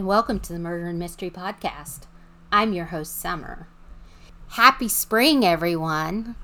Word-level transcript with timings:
and 0.00 0.06
welcome 0.06 0.40
to 0.40 0.54
the 0.54 0.58
Murder 0.58 0.86
and 0.86 0.98
Mystery 0.98 1.28
Podcast. 1.28 2.04
I'm 2.50 2.72
your 2.72 2.86
host, 2.86 3.20
Somer. 3.20 3.68
Happy 4.52 4.88
spring, 4.88 5.44
everyone. 5.44 6.36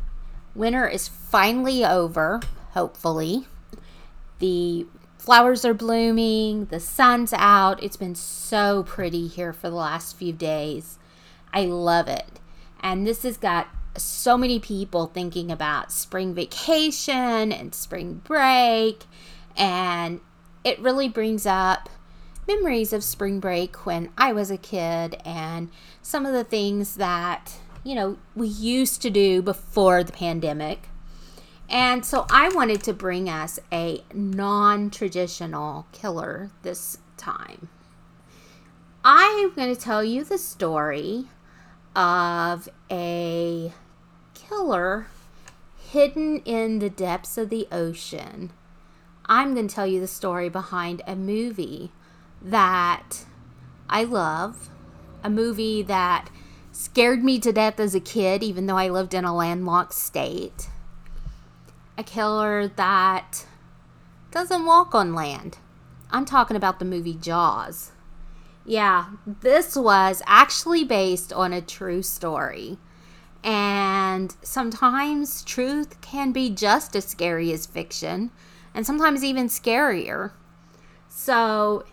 Winter 0.55 0.87
is 0.87 1.09
finally 1.09 1.83
over, 1.83 2.43
hopefully. 2.73 3.47
The 4.41 4.87
flowers 5.17 5.65
are 5.65 5.73
blooming, 5.73 6.67
the 6.67 6.79
sun's 6.79 7.33
out. 7.33 7.83
It's 7.83 7.97
been 7.97 8.15
so 8.15 8.83
pretty 8.83 9.27
here 9.27 9.55
for 9.55 9.71
the 9.71 9.77
last 9.77 10.19
few 10.19 10.35
days. 10.35 10.99
I 11.51 11.65
love 11.65 12.09
it. 12.09 12.41
And 12.81 13.07
this 13.07 13.23
has 13.23 13.39
got 13.39 13.69
so 13.97 14.37
many 14.37 14.59
people 14.59 15.07
thinking 15.07 15.51
about 15.51 15.91
spring 15.91 16.35
vacation 16.35 17.53
and 17.53 17.75
spring 17.75 18.21
break. 18.23 19.05
And 19.57 20.21
it 20.63 20.79
really 20.79 21.09
brings 21.09 21.47
up 21.47 21.89
memories 22.47 22.93
of 22.93 23.03
spring 23.03 23.41
break 23.41 23.87
when 23.87 24.11
I 24.17 24.33
was 24.33 24.51
a 24.51 24.57
kid 24.57 25.17
and 25.25 25.71
some 26.03 26.27
of 26.27 26.33
the 26.33 26.45
things 26.45 26.97
that, 26.97 27.55
you 27.85 27.95
know, 27.95 28.19
we 28.35 28.49
used 28.49 29.03
to 29.03 29.11
do 29.11 29.43
before 29.43 30.05
the 30.05 30.13
pandemic. 30.13 30.89
And 31.69 32.05
so 32.05 32.27
I 32.31 32.49
wanted 32.51 32.83
to 32.85 32.93
bring 32.93 33.29
us 33.29 33.59
a 33.73 34.05
non 34.15 34.91
traditional 34.91 35.87
killer 35.93 36.51
this 36.63 36.99
time. 37.17 37.69
I'm 39.05 39.55
going 39.55 39.75
to 39.75 39.81
tell 39.81 40.03
you 40.03 40.25
the 40.25 40.39
story 40.39 41.27
of 41.95 42.69
a 42.91 43.73
killer 44.35 45.07
hidden 45.91 46.39
in 46.41 46.79
the 46.79 46.91
depths 46.91 47.39
of 47.39 47.49
the 47.49 47.67
ocean. 47.73 48.53
I'm 49.27 49.55
going 49.55 49.67
to 49.67 49.75
tell 49.75 49.87
you 49.87 50.01
the 50.01 50.07
story 50.07 50.49
behind 50.49 51.03
a 51.07 51.17
movie 51.17 51.91
that 52.47 53.25
I 53.89 54.05
love, 54.05 54.71
a 55.23 55.29
movie 55.29 55.83
that 55.83 56.31
scared 56.71 57.25
me 57.25 57.41
to 57.41 57.53
death 57.53 57.81
as 57.81 57.95
a 57.95 58.01
kid, 58.01 58.43
even 58.43 58.67
though 58.67 58.77
I 58.77 58.89
lived 58.89 59.15
in 59.15 59.25
a 59.25 59.35
landlocked 59.35 59.95
state, 59.95 60.69
a 61.99 62.05
killer 62.05 62.69
that 62.69 63.47
doesn't 64.31 64.65
walk 64.65 64.95
on 64.95 65.15
land. 65.15 65.59
I'm 66.11 66.25
talking 66.25 66.57
about 66.57 66.79
the 66.79 66.85
movie 66.85 67.15
Jaws. 67.15 67.91
Yeah, 68.65 69.07
this 69.27 69.75
was 69.75 70.23
actually 70.27 70.85
based 70.85 71.33
on 71.33 71.53
a 71.53 71.61
true 71.61 72.03
story. 72.03 72.79
And 73.43 74.37
sometimes 74.43 75.43
truth 75.45 76.01
can 76.01 76.33
be 76.33 76.51
just 76.51 76.95
as 76.95 77.07
scary 77.07 77.53
as 77.53 77.67
fiction, 77.67 78.31
and 78.75 78.85
sometimes 78.85 79.25
even 79.25 79.49
scarier. 79.49 80.33
So 81.09 81.85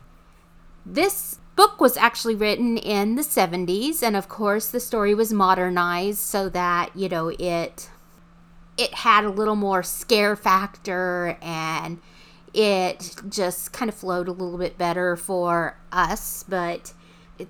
this 0.86 1.40
book 1.56 1.80
was 1.80 1.98
actually 1.98 2.36
written 2.36 2.78
in 2.78 3.16
the 3.16 3.22
70s 3.22 4.02
and 4.02 4.16
of 4.16 4.28
course 4.28 4.70
the 4.70 4.80
story 4.80 5.14
was 5.14 5.32
modernized 5.32 6.20
so 6.20 6.50
that, 6.50 6.96
you 6.96 7.08
know, 7.10 7.30
it 7.30 7.90
it 8.76 8.94
had 8.94 9.24
a 9.24 9.30
little 9.30 9.56
more 9.56 9.84
scare 9.84 10.36
factor 10.36 11.38
and 11.42 12.00
it 12.54 13.16
just 13.30 13.72
kind 13.72 13.90
of 13.90 13.96
flowed 13.96 14.28
a 14.28 14.32
little 14.32 14.58
bit 14.58 14.78
better 14.78 15.16
for 15.16 15.78
us, 15.92 16.44
but 16.48 16.94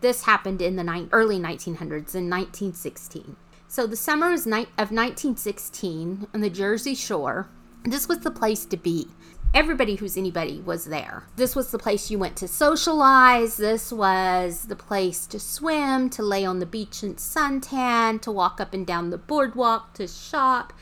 this 0.02 0.24
happened 0.24 0.62
in 0.62 0.76
the 0.76 0.84
ni- 0.84 1.10
early 1.12 1.38
1900s 1.38 2.16
in 2.16 2.30
1916. 2.30 3.36
So 3.68 3.88
the 3.88 3.96
summer 3.96 4.28
of 4.28 4.46
1916 4.46 6.28
on 6.34 6.42
the 6.42 6.50
Jersey 6.50 6.96
Shore, 6.96 7.50
this 7.84 8.08
was 8.08 8.20
the 8.20 8.32
place 8.32 8.66
to 8.66 8.78
be 8.78 9.08
everybody 9.54 9.96
who's 9.96 10.18
anybody 10.18 10.60
was 10.60 10.86
there. 10.86 11.24
This 11.36 11.56
was 11.56 11.72
the 11.72 11.78
place 11.78 12.10
you 12.10 12.18
went 12.18 12.36
to 12.38 12.48
socialize. 12.48 13.58
This 13.58 13.92
was 13.92 14.66
the 14.66 14.76
place 14.76 15.28
to 15.28 15.40
swim, 15.40 16.10
to 16.12 16.24
lay 16.24 16.44
on 16.44 16.60
the 16.60 16.66
beach 16.66 17.04
and 17.04 17.18
suntan, 17.18 18.22
to 18.22 18.32
walk 18.32 18.60
up 18.60 18.74
and 18.74 18.86
down 18.86 19.12
the 19.12 19.18
boardwalk, 19.18 19.94
to 19.94 20.08
shop. 20.08 20.74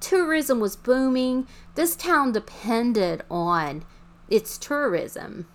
Tourism 0.00 0.58
was 0.58 0.76
booming. 0.76 1.46
This 1.74 1.96
town 1.96 2.32
depended 2.32 3.22
on 3.30 3.84
its 4.28 4.56
tourism. 4.56 5.46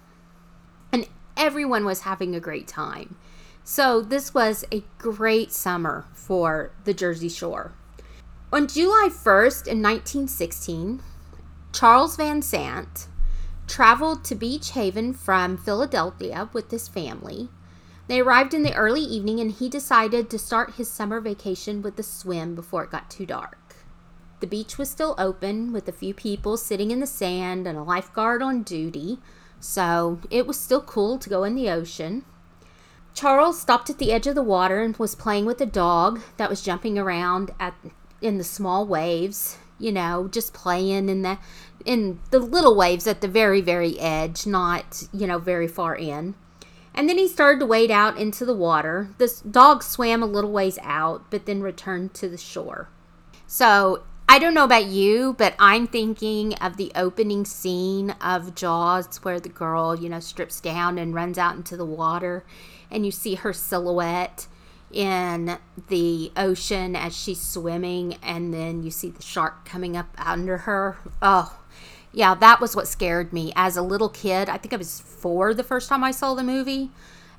And 0.91 1.08
everyone 1.35 1.85
was 1.85 2.02
having 2.02 2.35
a 2.35 2.40
great 2.40 2.68
time. 2.68 3.18
So, 3.63 4.02
this 4.02 4.34
was 4.34 4.66
a 4.72 4.84
great 4.97 5.52
summer 5.52 6.06
for 6.13 6.72
the 6.85 6.94
Jersey 6.94 7.29
Shore. 7.29 7.74
On 8.52 8.68
July 8.68 9.09
1st 9.12 9.68
in 9.68 9.84
1916, 9.84 11.03
Charles 11.72 12.16
Van 12.16 12.41
Sant 12.41 13.07
traveled 13.68 14.24
to 14.25 14.35
Beach 14.35 14.72
Haven 14.72 15.13
from 15.13 15.56
Philadelphia 15.56 16.50
with 16.52 16.72
his 16.72 16.88
family. 16.88 17.50
They 18.07 18.19
arrived 18.19 18.56
in 18.56 18.63
the 18.63 18.74
early 18.74 19.02
evening 19.02 19.40
and 19.40 19.52
he 19.52 19.69
decided 19.69 20.29
to 20.29 20.40
start 20.40 20.74
his 20.74 20.90
summer 20.90 21.22
vacation 21.22 21.84
with 21.84 21.97
a 22.00 22.03
swim 22.03 22.56
before 22.56 22.84
it 22.84 22.91
got 22.91 23.12
too 23.12 23.28
dark. 23.28 23.75
The 24.40 24.47
beach 24.47 24.79
was 24.79 24.90
still 24.90 25.13
open 25.19 25.72
with 25.72 25.88
a 25.88 25.94
few 25.94 26.13
people 26.13 26.58
sitting 26.58 26.90
in 26.90 27.02
the 27.02 27.08
sand 27.08 27.68
and 27.68 27.78
a 27.78 27.84
lifeguard 27.84 28.41
on 28.41 28.63
duty, 28.63 29.19
so 29.59 30.19
it 30.31 30.47
was 30.47 30.59
still 30.59 30.81
cool 30.81 31.19
to 31.19 31.29
go 31.29 31.44
in 31.44 31.53
the 31.53 31.69
ocean. 31.69 32.25
Charles 33.13 33.62
stopped 33.62 33.91
at 33.91 34.00
the 34.00 34.12
edge 34.12 34.25
of 34.25 34.35
the 34.35 34.41
water 34.41 34.81
and 34.81 34.97
was 34.97 35.13
playing 35.13 35.46
with 35.46 35.62
a 35.62 35.66
dog 35.68 36.22
that 36.38 36.50
was 36.50 36.63
jumping 36.63 36.97
around 36.97 37.52
at 37.59 37.75
in 38.22 38.38
the 38.38 38.44
small 38.44 38.88
waves 38.88 39.58
you 39.79 39.91
know, 39.91 40.28
just 40.31 40.53
playing 40.53 41.09
in 41.09 41.22
the 41.22 41.38
in 41.85 42.19
the 42.31 42.40
little 42.40 42.75
waves 42.75 43.07
at 43.07 43.22
the 43.22 43.28
very 43.28 43.62
very 43.62 44.00
edge, 44.00 44.45
not, 44.45 45.03
you 45.13 45.25
know, 45.25 45.40
very 45.40 45.67
far 45.67 45.95
in. 45.95 46.35
And 46.94 47.07
then 47.07 47.17
he 47.17 47.28
started 47.28 47.59
to 47.59 47.66
wade 47.66 47.91
out 47.91 48.17
into 48.17 48.45
the 48.45 48.56
water. 48.56 49.09
This 49.17 49.41
dog 49.41 49.84
swam 49.84 50.22
a 50.22 50.25
little 50.25 50.51
ways 50.51 50.78
out, 50.81 51.23
but 51.29 51.45
then 51.45 51.62
returned 51.62 52.13
to 52.16 52.28
the 52.28 52.38
shore. 52.38 52.90
So, 53.47 54.03
I 54.28 54.38
don't 54.38 54.53
know 54.53 54.63
about 54.63 54.85
you, 54.85 55.34
but 55.40 55.56
I'm 55.57 55.88
thinking 55.88 56.53
of 56.56 56.78
the 56.78 56.91
opening 56.94 57.46
scene 57.46 58.11
of 58.22 58.53
Jaws 58.53 59.17
where 59.23 59.40
the 59.40 59.50
girl, 59.50 59.96
you 59.96 60.07
know, 60.07 60.19
strips 60.19 60.61
down 60.61 61.00
and 61.00 61.16
runs 61.16 61.40
out 61.40 61.56
into 61.56 61.75
the 61.75 61.85
water 61.85 62.44
and 62.91 63.06
you 63.07 63.11
see 63.11 63.35
her 63.35 63.53
silhouette 63.53 64.46
in 64.91 65.57
the 65.88 66.31
ocean 66.35 66.95
as 66.95 67.16
she's 67.16 67.41
swimming, 67.41 68.16
and 68.23 68.53
then 68.53 68.83
you 68.83 68.91
see 68.91 69.09
the 69.09 69.22
shark 69.22 69.66
coming 69.66 69.95
up 69.95 70.07
under 70.17 70.59
her. 70.59 70.97
Oh, 71.22 71.59
yeah, 72.11 72.35
that 72.35 72.59
was 72.59 72.75
what 72.75 72.88
scared 72.88 73.31
me 73.31 73.53
as 73.55 73.78
a 73.78 73.81
little 73.81 74.09
kid. 74.09 74.49
I 74.49 74.57
think 74.57 74.73
I 74.73 74.78
was 74.78 74.99
four 74.99 75.53
the 75.53 75.63
first 75.63 75.89
time 75.89 76.03
I 76.03 76.11
saw 76.11 76.33
the 76.33 76.44
movie, 76.44 76.91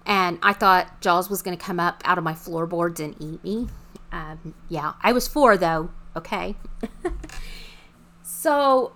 and 0.06 0.39
I 0.43 0.53
thought 0.53 1.00
Jaws 1.00 1.28
was 1.28 1.43
going 1.43 1.56
to 1.56 1.65
come 1.65 1.81
up 1.81 2.03
out 2.05 2.19
of 2.19 2.25
my 2.25 2.34
floorboards 2.34 3.00
and 3.00 3.16
eat 3.21 3.43
me. 3.43 3.69
Um, 4.12 4.55
yeah, 4.69 4.94
I 5.03 5.12
was 5.12 5.28
four 5.28 5.56
though. 5.56 5.91
Okay. 6.16 6.56
so 8.22 8.93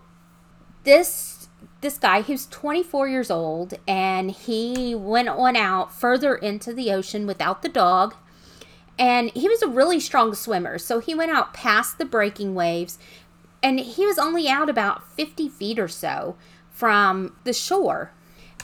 this 0.84 1.48
this 1.80 1.98
guy 1.98 2.22
who's 2.22 2.46
24 2.46 3.08
years 3.08 3.30
old 3.30 3.74
and 3.86 4.30
he 4.30 4.94
went 4.94 5.28
on 5.28 5.54
out 5.54 5.92
further 5.92 6.34
into 6.34 6.72
the 6.72 6.90
ocean 6.90 7.26
without 7.26 7.60
the 7.60 7.68
dog 7.68 8.14
and 8.98 9.30
he 9.34 9.48
was 9.48 9.62
a 9.62 9.68
really 9.68 10.00
strong 10.00 10.34
swimmer. 10.34 10.78
So 10.78 11.00
he 11.00 11.14
went 11.14 11.32
out 11.32 11.54
past 11.54 11.98
the 11.98 12.04
breaking 12.04 12.54
waves 12.54 12.98
and 13.62 13.80
he 13.80 14.06
was 14.06 14.18
only 14.18 14.48
out 14.48 14.68
about 14.68 15.08
50 15.12 15.48
feet 15.48 15.78
or 15.78 15.88
so 15.88 16.36
from 16.70 17.36
the 17.44 17.52
shore. 17.52 18.12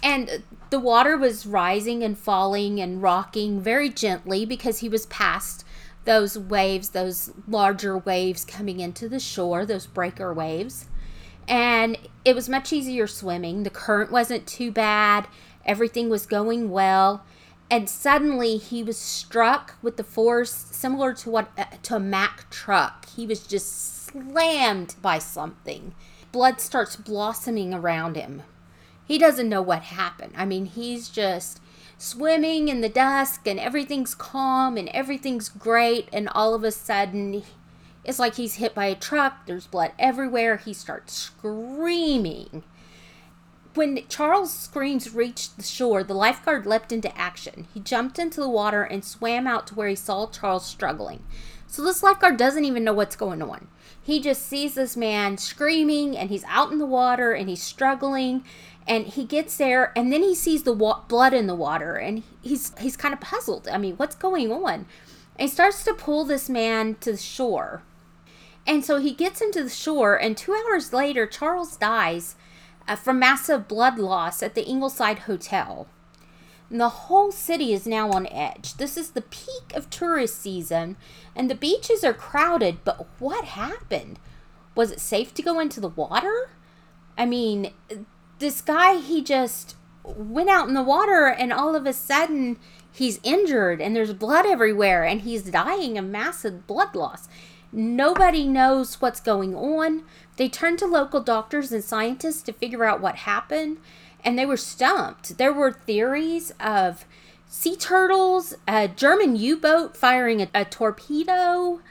And 0.03 0.43
the 0.71 0.79
water 0.79 1.17
was 1.17 1.47
rising 1.47 2.03
and 2.03 2.19
falling 2.19 2.81
and 2.81 3.03
rocking 3.03 3.61
very 3.61 3.88
gently 3.88 4.47
because 4.47 4.79
he 4.79 4.88
was 4.88 5.06
past 5.06 5.65
those 6.05 6.38
waves, 6.38 6.91
those 6.91 7.32
larger 7.47 7.99
waves 7.99 8.44
coming 8.44 8.81
into 8.81 9.09
the 9.09 9.21
shore, 9.21 9.67
those 9.67 9.87
breaker 9.87 10.32
waves. 10.32 10.87
And 11.49 11.99
it 12.25 12.35
was 12.35 12.49
much 12.49 12.73
easier 12.73 13.06
swimming. 13.06 13.65
The 13.65 13.71
current 13.71 14.11
wasn't 14.11 14.47
too 14.47 14.71
bad, 14.71 15.27
everything 15.67 16.09
was 16.09 16.25
going 16.25 16.71
well 16.71 17.25
and 17.70 17.88
suddenly 17.88 18.56
he 18.56 18.82
was 18.82 18.99
struck 18.99 19.76
with 19.81 19.96
the 19.96 20.05
force 20.05 20.52
similar 20.52 21.14
to 21.14 21.31
what 21.31 21.50
uh, 21.56 21.64
to 21.84 21.96
a 21.96 22.00
Mack 22.00 22.50
truck. 22.50 23.08
He 23.08 23.26
was 23.26 23.46
just 23.46 24.06
slammed 24.06 24.96
by 25.00 25.19
something. 25.19 25.94
Blood 26.32 26.61
starts 26.61 26.96
blossoming 26.96 27.72
around 27.72 28.17
him. 28.17 28.43
He 29.06 29.19
doesn't 29.19 29.49
know 29.49 29.62
what 29.62 29.82
happened. 29.82 30.34
I 30.37 30.44
mean, 30.44 30.67
he's 30.67 31.08
just 31.08 31.61
swimming 31.99 32.69
in 32.69 32.81
the 32.81 32.88
dusk 32.88 33.46
and 33.46 33.61
everything's 33.61 34.14
calm 34.14 34.76
and 34.76 34.88
everything's 34.88 35.49
great 35.49 36.08
and 36.12 36.28
all 36.31 36.55
of 36.55 36.64
a 36.64 36.70
sudden 36.70 37.43
it's 38.05 38.19
like 38.19 38.37
he's 38.37 38.55
hit 38.55 38.75
by 38.75 38.87
a 38.87 38.94
truck. 38.94 39.46
There's 39.46 39.67
blood 39.67 39.93
everywhere. 39.99 40.56
He 40.56 40.72
starts 40.72 41.12
screaming 41.14 42.62
when 43.75 44.06
Charles' 44.08 44.52
screams 44.52 45.14
reached 45.14 45.56
the 45.56 45.62
shore, 45.62 46.02
the 46.02 46.14
lifeguard 46.14 46.67
leapt 46.67 46.93
into 46.93 47.17
action. 47.17 47.67
He 47.72 47.81
jumped 47.81 48.19
into 48.19 48.40
the 48.40 48.49
water 48.49 48.82
and 48.82 49.05
swam 49.05 49.46
out 49.46 49.67
to 49.69 49.75
where 49.75 49.88
he 49.88 49.96
saw 49.96 50.26
Charles 50.26 50.67
struggling. 50.67 51.22
So 51.67 51.82
this 51.84 52.02
lifeguard 52.02 52.37
doesn't 52.37 52.64
even 52.64 52.82
know 52.82 52.93
what's 52.93 53.14
going 53.17 53.43
on. 53.43 53.69
He 54.02 54.20
just 54.20 54.46
sees 54.46 54.75
this 54.75 54.96
man 54.96 55.38
screaming 55.38 56.17
and 56.17 56.31
he's 56.31 56.44
out 56.44 56.72
in 56.72 56.78
the 56.78 56.87
water 56.87 57.32
and 57.32 57.49
he's 57.49 57.62
struggling 57.62 58.43
and 58.88 59.06
he 59.06 59.25
gets 59.25 59.56
there 59.56 59.93
and 59.96 60.12
then 60.12 60.22
he 60.22 60.34
sees 60.34 60.64
the 60.64 60.72
wa- 60.72 61.02
blood 61.06 61.32
in 61.32 61.46
the 61.46 61.55
water 61.55 61.94
and 61.94 62.22
he's 62.43 62.76
he's 62.78 62.96
kind 62.96 63.14
of 63.14 63.20
puzzled 63.20 63.69
i 63.69 63.78
mean 63.78 63.94
what's 63.96 64.17
going 64.17 64.50
on 64.50 64.75
and 64.75 64.87
he 65.38 65.49
starts 65.49 65.84
to 65.84 65.94
pull 65.94 66.25
this 66.25 66.49
man 66.49 66.96
to 67.00 67.12
the 67.12 67.19
shore 67.19 67.82
and 68.67 68.84
so 68.84 68.99
he 68.99 69.12
gets 69.12 69.40
him 69.40 69.52
to 69.52 69.62
the 69.62 69.70
shore 69.70 70.17
and 70.17 70.37
two 70.37 70.52
hours 70.52 70.93
later 70.93 71.26
charles 71.26 71.76
dies 71.76 72.34
uh, 72.88 72.97
from 72.97 73.19
massive 73.19 73.69
blood 73.69 73.99
loss 73.99 74.43
at 74.43 74.55
the 74.55 74.65
Engleside 74.65 75.21
hotel 75.21 75.87
and 76.69 76.81
the 76.81 76.88
whole 76.88 77.32
city 77.32 77.73
is 77.73 77.87
now 77.87 78.11
on 78.11 78.27
edge 78.29 78.75
this 78.75 78.97
is 78.97 79.11
the 79.11 79.23
peak 79.23 79.75
of 79.75 79.91
tourist 79.91 80.41
season 80.41 80.97
and 81.35 81.50
the 81.50 81.55
beaches 81.55 82.05
are 82.05 82.15
crowded 82.15 82.79
but 82.85 83.06
what 83.19 83.44
happened 83.44 84.19
was 84.75 84.91
it 84.91 85.00
safe 85.00 85.35
to 85.35 85.43
go 85.43 85.59
into 85.59 85.81
the 85.81 85.88
water 85.88 86.50
i 87.19 87.27
mean 87.27 87.73
this 88.38 88.61
guy 88.61 88.99
he 88.99 89.23
just 89.23 89.77
went 90.03 90.49
out 90.49 90.69
in 90.69 90.75
the 90.75 90.82
water 90.82 91.27
and 91.27 91.53
all 91.53 91.75
of 91.75 91.87
a 91.87 91.93
sudden 91.93 92.59
he's 92.93 93.21
injured 93.23 93.81
and 93.81 93.94
there's 93.94 94.12
blood 94.12 94.47
everywhere 94.47 95.05
and 95.05 95.23
he's 95.23 95.43
dying 95.43 95.97
of 95.99 96.05
massive 96.05 96.67
blood 96.67 96.94
loss. 96.94 97.29
Nobody 97.73 98.49
knows 98.49 99.00
what's 99.00 99.21
going 99.21 99.55
on. 99.55 100.03
They 100.41 100.49
turned 100.49 100.79
to 100.79 100.87
local 100.87 101.21
doctors 101.21 101.71
and 101.71 101.85
scientists 101.85 102.41
to 102.45 102.55
figure 102.55 102.87
out 102.87 103.03
what 103.03 103.17
happened 103.17 103.77
and 104.25 104.39
they 104.39 104.47
were 104.47 104.57
stumped. 104.57 105.37
There 105.37 105.53
were 105.53 105.71
theories 105.71 106.55
of 106.59 107.05
sea 107.47 107.77
turtles, 107.77 108.55
a 108.67 108.89
German 108.89 109.37
U 109.37 109.59
boat 109.59 109.99
firing 109.99 110.41
a, 110.41 110.49
a 110.55 110.65
torpedo. 110.65 111.83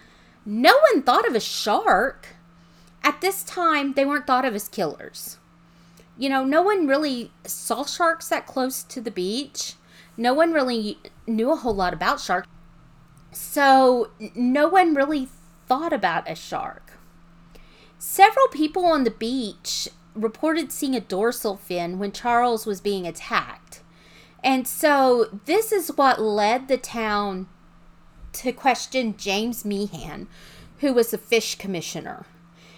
No 0.47 0.79
one 0.91 1.03
thought 1.03 1.27
of 1.27 1.35
a 1.35 1.39
shark. 1.39 2.29
At 3.03 3.21
this 3.21 3.43
time, 3.43 3.93
they 3.93 4.03
weren't 4.03 4.25
thought 4.25 4.45
of 4.45 4.55
as 4.55 4.67
killers 4.67 5.37
you 6.17 6.27
know, 6.27 6.43
no 6.43 6.61
one 6.61 6.85
really 6.85 7.31
saw 7.45 7.85
sharks 7.85 8.27
that 8.27 8.45
close 8.45 8.83
to 8.83 8.99
the 8.99 9.09
beach. 9.09 9.75
No 10.17 10.33
one 10.33 10.51
really 10.51 10.99
knew 11.25 11.51
a 11.51 11.55
whole 11.55 11.73
lot 11.73 11.93
about 11.93 12.19
sharks. 12.19 12.49
So, 13.31 14.09
no 14.35 14.67
one 14.67 14.95
really 14.95 15.29
thought 15.67 15.93
about 15.93 16.29
a 16.29 16.35
shark. 16.35 16.98
Several 18.01 18.47
people 18.47 18.85
on 18.85 19.03
the 19.03 19.11
beach 19.11 19.89
reported 20.15 20.71
seeing 20.71 20.95
a 20.95 21.01
dorsal 21.01 21.57
fin 21.57 21.99
when 21.99 22.13
Charles 22.13 22.65
was 22.65 22.79
being 22.79 23.05
attacked. 23.05 23.81
And 24.41 24.65
so, 24.65 25.39
this 25.43 25.73
is 25.73 25.89
what 25.97 26.21
led 26.21 26.69
the 26.69 26.77
town 26.77 27.49
to 28.31 28.53
question 28.53 29.17
James 29.17 29.65
Meehan, 29.65 30.29
who 30.79 30.93
was 30.93 31.11
the 31.11 31.17
fish 31.17 31.55
commissioner. 31.55 32.25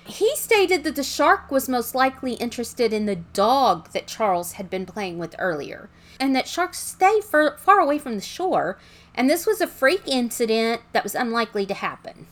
He 0.08 0.36
stated 0.36 0.84
that 0.84 0.96
the 0.96 1.04
shark 1.04 1.52
was 1.52 1.70
most 1.70 1.94
likely 1.94 2.34
interested 2.34 2.92
in 2.92 3.06
the 3.06 3.18
dog 3.18 3.92
that 3.92 4.08
Charles 4.08 4.54
had 4.54 4.72
been 4.72 4.88
playing 4.88 5.20
with 5.20 5.36
earlier, 5.38 5.92
and 6.20 6.36
that 6.36 6.48
sharks 6.48 6.80
stay 6.80 7.22
far, 7.22 7.60
far 7.60 7.80
away 7.80 8.00
from 8.00 8.16
the 8.16 8.22
shore, 8.22 8.80
and 9.14 9.30
this 9.30 9.46
was 9.46 9.62
a 9.62 9.68
freak 9.68 10.02
incident 10.08 10.82
that 10.94 11.04
was 11.04 11.14
unlikely 11.14 11.68
to 11.68 11.76
happen. 11.76 12.26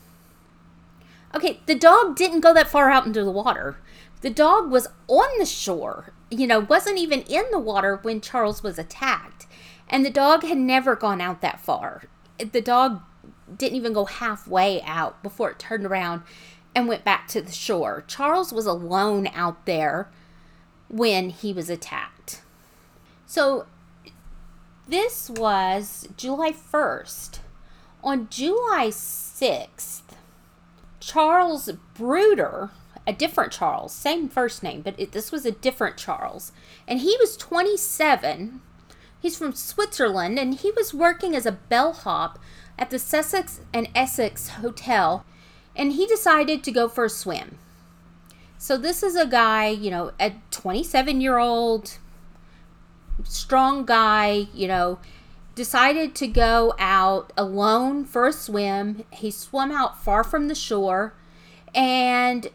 Okay, 1.36 1.60
the 1.66 1.76
dog 1.76 2.16
didn't 2.16 2.40
go 2.40 2.54
that 2.54 2.70
far 2.70 2.90
out 2.90 3.06
into 3.06 3.24
the 3.24 3.32
water. 3.32 3.78
The 4.22 4.30
dog 4.30 4.72
was 4.72 4.88
on 5.08 5.28
the 5.38 5.46
shore, 5.46 6.14
you 6.30 6.48
know, 6.48 6.60
wasn't 6.60 6.98
even 6.98 7.22
in 7.22 7.46
the 7.52 7.60
water 7.60 8.00
when 8.02 8.20
Charles 8.20 8.64
was 8.64 8.78
attacked. 8.78 9.46
And 9.88 10.06
the 10.06 10.10
dog 10.10 10.44
had 10.44 10.58
never 10.58 10.96
gone 10.96 11.22
out 11.22 11.42
that 11.42 11.60
far. 11.60 12.04
The 12.38 12.62
dog 12.62 13.02
didn't 13.56 13.78
even 13.78 13.94
go 13.94 14.06
halfway 14.06 14.82
out 14.84 15.22
before 15.24 15.52
it 15.52 15.60
turned 15.60 15.86
around 15.86 16.22
and 16.76 16.88
went 16.88 17.04
back 17.04 17.28
to 17.30 17.42
the 17.42 17.52
shore. 17.52 18.04
Charles 18.08 18.54
was 18.54 18.66
alone 18.66 19.28
out 19.34 19.66
there 19.66 20.10
when 20.88 21.30
he 21.30 21.54
was 21.54 21.70
attacked. 21.70 22.42
So 23.26 23.66
this 24.88 25.30
was 25.30 26.08
July 26.18 26.52
1st. 26.52 27.40
On 28.04 28.28
July 28.30 28.88
6th, 28.88 30.02
Charles 31.00 31.70
Bruder, 31.94 32.70
a 33.08 33.14
different 33.14 33.52
Charles, 33.52 33.94
same 33.94 34.30
first 34.30 34.64
name, 34.64 34.82
but 34.82 34.96
it, 34.98 35.12
this 35.12 35.32
was 35.32 35.46
a 35.46 35.52
different 35.52 35.98
Charles, 35.98 36.52
and 36.88 37.00
he 37.00 37.16
was 37.20 37.38
27. 37.38 38.62
He's 39.22 39.38
from 39.38 39.54
Switzerland, 39.54 40.40
and 40.40 40.56
he 40.56 40.72
was 40.72 40.94
working 40.94 41.36
as 41.36 41.46
a 41.46 41.52
bellhop 41.52 42.40
at 42.78 42.90
the 42.90 43.00
Sussex 43.00 43.60
and 43.74 43.90
Essex 43.94 44.50
Hotel 44.50 45.26
and 45.80 45.94
he 45.94 46.06
decided 46.06 46.62
to 46.64 46.72
go 46.72 46.90
for 46.90 47.06
a 47.06 47.10
swim. 47.10 47.58
So 48.58 48.78
this 48.78 49.02
is 49.02 49.16
a 49.16 49.26
guy, 49.26 49.70
you 49.70 49.90
know, 49.90 50.12
a 50.20 50.34
27 50.52 51.22
year 51.22 51.38
old 51.38 51.98
strong 53.24 53.86
guy, 53.86 54.48
you 54.54 54.68
know, 54.68 55.00
decided 55.60 56.16
to 56.16 56.26
go 56.26 56.74
out 56.80 57.34
alone 57.36 58.06
for 58.06 58.26
a 58.26 58.32
swim. 58.32 59.04
He 59.12 59.30
swam 59.30 59.74
out 59.74 60.02
far 60.02 60.24
from 60.24 60.48
the 60.48 60.56
shore, 60.56 61.14
and 61.76 62.50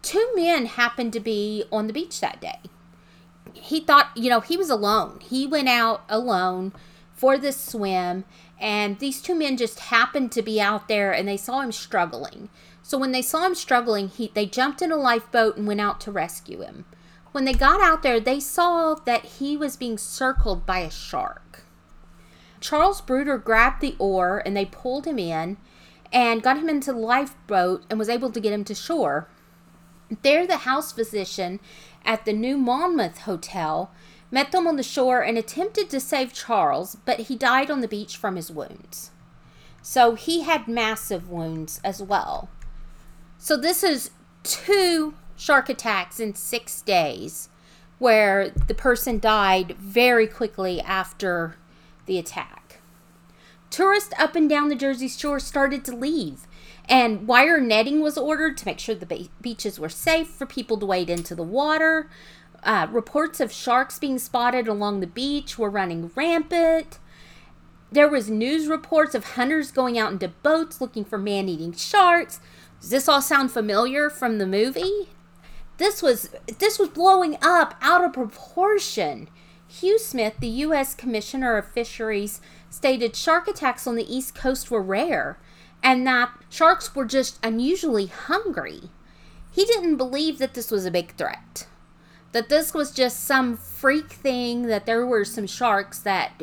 two 0.00 0.30
men 0.36 0.66
happened 0.66 1.12
to 1.14 1.18
be 1.20 1.64
on 1.72 1.88
the 1.88 1.92
beach 1.92 2.20
that 2.20 2.40
day. 2.40 2.60
He 3.52 3.80
thought, 3.80 4.10
you 4.14 4.30
know, 4.30 4.38
he 4.38 4.56
was 4.56 4.70
alone. 4.70 5.18
He 5.20 5.44
went 5.44 5.68
out 5.68 6.04
alone 6.08 6.72
for 7.16 7.36
this 7.36 7.60
swim 7.60 8.24
and 8.60 9.00
these 9.00 9.20
two 9.20 9.34
men 9.34 9.56
just 9.56 9.80
happened 9.80 10.30
to 10.32 10.42
be 10.42 10.60
out 10.60 10.86
there 10.86 11.12
and 11.12 11.26
they 11.26 11.36
saw 11.36 11.62
him 11.62 11.72
struggling. 11.72 12.48
So 12.80 12.96
when 12.96 13.10
they 13.10 13.22
saw 13.22 13.44
him 13.44 13.56
struggling, 13.56 14.06
he 14.08 14.30
they 14.34 14.46
jumped 14.46 14.82
in 14.82 14.92
a 14.92 14.96
lifeboat 14.96 15.56
and 15.56 15.66
went 15.66 15.80
out 15.80 16.00
to 16.02 16.12
rescue 16.12 16.62
him. 16.62 16.84
When 17.32 17.44
they 17.44 17.54
got 17.54 17.80
out 17.80 18.04
there, 18.04 18.20
they 18.20 18.38
saw 18.38 18.94
that 18.94 19.24
he 19.24 19.56
was 19.56 19.76
being 19.76 19.98
circled 19.98 20.64
by 20.64 20.78
a 20.78 20.90
shark. 20.90 21.65
Charles 22.60 23.00
Bruder 23.00 23.38
grabbed 23.38 23.80
the 23.80 23.96
oar 23.98 24.42
and 24.44 24.56
they 24.56 24.64
pulled 24.64 25.06
him 25.06 25.18
in 25.18 25.56
and 26.12 26.42
got 26.42 26.58
him 26.58 26.68
into 26.68 26.92
the 26.92 26.98
lifeboat 26.98 27.84
and 27.90 27.98
was 27.98 28.08
able 28.08 28.30
to 28.30 28.40
get 28.40 28.52
him 28.52 28.64
to 28.64 28.74
shore. 28.74 29.28
There, 30.22 30.46
the 30.46 30.58
house 30.58 30.92
physician 30.92 31.60
at 32.04 32.24
the 32.24 32.32
New 32.32 32.56
Monmouth 32.56 33.18
Hotel 33.18 33.90
met 34.30 34.52
them 34.52 34.66
on 34.66 34.76
the 34.76 34.82
shore 34.82 35.20
and 35.20 35.36
attempted 35.36 35.90
to 35.90 36.00
save 36.00 36.32
Charles, 36.32 36.96
but 37.04 37.20
he 37.20 37.36
died 37.36 37.70
on 37.70 37.80
the 37.80 37.88
beach 37.88 38.16
from 38.16 38.36
his 38.36 38.50
wounds. 38.50 39.10
So 39.82 40.14
he 40.14 40.42
had 40.42 40.68
massive 40.68 41.28
wounds 41.28 41.80
as 41.84 42.02
well. 42.02 42.48
So 43.38 43.56
this 43.56 43.82
is 43.82 44.10
two 44.42 45.14
shark 45.36 45.68
attacks 45.68 46.18
in 46.18 46.34
six 46.34 46.82
days 46.82 47.48
where 47.98 48.50
the 48.50 48.74
person 48.74 49.18
died 49.18 49.76
very 49.78 50.26
quickly 50.26 50.80
after 50.80 51.56
the 52.06 52.18
attack. 52.18 52.80
Tourists 53.70 54.14
up 54.18 54.34
and 54.36 54.48
down 54.48 54.68
the 54.68 54.74
Jersey 54.74 55.08
Shore 55.08 55.40
started 55.40 55.84
to 55.84 55.96
leave, 55.96 56.46
and 56.88 57.26
wire 57.26 57.60
netting 57.60 58.00
was 58.00 58.16
ordered 58.16 58.56
to 58.56 58.66
make 58.66 58.78
sure 58.78 58.94
the 58.94 59.28
beaches 59.40 59.78
were 59.78 59.88
safe 59.88 60.28
for 60.28 60.46
people 60.46 60.78
to 60.78 60.86
wade 60.86 61.10
into 61.10 61.34
the 61.34 61.42
water. 61.42 62.08
Uh, 62.62 62.86
reports 62.90 63.40
of 63.40 63.52
sharks 63.52 63.98
being 63.98 64.18
spotted 64.18 64.66
along 64.66 65.00
the 65.00 65.06
beach 65.06 65.58
were 65.58 65.70
running 65.70 66.10
rampant. 66.14 66.98
There 67.92 68.08
was 68.08 68.30
news 68.30 68.66
reports 68.66 69.14
of 69.14 69.24
hunters 69.34 69.70
going 69.70 69.98
out 69.98 70.12
into 70.12 70.28
boats 70.28 70.80
looking 70.80 71.04
for 71.04 71.18
man-eating 71.18 71.72
sharks. 71.72 72.40
Does 72.80 72.90
this 72.90 73.08
all 73.08 73.22
sound 73.22 73.52
familiar 73.52 74.10
from 74.10 74.38
the 74.38 74.46
movie? 74.46 75.08
This 75.78 76.02
was 76.02 76.30
this 76.58 76.78
was 76.78 76.88
blowing 76.88 77.36
up 77.42 77.74
out 77.80 78.04
of 78.04 78.12
proportion. 78.12 79.28
Hugh 79.80 79.98
Smith, 79.98 80.34
the 80.40 80.48
U.S. 80.48 80.94
Commissioner 80.94 81.56
of 81.56 81.68
Fisheries, 81.68 82.40
stated 82.70 83.14
shark 83.14 83.46
attacks 83.46 83.86
on 83.86 83.96
the 83.96 84.14
East 84.14 84.34
Coast 84.34 84.70
were 84.70 84.82
rare 84.82 85.38
and 85.82 86.06
that 86.06 86.30
sharks 86.48 86.94
were 86.94 87.04
just 87.04 87.38
unusually 87.42 88.06
hungry. 88.06 88.90
He 89.52 89.64
didn't 89.64 89.96
believe 89.96 90.38
that 90.38 90.54
this 90.54 90.70
was 90.70 90.84
a 90.84 90.90
big 90.90 91.14
threat 91.16 91.66
that 92.32 92.50
this 92.50 92.74
was 92.74 92.90
just 92.90 93.24
some 93.24 93.56
freak 93.56 94.12
thing, 94.12 94.66
that 94.66 94.84
there 94.84 95.06
were 95.06 95.24
some 95.24 95.46
sharks 95.46 96.00
that 96.00 96.42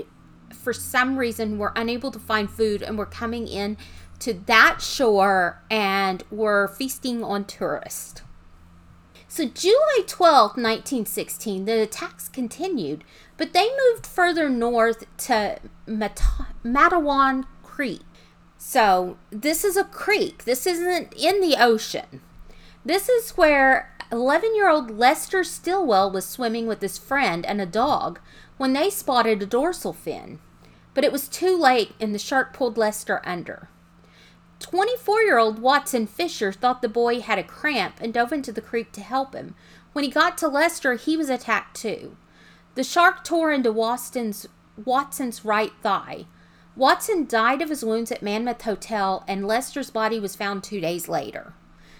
for 0.51 0.73
some 0.73 1.17
reason 1.17 1.59
were 1.59 1.71
unable 1.75 2.09
to 2.09 2.17
find 2.17 2.49
food 2.49 2.81
and 2.81 2.97
were 2.97 3.05
coming 3.05 3.47
in 3.47 3.77
to 4.17 4.33
that 4.33 4.81
shore 4.81 5.61
and 5.69 6.23
were 6.31 6.67
feasting 6.67 7.23
on 7.23 7.45
tourists. 7.45 8.23
So, 9.35 9.45
July 9.45 10.01
12, 10.05 10.49
1916, 10.57 11.65
the 11.65 11.81
attacks 11.81 12.29
continued, 12.29 13.03
but 13.35 13.51
they 13.51 13.67
moved 13.67 14.05
further 14.05 14.47
north 14.47 15.05
to 15.25 15.57
Mat- 15.87 16.21
Matawan 16.63 17.45
Creek. 17.63 18.03
So, 18.59 19.17
this 19.31 19.63
is 19.63 19.75
a 19.75 19.85
creek. 19.85 20.43
This 20.43 20.67
isn't 20.67 21.15
in 21.15 21.41
the 21.41 21.55
ocean. 21.59 22.21
This 22.85 23.09
is 23.09 23.31
where 23.31 23.97
11 24.11 24.55
year 24.55 24.69
old 24.69 24.91
Lester 24.91 25.43
Stillwell 25.43 26.11
was 26.11 26.27
swimming 26.27 26.67
with 26.67 26.83
his 26.83 26.99
friend 26.99 27.43
and 27.43 27.59
a 27.59 27.65
dog 27.65 28.19
when 28.57 28.73
they 28.73 28.91
spotted 28.91 29.41
a 29.41 29.47
dorsal 29.47 29.93
fin, 29.93 30.37
but 30.93 31.03
it 31.03 31.11
was 31.11 31.27
too 31.27 31.57
late 31.57 31.95
and 31.99 32.13
the 32.13 32.19
shark 32.19 32.53
pulled 32.53 32.77
Lester 32.77 33.19
under. 33.25 33.67
24 34.63 35.21
year 35.21 35.37
old 35.37 35.59
Watson 35.59 36.07
Fisher 36.07 36.51
thought 36.51 36.81
the 36.81 36.89
boy 36.89 37.19
had 37.19 37.37
a 37.37 37.43
cramp 37.43 37.97
and 37.99 38.13
dove 38.13 38.31
into 38.31 38.51
the 38.51 38.61
creek 38.61 38.91
to 38.93 39.01
help 39.01 39.35
him. 39.35 39.55
When 39.91 40.03
he 40.03 40.09
got 40.09 40.37
to 40.39 40.47
Lester, 40.47 40.95
he 40.95 41.15
was 41.17 41.29
attacked 41.29 41.75
too. 41.75 42.15
The 42.75 42.83
shark 42.83 43.23
tore 43.23 43.51
into 43.51 43.71
Watson's, 43.71 44.47
Watson's 44.83 45.45
right 45.45 45.73
thigh. 45.83 46.25
Watson 46.75 47.27
died 47.27 47.61
of 47.61 47.69
his 47.69 47.83
wounds 47.85 48.11
at 48.11 48.23
Monmouth 48.23 48.63
Hotel, 48.63 49.23
and 49.27 49.45
Lester's 49.45 49.91
body 49.91 50.19
was 50.19 50.35
found 50.35 50.63
two 50.63 50.79
days 50.79 51.07
later. 51.07 51.53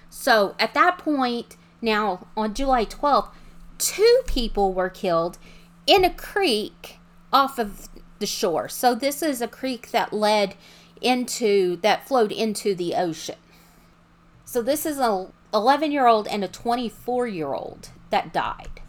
So 0.10 0.56
at 0.58 0.74
that 0.74 0.98
point, 0.98 1.58
now 1.82 2.28
on 2.36 2.56
July 2.56 2.86
12th, 2.86 3.30
two 3.78 4.22
people 4.26 4.74
were 4.74 4.90
killed 4.90 5.38
in 5.86 6.04
a 6.04 6.14
creek 6.14 6.98
off 7.32 7.60
of 7.60 7.90
the 8.20 8.26
shore. 8.26 8.70
So 8.70 8.96
this 8.96 9.22
is 9.22 9.42
a 9.42 9.48
creek 9.48 9.92
that 9.92 10.14
led 10.14 10.56
into, 11.04 11.78
that 11.78 12.08
flowed 12.08 12.32
into 12.32 12.74
the 12.76 12.96
ocean. 12.96 13.36
So 14.46 14.62
this 14.62 14.86
is 14.86 15.00
a 15.00 15.28
11 15.54 15.92
year 15.92 16.08
old 16.08 16.28
and 16.28 16.44
a 16.44 16.48
24 16.48 17.28
year 17.28 17.54
old 17.54 17.90
that 18.10 18.34
died. 18.34 18.82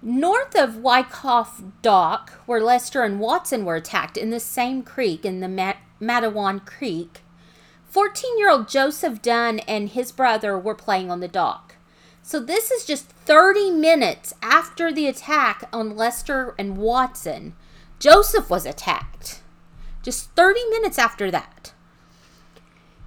North 0.00 0.54
of 0.54 0.76
Wyckoff 0.76 1.62
Dock, 1.82 2.30
where 2.46 2.60
Lester 2.60 3.02
and 3.02 3.18
Watson 3.18 3.64
were 3.64 3.74
attacked 3.74 4.16
in 4.16 4.30
the 4.30 4.38
same 4.38 4.82
creek, 4.82 5.24
in 5.24 5.40
the 5.40 5.48
Mat- 5.48 5.78
Matawan 6.00 6.64
Creek, 6.64 7.22
14 7.88 8.38
year 8.38 8.50
old 8.50 8.68
Joseph 8.68 9.20
Dunn 9.22 9.58
and 9.60 9.88
his 9.88 10.12
brother 10.12 10.56
were 10.56 10.74
playing 10.74 11.10
on 11.10 11.20
the 11.20 11.28
dock. 11.28 11.76
So 12.22 12.38
this 12.38 12.70
is 12.70 12.84
just 12.84 13.06
30 13.08 13.70
minutes 13.70 14.34
after 14.42 14.92
the 14.92 15.06
attack 15.06 15.68
on 15.72 15.96
Lester 15.96 16.54
and 16.58 16.76
Watson. 16.76 17.54
Joseph 17.98 18.50
was 18.50 18.66
attacked. 18.66 19.42
Just 20.02 20.30
30 20.32 20.60
minutes 20.70 20.98
after 20.98 21.30
that. 21.30 21.72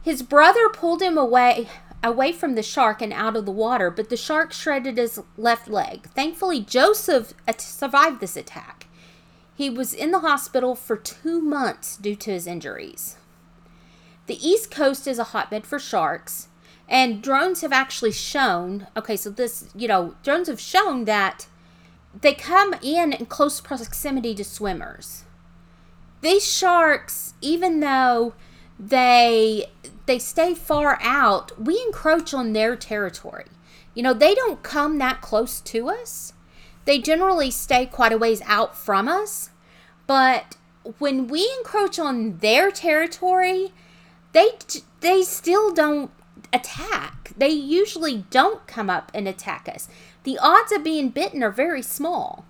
His 0.04 0.24
brother 0.24 0.70
pulled 0.70 1.02
him 1.02 1.18
away 1.18 1.70
away 2.04 2.32
from 2.32 2.56
the 2.56 2.64
shark 2.64 3.02
and 3.02 3.14
out 3.14 3.36
of 3.36 3.46
the 3.46 3.52
water, 3.52 3.92
but 3.92 4.10
the 4.10 4.18
shark 4.18 4.52
shredded 4.52 4.98
his 4.98 5.22
left 5.38 5.68
leg. 5.68 6.08
Thankfully, 6.16 6.60
Joseph 6.60 7.34
survived 7.58 8.20
this 8.20 8.36
attack. 8.36 8.88
He 9.54 9.70
was 9.70 9.94
in 9.94 10.12
the 10.12 10.22
hospital 10.22 10.76
for 10.76 10.98
two 10.98 11.42
months 11.42 11.98
due 11.98 12.16
to 12.16 12.32
his 12.32 12.48
injuries. 12.48 13.18
The 14.26 14.48
East 14.48 14.72
Coast 14.72 15.08
is 15.08 15.20
a 15.20 15.26
hotbed 15.26 15.66
for 15.68 15.78
sharks, 15.78 16.48
and 16.90 17.22
drones 17.22 17.62
have 17.62 17.72
actually 17.72 18.12
shown 18.12 18.88
okay, 18.98 19.16
so 19.16 19.30
this, 19.30 19.70
you 19.76 19.88
know, 19.88 20.16
drones 20.24 20.48
have 20.48 20.60
shown 20.60 21.06
that 21.06 21.48
they 22.20 22.34
come 22.34 22.74
in 22.82 23.14
in 23.14 23.26
close 23.28 23.62
proximity 23.62 24.34
to 24.36 24.44
swimmers. 24.44 25.24
These 26.22 26.52
sharks, 26.52 27.34
even 27.42 27.80
though 27.80 28.34
they 28.80 29.66
they 30.06 30.20
stay 30.20 30.54
far 30.54 30.98
out, 31.02 31.52
we 31.60 31.82
encroach 31.86 32.34
on 32.34 32.54
their 32.54 32.76
territory. 32.76 33.46
You 33.94 34.04
know, 34.04 34.14
they 34.14 34.34
don't 34.34 34.64
come 34.64 34.98
that 35.00 35.22
close 35.22 35.60
to 35.62 35.90
us. 35.90 36.34
They 36.86 37.00
generally 37.00 37.52
stay 37.52 37.86
quite 37.86 38.12
a 38.12 38.18
ways 38.18 38.42
out 38.46 38.76
from 38.76 39.08
us. 39.08 39.50
But 40.08 40.58
when 40.98 41.28
we 41.28 41.52
encroach 41.60 42.00
on 42.00 42.38
their 42.38 42.72
territory, 42.72 43.72
they 44.34 44.52
they 45.02 45.22
still 45.24 45.74
don't 45.74 46.12
attack. 46.54 47.32
They 47.38 47.50
usually 47.50 48.26
don't 48.30 48.66
come 48.68 48.90
up 48.90 49.12
and 49.14 49.28
attack 49.28 49.70
us. 49.74 49.88
The 50.24 50.38
odds 50.40 50.72
of 50.72 50.84
being 50.84 51.10
bitten 51.10 51.44
are 51.44 51.52
very 51.52 51.82
small. 51.82 52.46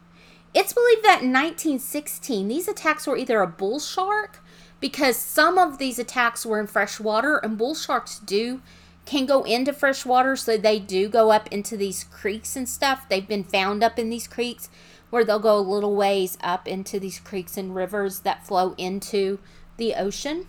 It's 0.54 0.74
believed 0.74 1.04
that 1.04 1.22
in 1.22 1.32
1916, 1.32 2.48
these 2.48 2.68
attacks 2.68 3.08
were 3.08 3.16
either 3.16 3.42
a 3.42 3.48
bull 3.48 3.80
shark 3.80 4.44
because 4.82 5.16
some 5.16 5.58
of 5.58 5.78
these 5.78 5.98
attacks 5.98 6.46
were 6.46 6.60
in 6.60 6.68
fresh 6.68 7.00
water 7.00 7.38
and 7.38 7.58
bull 7.58 7.76
sharks 7.76 8.20
do 8.20 8.62
can 9.06 9.26
go 9.26 9.44
into 9.44 9.74
fresh 9.74 10.06
water 10.06 10.36
so 10.36 10.58
they 10.58 10.80
do 10.80 11.08
go 11.08 11.32
up 11.32 11.48
into 11.52 11.78
these 11.78 12.04
creeks 12.04 12.56
and 12.56 12.68
stuff. 12.68 13.08
They've 13.08 13.28
been 13.28 13.44
found 13.44 13.84
up 13.84 13.98
in 13.98 14.10
these 14.10 14.28
creeks 14.28 14.70
where 15.10 15.24
they'll 15.24 15.40
go 15.40 15.58
a 15.58 15.60
little 15.60 15.96
ways 15.96 16.38
up 16.42 16.68
into 16.68 17.00
these 17.00 17.20
creeks 17.20 17.58
and 17.58 17.76
rivers 17.76 18.20
that 18.22 18.46
flow 18.46 18.74
into 18.78 19.40
the 19.78 19.94
ocean. 19.96 20.48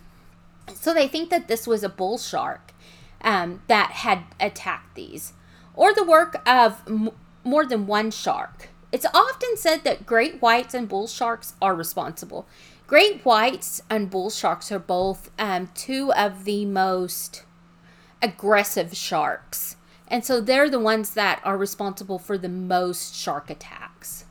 So 0.73 0.93
they 0.93 1.07
think 1.07 1.29
that 1.29 1.47
this 1.47 1.65
was 1.65 1.83
a 1.83 1.89
bull 1.89 2.17
shark 2.17 2.73
um, 3.21 3.61
that 3.67 3.91
had 3.91 4.23
attacked 4.39 4.95
these. 4.95 5.33
Or 5.75 5.93
the 5.93 6.03
work 6.03 6.41
of 6.47 6.81
m- 6.87 7.11
more 7.43 7.65
than 7.65 7.87
one 7.87 8.11
shark 8.11 8.69
it's 8.93 9.05
often 9.13 9.57
said 9.57 9.83
that 9.83 10.05
great 10.05 10.41
whites 10.41 10.73
and 10.73 10.87
bull 10.87 11.07
sharks 11.07 11.55
are 11.61 11.75
responsible 11.75 12.47
Great 12.93 13.23
whites 13.25 13.81
and 13.89 14.09
bull 14.09 14.29
sharks 14.29 14.71
are 14.71 14.77
both 14.77 15.31
um, 15.39 15.69
two 15.73 16.13
of 16.13 16.43
the 16.43 16.65
most 16.65 17.43
aggressive 18.21 18.95
sharks. 18.95 19.77
And 20.07 20.23
so 20.23 20.39
they're 20.39 20.69
the 20.69 20.79
ones 20.79 21.15
that 21.15 21.41
are 21.43 21.57
responsible 21.57 22.19
for 22.19 22.37
the 22.37 22.49
most 22.49 23.15
shark 23.15 23.49
attacks. 23.49 24.25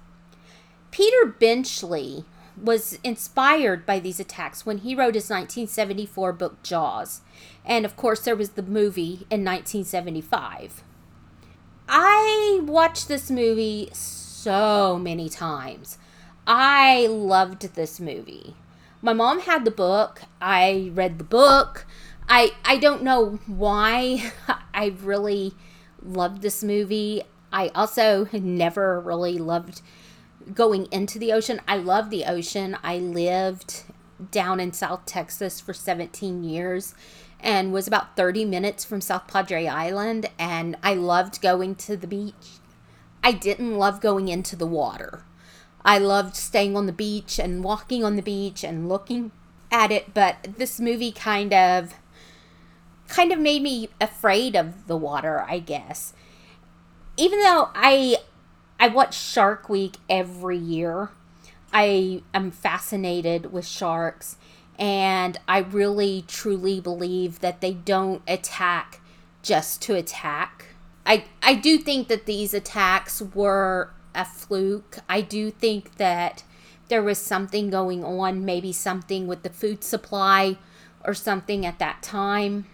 Peter 0.91 1.27
Benchley 1.27 2.25
was 2.63 2.99
inspired 3.03 3.87
by 3.87 3.99
these 3.99 4.21
attacks 4.21 4.67
when 4.67 4.79
he 4.79 4.95
wrote 4.95 5.15
his 5.15 5.31
1974 5.31 6.35
book 6.35 6.63
Jaws. 6.63 7.23
And 7.65 7.85
of 7.85 7.97
course, 7.97 8.21
there 8.21 8.37
was 8.37 8.51
the 8.51 8.63
movie 8.63 9.27
in 9.31 9.45
1975. 9.45 10.85
I 11.89 12.61
watched 12.63 13.09
this 13.09 13.31
movie 13.31 13.89
so 13.93 14.32
many 14.47 15.29
times. 15.29 15.99
I 16.47 17.07
loved 17.07 17.75
this 17.75 18.01
movie. 18.01 18.55
My 19.01 19.13
mom 19.13 19.41
had 19.41 19.65
the 19.65 19.71
book. 19.71 20.23
I 20.41 20.91
read 20.95 21.19
the 21.19 21.25
book. 21.25 21.87
I 22.29 22.53
I 22.65 22.79
don't 22.79 23.03
know 23.03 23.39
why 23.47 24.33
I 24.75 24.95
really 25.03 25.55
loved 26.03 26.43
this 26.43 26.63
movie. 26.63 27.23
I 27.53 27.69
also 27.75 28.29
never 28.33 29.01
really 29.01 29.39
loved 29.39 29.83
going 30.55 30.87
into 30.91 31.19
the 31.19 31.33
ocean. 31.33 31.61
I 31.69 31.77
love 31.77 32.11
the 32.11 32.25
ocean. 32.25 32.77
I 32.83 32.99
lived 32.99 33.83
down 34.31 34.61
in 34.61 34.73
South 34.73 35.05
Texas 35.05 35.61
for 35.61 35.75
17 35.75 36.45
years 36.45 36.95
and 37.41 37.73
was 37.73 37.89
about 37.89 38.17
30 38.17 38.45
minutes 38.45 38.85
from 38.85 39.01
South 39.01 39.27
Padre 39.27 39.67
Island 39.67 40.31
and 40.39 40.77
I 40.83 40.95
loved 40.95 41.43
going 41.43 41.75
to 41.77 41.97
the 41.97 42.07
beach. 42.07 42.62
I 43.23 43.33
didn't 43.33 43.79
love 43.79 44.01
going 44.01 44.29
into 44.29 44.57
the 44.57 44.67
water. 44.67 45.25
I 45.85 45.99
loved 45.99 46.37
staying 46.37 46.77
on 46.77 46.87
the 46.87 46.93
beach 46.93 47.39
and 47.39 47.65
walking 47.65 48.05
on 48.05 48.17
the 48.17 48.23
beach 48.23 48.63
and 48.65 48.89
looking 48.89 49.33
at 49.71 49.91
it, 49.91 50.15
but 50.15 50.37
this 50.59 50.79
movie 50.79 51.13
kind 51.13 51.53
of 51.53 51.95
kind 53.09 53.33
of 53.33 53.39
made 53.39 53.63
me 53.63 53.89
afraid 54.01 54.57
of 54.57 54.87
the 54.87 54.97
water, 54.97 55.45
I 55.49 55.59
guess. 55.59 56.15
Even 57.17 57.41
though 57.41 57.71
I 57.75 58.19
I 58.79 58.89
watch 58.89 59.15
Shark 59.15 59.69
Week 59.69 59.97
every 60.09 60.59
year, 60.59 61.11
I 61.73 62.23
am 62.35 62.51
fascinated 62.51 63.53
with 63.53 63.67
sharks 63.67 64.37
and 64.79 65.39
I 65.47 65.59
really 65.59 66.25
truly 66.27 66.81
believe 66.81 67.41
that 67.41 67.61
they 67.61 67.73
don't 67.73 68.23
attack 68.27 69.01
just 69.43 69.81
to 69.83 69.95
attack. 69.95 70.72
I 71.05 71.25
I 71.43 71.55
do 71.55 71.79
think 71.79 72.09
that 72.09 72.27
these 72.27 72.55
attacks 72.55 73.21
were 73.21 73.91
a 74.15 74.25
fluke. 74.25 74.99
I 75.09 75.21
do 75.21 75.51
think 75.51 75.97
that 75.97 76.45
there 76.89 77.03
was 77.03 77.19
something 77.19 77.71
going 77.71 78.05
on, 78.05 78.45
maybe 78.45 78.73
something 78.73 79.27
with 79.27 79.43
the 79.43 79.51
food 79.51 79.83
supply 79.83 80.59
or 81.05 81.15
something 81.15 81.65
at 81.65 81.79
that 81.79 82.03
time. 82.03 82.67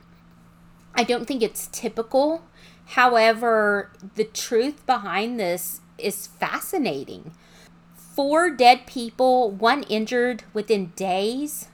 I 0.95 1.05
don't 1.05 1.27
think 1.27 1.43
it's 1.43 1.69
typical. 1.69 2.43
However, 2.87 3.93
the 4.17 4.25
truth 4.25 4.85
behind 4.87 5.39
this 5.39 5.81
is 5.99 6.27
fascinating. 6.27 7.33
Four 7.95 8.51
dead 8.51 8.87
people, 8.87 9.51
one 9.51 9.85
injured 9.85 10.43
within 10.53 10.87
days, 10.97 11.69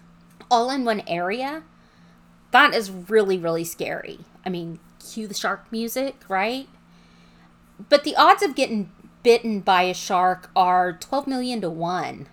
all 0.50 0.70
in 0.70 0.84
one 0.84 1.02
area. 1.06 1.62
That 2.50 2.74
is 2.74 2.90
really, 2.90 3.38
really 3.38 3.64
scary. 3.64 4.20
I 4.44 4.50
mean, 4.50 4.78
cue 5.04 5.26
the 5.26 5.34
shark 5.34 5.70
music, 5.70 6.16
right? 6.28 6.68
But 7.88 8.04
the 8.04 8.16
odds 8.16 8.42
of 8.42 8.54
getting 8.54 8.90
bitten 9.22 9.60
by 9.60 9.82
a 9.82 9.94
shark 9.94 10.50
are 10.54 10.92
12 10.92 11.26
million 11.26 11.60
to 11.60 11.70
1. 11.70 12.28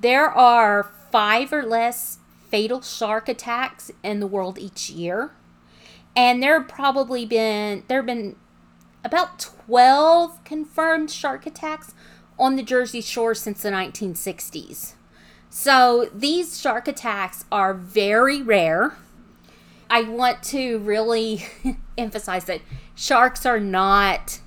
There 0.00 0.28
are 0.30 0.90
five 1.10 1.52
or 1.52 1.62
less 1.62 2.18
fatal 2.48 2.82
shark 2.82 3.28
attacks 3.28 3.90
in 4.02 4.20
the 4.20 4.26
world 4.26 4.58
each 4.58 4.90
year. 4.90 5.30
And 6.16 6.42
there 6.42 6.60
have 6.60 6.68
probably 6.68 7.26
been 7.26 7.84
there 7.88 7.98
have 7.98 8.06
been 8.06 8.36
about 9.04 9.38
12 9.38 10.42
confirmed 10.44 11.10
shark 11.10 11.46
attacks 11.46 11.94
on 12.38 12.56
the 12.56 12.62
Jersey 12.62 13.00
Shore 13.00 13.34
since 13.34 13.62
the 13.62 13.70
1960s. 13.70 14.94
So 15.50 16.08
these 16.12 16.60
shark 16.60 16.88
attacks 16.88 17.44
are 17.52 17.74
very 17.74 18.42
rare. 18.42 18.96
I 19.94 20.02
want 20.02 20.42
to 20.44 20.80
really 20.80 21.46
emphasize 21.96 22.46
that 22.46 22.62
sharks 22.96 23.46
are 23.46 23.60
not 23.60 24.40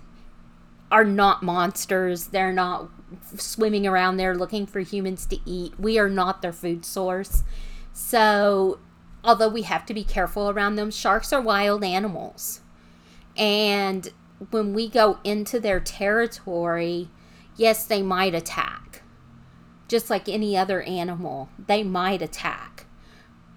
are 0.92 1.06
not 1.06 1.42
monsters. 1.42 2.28
They're 2.28 2.52
not 2.52 2.90
swimming 3.38 3.88
around 3.88 4.18
there 4.18 4.36
looking 4.36 4.66
for 4.66 4.82
humans 4.82 5.26
to 5.28 5.40
eat. 5.46 5.80
We 5.80 5.98
are 5.98 6.10
not 6.10 6.42
their 6.42 6.52
food 6.52 6.84
source. 6.84 7.44
So, 7.94 8.80
although 9.24 9.48
we 9.48 9.62
have 9.62 9.86
to 9.86 9.94
be 9.94 10.04
careful 10.04 10.50
around 10.50 10.76
them, 10.76 10.92
sharks 10.92 11.32
are 11.32 11.40
wild 11.40 11.82
animals. 11.82 12.60
And 13.38 14.10
when 14.50 14.74
we 14.74 14.90
go 14.90 15.20
into 15.24 15.62
their 15.62 15.80
territory, 15.80 17.08
yes, 17.56 17.86
they 17.86 18.02
might 18.02 18.36
attack. 18.36 19.02
just 19.88 20.10
like 20.10 20.28
any 20.28 20.58
other 20.58 20.82
animal, 20.82 21.48
they 21.68 21.84
might 21.84 22.22
attack. 22.22 22.87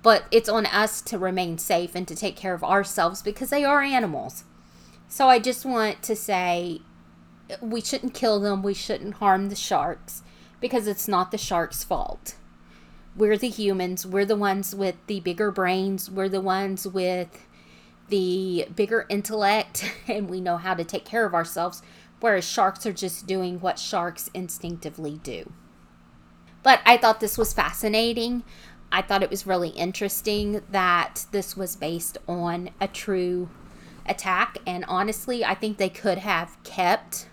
But 0.03 0.25
it's 0.31 0.49
on 0.49 0.67
us 0.67 1.03
to 1.03 1.19
remain 1.19 1.59
safe 1.59 1.95
and 1.95 2.09
to 2.09 2.15
take 2.15 2.37
care 2.37 2.55
of 2.55 2.65
ourselves 2.65 3.23
because 3.23 3.51
they 3.51 3.65
are 3.65 3.83
animals. 3.83 4.45
So 5.09 5.29
I 5.29 5.39
just 5.39 5.65
want 5.65 6.03
to 6.05 6.17
say 6.17 6.81
we 7.61 7.81
shouldn't 7.81 8.15
kill 8.15 8.41
them, 8.41 8.63
we 8.63 8.75
shouldn't 8.75 9.15
harm 9.15 9.49
the 9.49 9.57
sharks 9.57 10.23
because 10.61 10.87
it's 10.87 11.09
not 11.09 11.31
the 11.31 11.39
shark's 11.39 11.83
fault. 11.83 12.37
We're 13.17 13.37
the 13.37 13.49
humans, 13.49 14.07
we're 14.07 14.25
the 14.25 14.37
ones 14.37 14.75
with 14.75 14.95
the 15.07 15.21
bigger 15.21 15.51
brains, 15.51 16.11
we're 16.11 16.29
the 16.29 16.41
ones 16.41 16.87
with 16.87 17.47
the 18.09 18.67
bigger 18.75 19.07
intellect, 19.09 19.93
and 20.09 20.31
we 20.31 20.41
know 20.41 20.59
how 20.59 20.75
to 20.75 20.85
take 20.85 21.05
care 21.05 21.25
of 21.25 21.35
ourselves, 21.35 21.83
whereas 22.21 22.45
sharks 22.45 22.87
are 22.87 22.93
just 22.93 23.27
doing 23.27 23.61
what 23.61 23.79
sharks 23.79 24.31
instinctively 24.33 25.19
do. 25.23 25.53
But 26.63 26.81
I 26.85 26.99
thought 26.99 27.21
this 27.21 27.39
was 27.39 27.55
fascinating. 27.55 28.45
I 28.93 29.03
thought 29.03 29.23
it 29.23 29.31
was 29.31 29.47
really 29.47 29.69
interesting 29.71 30.63
that 30.71 31.27
this 31.31 31.57
was 31.57 31.77
based 31.77 32.19
on 32.27 32.71
a 32.81 32.89
true 32.89 33.49
attack. 34.07 34.59
And 34.67 34.85
honestly, 34.89 35.45
I 35.45 35.55
think 35.55 35.79
they 35.79 35.89
could 35.89 36.19
have 36.19 36.63
kept 36.65 37.29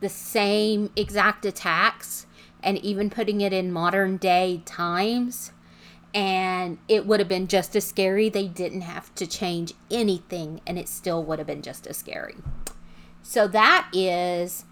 the 0.00 0.08
same 0.08 0.90
exact 0.96 1.44
attacks 1.44 2.26
and 2.62 2.78
even 2.78 3.10
putting 3.10 3.40
it 3.40 3.52
in 3.52 3.72
modern 3.72 4.18
day 4.18 4.62
times. 4.64 5.52
And 6.14 6.78
it 6.88 7.06
would 7.06 7.20
have 7.20 7.28
been 7.28 7.48
just 7.48 7.74
as 7.74 7.86
scary. 7.86 8.28
They 8.28 8.46
didn't 8.46 8.82
have 8.82 9.14
to 9.14 9.26
change 9.26 9.72
anything, 9.90 10.60
and 10.66 10.78
it 10.78 10.88
still 10.88 11.24
would 11.24 11.38
have 11.38 11.46
been 11.46 11.62
just 11.62 11.86
as 11.86 11.96
scary. 11.96 12.34
So, 13.22 13.48
that 13.48 13.88
is 13.94 14.66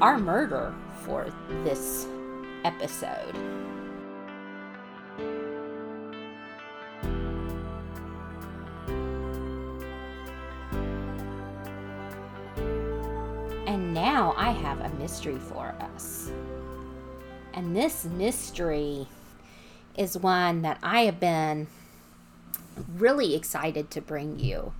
our 0.00 0.18
murder 0.18 0.74
for 1.04 1.30
this 1.64 2.06
episode. 2.64 3.36
And 13.80 13.94
now 13.94 14.34
I 14.36 14.50
have 14.50 14.78
a 14.80 14.90
mystery 14.96 15.38
for 15.38 15.74
us. 15.80 16.30
And 17.54 17.74
this 17.74 18.04
mystery 18.04 19.08
is 19.96 20.18
one 20.18 20.60
that 20.60 20.76
I 20.82 21.04
have 21.04 21.18
been 21.18 21.66
really 22.92 23.34
excited 23.34 23.90
to 23.92 24.02
bring 24.02 24.38
you. 24.38 24.74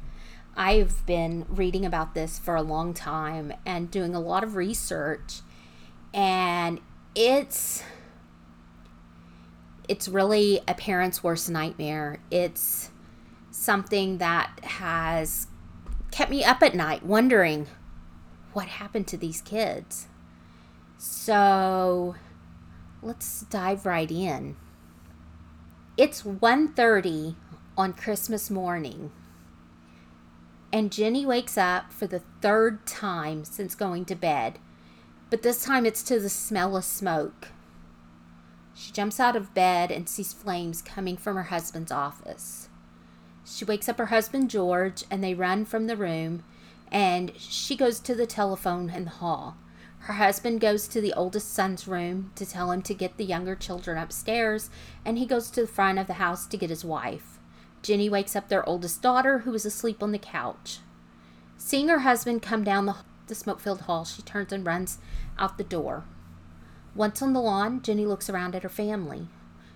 I've 0.54 1.06
been 1.06 1.46
reading 1.48 1.86
about 1.86 2.12
this 2.12 2.38
for 2.38 2.56
a 2.56 2.62
long 2.62 2.92
time 2.92 3.54
and 3.64 3.90
doing 3.90 4.14
a 4.14 4.20
lot 4.20 4.44
of 4.44 4.54
research 4.54 5.40
and 6.12 6.78
it's 7.14 7.82
it's 9.88 10.08
really 10.08 10.60
a 10.68 10.74
parent's 10.74 11.24
worst 11.24 11.48
nightmare. 11.48 12.20
It's 12.30 12.90
something 13.50 14.18
that 14.18 14.60
has 14.62 15.46
kept 16.10 16.30
me 16.30 16.44
up 16.44 16.62
at 16.62 16.74
night 16.74 17.02
wondering 17.02 17.66
what 18.52 18.66
happened 18.66 19.06
to 19.08 19.16
these 19.16 19.40
kids. 19.40 20.06
So 20.98 22.16
let's 23.02 23.42
dive 23.42 23.86
right 23.86 24.10
in. 24.10 24.56
It's 25.96 26.22
1:30 26.22 27.36
on 27.76 27.92
Christmas 27.92 28.50
morning. 28.50 29.10
And 30.72 30.92
Jenny 30.92 31.26
wakes 31.26 31.58
up 31.58 31.92
for 31.92 32.06
the 32.06 32.22
third 32.40 32.86
time 32.86 33.44
since 33.44 33.74
going 33.74 34.04
to 34.06 34.14
bed 34.14 34.58
but 35.30 35.42
this 35.42 35.64
time 35.64 35.86
it's 35.86 36.02
to 36.02 36.18
the 36.18 36.28
smell 36.28 36.76
of 36.76 36.84
smoke. 36.84 37.48
She 38.74 38.92
jumps 38.92 39.20
out 39.20 39.36
of 39.36 39.54
bed 39.54 39.92
and 39.92 40.08
sees 40.08 40.32
flames 40.32 40.82
coming 40.82 41.16
from 41.16 41.36
her 41.36 41.44
husband's 41.44 41.92
office. 41.92 42.68
She 43.44 43.64
wakes 43.64 43.88
up 43.88 43.98
her 43.98 44.06
husband 44.06 44.50
George 44.50 45.04
and 45.10 45.22
they 45.22 45.34
run 45.34 45.64
from 45.64 45.86
the 45.86 45.96
room 45.96 46.42
and 46.90 47.32
she 47.36 47.76
goes 47.76 48.00
to 48.00 48.14
the 48.14 48.26
telephone 48.26 48.90
in 48.90 49.04
the 49.04 49.10
hall. 49.10 49.56
Her 50.00 50.14
husband 50.14 50.60
goes 50.60 50.88
to 50.88 51.00
the 51.00 51.12
oldest 51.12 51.52
son's 51.52 51.86
room 51.86 52.32
to 52.34 52.46
tell 52.46 52.70
him 52.70 52.82
to 52.82 52.94
get 52.94 53.16
the 53.16 53.24
younger 53.24 53.54
children 53.54 53.98
upstairs 53.98 54.70
and 55.04 55.18
he 55.18 55.26
goes 55.26 55.50
to 55.50 55.62
the 55.62 55.66
front 55.66 55.98
of 55.98 56.06
the 56.06 56.14
house 56.14 56.46
to 56.46 56.56
get 56.56 56.70
his 56.70 56.84
wife. 56.84 57.38
Jenny 57.82 58.08
wakes 58.08 58.34
up 58.34 58.48
their 58.48 58.66
oldest 58.68 59.02
daughter 59.02 59.40
who 59.40 59.54
is 59.54 59.66
asleep 59.66 60.02
on 60.02 60.12
the 60.12 60.18
couch. 60.18 60.78
Seeing 61.58 61.88
her 61.88 62.00
husband 62.00 62.42
come 62.42 62.64
down 62.64 62.86
the 62.86 62.96
the 63.30 63.34
smoke 63.36 63.60
filled 63.60 63.82
hall, 63.82 64.04
she 64.04 64.22
turns 64.22 64.52
and 64.52 64.66
runs 64.66 64.98
out 65.38 65.56
the 65.56 65.64
door. 65.64 66.04
Once 66.94 67.22
on 67.22 67.32
the 67.32 67.40
lawn, 67.40 67.80
Jenny 67.80 68.04
looks 68.04 68.28
around 68.28 68.54
at 68.54 68.64
her 68.64 68.68
family. 68.68 69.28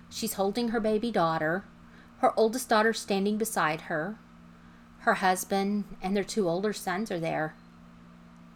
She's 0.09 0.33
holding 0.33 0.69
her 0.69 0.81
baby 0.81 1.09
daughter, 1.09 1.63
her 2.17 2.37
oldest 2.37 2.69
daughter 2.69 2.93
standing 2.93 3.37
beside 3.37 3.81
her. 3.81 4.17
Her 5.05 5.13
husband 5.13 5.83
and 6.01 6.17
their 6.17 6.23
two 6.23 6.49
older 6.49 6.73
sons 6.73 7.11
are 7.11 7.19
there. 7.19 7.53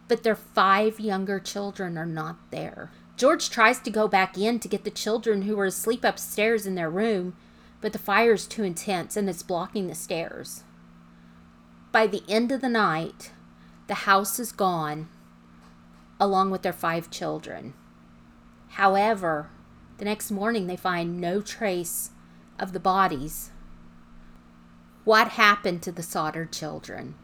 But 0.07 0.23
their 0.23 0.35
five 0.35 0.99
younger 0.99 1.39
children 1.39 1.95
are 1.95 2.07
not 2.07 2.37
there. 2.49 2.89
George 3.17 3.51
tries 3.51 3.79
to 3.81 3.91
go 3.91 4.07
back 4.07 4.35
in 4.35 4.59
to 4.61 4.67
get 4.67 4.83
the 4.83 4.89
children 4.89 5.43
who 5.43 5.59
are 5.59 5.65
asleep 5.65 6.03
upstairs 6.03 6.65
in 6.65 6.73
their 6.73 6.89
room, 6.89 7.35
but 7.81 7.93
the 7.93 7.99
fire 7.99 8.33
is 8.33 8.47
too 8.47 8.63
intense 8.63 9.15
and 9.15 9.29
it's 9.29 9.43
blocking 9.43 9.85
the 9.85 9.93
stairs. 9.93 10.63
By 11.91 12.07
the 12.07 12.23
end 12.27 12.51
of 12.51 12.61
the 12.61 12.69
night, 12.69 13.29
the 13.85 14.09
house 14.09 14.39
is 14.39 14.51
gone, 14.51 15.07
along 16.19 16.49
with 16.49 16.63
their 16.63 16.73
five 16.73 17.11
children. 17.11 17.75
However, 18.69 19.51
the 19.99 20.05
next 20.05 20.31
morning 20.31 20.65
they 20.65 20.77
find 20.77 21.21
no 21.21 21.41
trace 21.41 22.09
of 22.57 22.73
the 22.73 22.79
bodies. 22.79 23.51
What 25.09 25.29
happened 25.29 25.81
to 25.81 25.91
the 25.91 26.03
Sodder 26.03 26.45
children? 26.45 27.15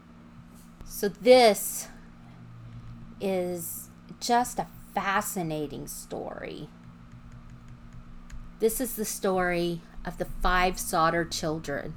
So, 0.84 1.08
this 1.08 1.86
is 3.20 3.90
just 4.18 4.58
a 4.58 4.66
fascinating 4.92 5.86
story. 5.86 6.68
This 8.58 8.80
is 8.80 8.96
the 8.96 9.04
story 9.04 9.82
of 10.04 10.18
the 10.18 10.24
five 10.24 10.80
Sodder 10.80 11.24
children 11.24 11.94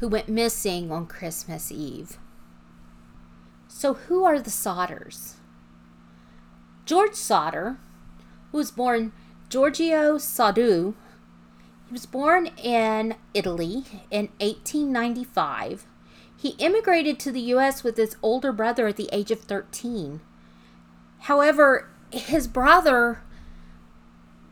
who 0.00 0.08
went 0.08 0.28
missing 0.28 0.92
on 0.92 1.06
Christmas 1.06 1.72
Eve. 1.72 2.18
So, 3.66 3.94
who 3.94 4.24
are 4.24 4.38
the 4.38 4.50
Sodders? 4.50 5.36
George 6.84 7.14
Sodder, 7.14 7.78
who 8.52 8.58
was 8.58 8.70
born 8.70 9.12
Giorgio 9.48 10.18
Soddu, 10.18 10.92
he 11.88 11.92
was 11.92 12.04
born 12.04 12.50
in 12.58 13.14
Italy 13.32 13.84
in 14.10 14.28
1895. 14.40 15.86
He 16.36 16.50
immigrated 16.58 17.18
to 17.20 17.32
the 17.32 17.40
U.S. 17.40 17.82
with 17.82 17.96
his 17.96 18.16
older 18.20 18.52
brother 18.52 18.86
at 18.86 18.96
the 18.96 19.08
age 19.10 19.30
of 19.30 19.40
13. 19.40 20.20
However, 21.20 21.88
his 22.12 22.46
brother 22.46 23.22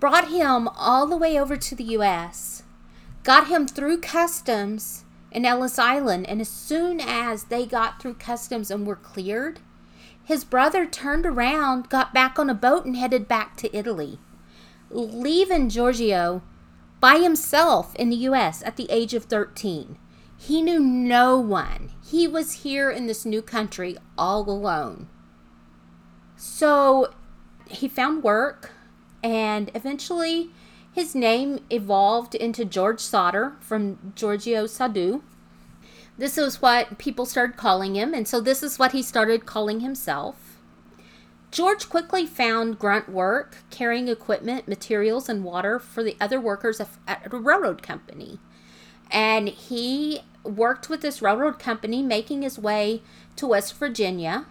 brought 0.01 0.29
him 0.29 0.67
all 0.77 1.07
the 1.07 1.17
way 1.17 1.39
over 1.39 1.57
to 1.59 1.75
the 1.75 1.85
U.S., 1.85 2.63
got 3.23 3.49
him 3.49 3.69
through 3.69 4.01
customs, 4.01 5.05
in 5.31 5.45
Ellis 5.45 5.79
Island, 5.79 6.27
and 6.29 6.41
as 6.41 6.49
soon 6.49 7.01
as 7.01 7.45
they 7.45 7.67
got 7.67 8.01
through 8.01 8.15
customs 8.15 8.71
and 8.71 8.87
were 8.87 8.97
cleared, 8.97 9.61
his 10.25 10.45
brother 10.45 10.87
turned 10.87 11.27
around, 11.27 11.91
got 11.91 12.15
back 12.15 12.39
on 12.39 12.49
a 12.49 12.55
boat, 12.55 12.87
and 12.87 12.97
headed 12.97 13.29
back 13.29 13.57
to 13.59 13.77
Italy, 13.77 14.19
leaving 14.91 15.69
Giorgio 15.69 16.43
by 17.01 17.19
himself 17.19 17.95
in 17.97 18.11
the 18.11 18.17
U.S. 18.17 18.63
at 18.63 18.77
the 18.77 18.87
age 18.91 19.15
of 19.15 19.25
13. 19.25 19.99
He 20.39 20.63
knew 20.63 20.81
no 20.81 21.39
one. 21.39 21.91
He 22.05 22.29
was 22.29 22.63
here 22.63 22.91
in 22.91 23.07
this 23.07 23.25
new 23.25 23.43
country 23.43 23.97
all 24.19 24.49
alone. 24.49 25.09
So 26.37 27.15
he 27.67 27.89
found 27.89 28.23
work, 28.23 28.73
and 29.23 29.71
eventually 29.75 30.51
his 30.93 31.15
name 31.15 31.61
evolved 31.71 32.35
into 32.35 32.65
George 32.65 33.01
Sodder 33.01 33.57
from 33.61 34.13
Giorgio 34.15 34.65
Soddu. 34.65 35.23
This 36.19 36.39
is 36.39 36.63
what 36.63 36.99
people 36.99 37.27
started 37.27 37.57
calling 37.57 37.95
him, 37.95 38.15
and 38.15 38.27
so 38.27 38.41
this 38.41 38.63
is 38.63 38.79
what 38.79 38.93
he 38.93 39.03
started 39.03 39.45
calling 39.45 39.81
himself. 39.81 40.46
George 41.51 41.89
quickly 41.89 42.27
found 42.27 42.79
grunt 42.79 43.09
work, 43.09 43.59
carrying 43.71 44.09
equipment, 44.09 44.69
materials, 44.69 45.29
and 45.29 45.45
water 45.45 45.79
for 45.79 46.03
the 46.03 46.17
other 46.21 46.41
workers 46.41 46.81
at 46.81 47.33
a 47.33 47.37
railroad 47.37 47.83
company. 47.83 48.39
And 49.11 49.49
he 49.49 50.23
worked 50.43 50.89
with 50.89 51.01
this 51.01 51.23
railroad 51.23 51.59
company, 51.59 52.03
making 52.03 52.43
his 52.43 52.59
way 52.59 53.03
to 53.37 53.47
West 53.47 53.75
Virginia, 53.77 54.47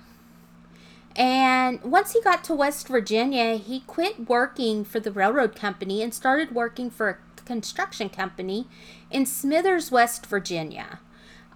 and 1.15 1.81
once 1.81 2.12
he 2.12 2.21
got 2.21 2.43
to 2.45 2.53
West 2.53 2.89
Virginia, 2.89 3.55
he 3.55 3.79
quit 3.81 4.27
working 4.27 4.84
for 4.84 4.99
the 4.99 5.12
railroad 5.12 5.55
company 5.55 6.01
and 6.01 6.13
started 6.13 6.53
working 6.53 6.89
for 6.89 7.10
a 7.10 7.41
construction 7.43 8.10
company 8.10 8.67
in 9.10 9.25
Smithers, 9.25 9.91
West 9.91 10.25
Virginia. 10.25 10.99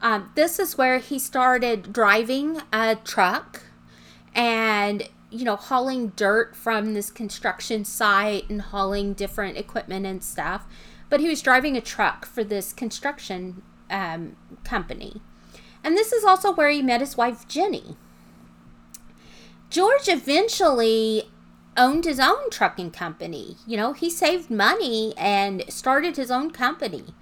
Um, 0.01 0.31
this 0.35 0.59
is 0.59 0.77
where 0.77 0.99
he 0.99 1.19
started 1.19 1.91
driving 1.91 2.61
a 2.71 2.95
truck 2.95 3.63
and 4.33 5.09
you 5.31 5.45
know, 5.45 5.55
hauling 5.55 6.09
dirt 6.15 6.55
from 6.55 6.93
this 6.93 7.11
construction 7.11 7.85
site 7.85 8.49
and 8.49 8.61
hauling 8.61 9.13
different 9.13 9.57
equipment 9.57 10.05
and 10.05 10.23
stuff. 10.23 10.65
But 11.09 11.19
he 11.19 11.29
was 11.29 11.41
driving 11.41 11.75
a 11.75 11.81
truck 11.81 12.25
for 12.25 12.43
this 12.43 12.73
construction 12.73 13.61
um, 13.89 14.35
company. 14.63 15.21
And 15.83 15.95
this 15.95 16.11
is 16.11 16.23
also 16.23 16.51
where 16.51 16.69
he 16.69 16.81
met 16.81 17.01
his 17.01 17.17
wife, 17.17 17.47
Jenny. 17.47 17.95
George 19.69 20.07
eventually 20.07 21.29
owned 21.77 22.05
his 22.05 22.19
own 22.19 22.49
trucking 22.49 22.91
company. 22.91 23.57
You 23.65 23.77
know, 23.77 23.93
he 23.93 24.09
saved 24.09 24.49
money 24.49 25.13
and 25.17 25.63
started 25.69 26.17
his 26.17 26.31
own 26.31 26.51
company. 26.51 27.13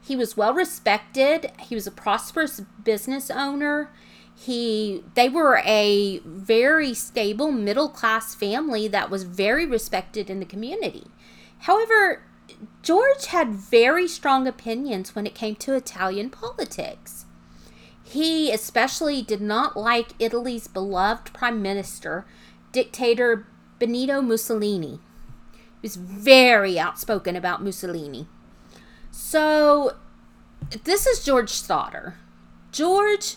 He 0.00 0.14
was 0.14 0.36
well 0.36 0.52
respected. 0.52 1.50
He 1.60 1.74
was 1.74 1.86
a 1.86 1.90
prosperous 1.90 2.60
business 2.82 3.30
owner. 3.30 3.90
He 4.36 5.04
they 5.14 5.28
were 5.28 5.62
a 5.64 6.18
very 6.24 6.92
stable 6.94 7.52
middle 7.52 7.88
class 7.88 8.34
family 8.34 8.88
that 8.88 9.10
was 9.10 9.22
very 9.22 9.64
respected 9.64 10.28
in 10.28 10.40
the 10.40 10.46
community. 10.46 11.06
However, 11.60 12.22
George 12.82 13.26
had 13.26 13.48
very 13.48 14.06
strong 14.06 14.46
opinions 14.46 15.14
when 15.14 15.26
it 15.26 15.34
came 15.34 15.56
to 15.56 15.74
Italian 15.74 16.30
politics. 16.30 17.24
He 18.02 18.52
especially 18.52 19.22
did 19.22 19.40
not 19.40 19.76
like 19.76 20.12
Italy's 20.18 20.68
beloved 20.68 21.32
prime 21.32 21.62
minister, 21.62 22.26
dictator 22.70 23.46
Benito 23.78 24.20
Mussolini. 24.20 25.00
He 25.52 25.58
was 25.80 25.96
very 25.96 26.78
outspoken 26.78 27.34
about 27.34 27.64
Mussolini. 27.64 28.28
So, 29.10 29.96
this 30.84 31.06
is 31.06 31.24
George's 31.24 31.66
daughter. 31.66 32.16
George 32.72 33.36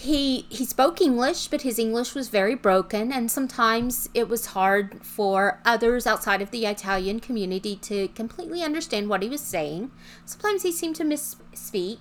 he 0.00 0.46
he 0.48 0.64
spoke 0.64 0.98
English, 1.02 1.48
but 1.48 1.60
his 1.60 1.78
English 1.78 2.14
was 2.14 2.30
very 2.30 2.54
broken, 2.54 3.12
and 3.12 3.30
sometimes 3.30 4.08
it 4.14 4.30
was 4.30 4.46
hard 4.46 5.04
for 5.04 5.60
others 5.66 6.06
outside 6.06 6.40
of 6.40 6.50
the 6.50 6.64
Italian 6.64 7.20
community 7.20 7.76
to 7.76 8.08
completely 8.08 8.62
understand 8.62 9.10
what 9.10 9.22
he 9.22 9.28
was 9.28 9.42
saying. 9.42 9.90
Sometimes 10.24 10.62
he 10.62 10.72
seemed 10.72 10.96
to 10.96 11.04
misspeak. 11.04 11.98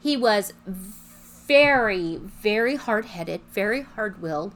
He 0.00 0.16
was 0.16 0.52
very, 0.66 2.16
very 2.16 2.74
hard 2.74 3.04
headed, 3.04 3.40
very 3.52 3.82
hard 3.82 4.20
willed. 4.20 4.52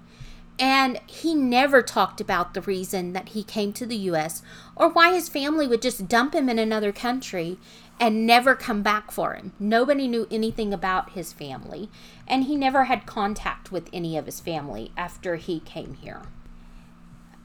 And 0.59 1.01
he 1.07 1.35
never 1.35 1.83
talked 1.83 2.21
about 2.21 2.55
the 2.55 2.61
reason 2.61 3.12
that 3.15 3.31
he 3.31 3.43
came 3.43 3.73
to 3.73 3.87
the 3.87 3.97
US 3.97 4.43
or 4.77 4.88
why 4.88 5.12
his 5.12 5.29
family 5.29 5.67
would 5.67 5.83
just 5.83 6.09
dump 6.09 6.35
him 6.35 6.49
in 6.49 6.59
another 6.59 6.93
country 6.93 7.59
and 7.99 8.27
never 8.27 8.55
come 8.55 8.83
back 8.83 9.11
for 9.11 9.35
him. 9.35 9.53
Nobody 9.59 10.09
knew 10.09 10.27
anything 10.31 10.73
about 10.75 11.11
his 11.11 11.33
family, 11.33 11.88
and 12.27 12.45
he 12.45 12.57
never 12.57 12.85
had 12.85 13.07
contact 13.07 13.71
with 13.71 13.88
any 13.93 14.17
of 14.17 14.27
his 14.27 14.41
family 14.41 14.91
after 14.97 15.37
he 15.37 15.61
came 15.61 15.95
here. 15.95 16.23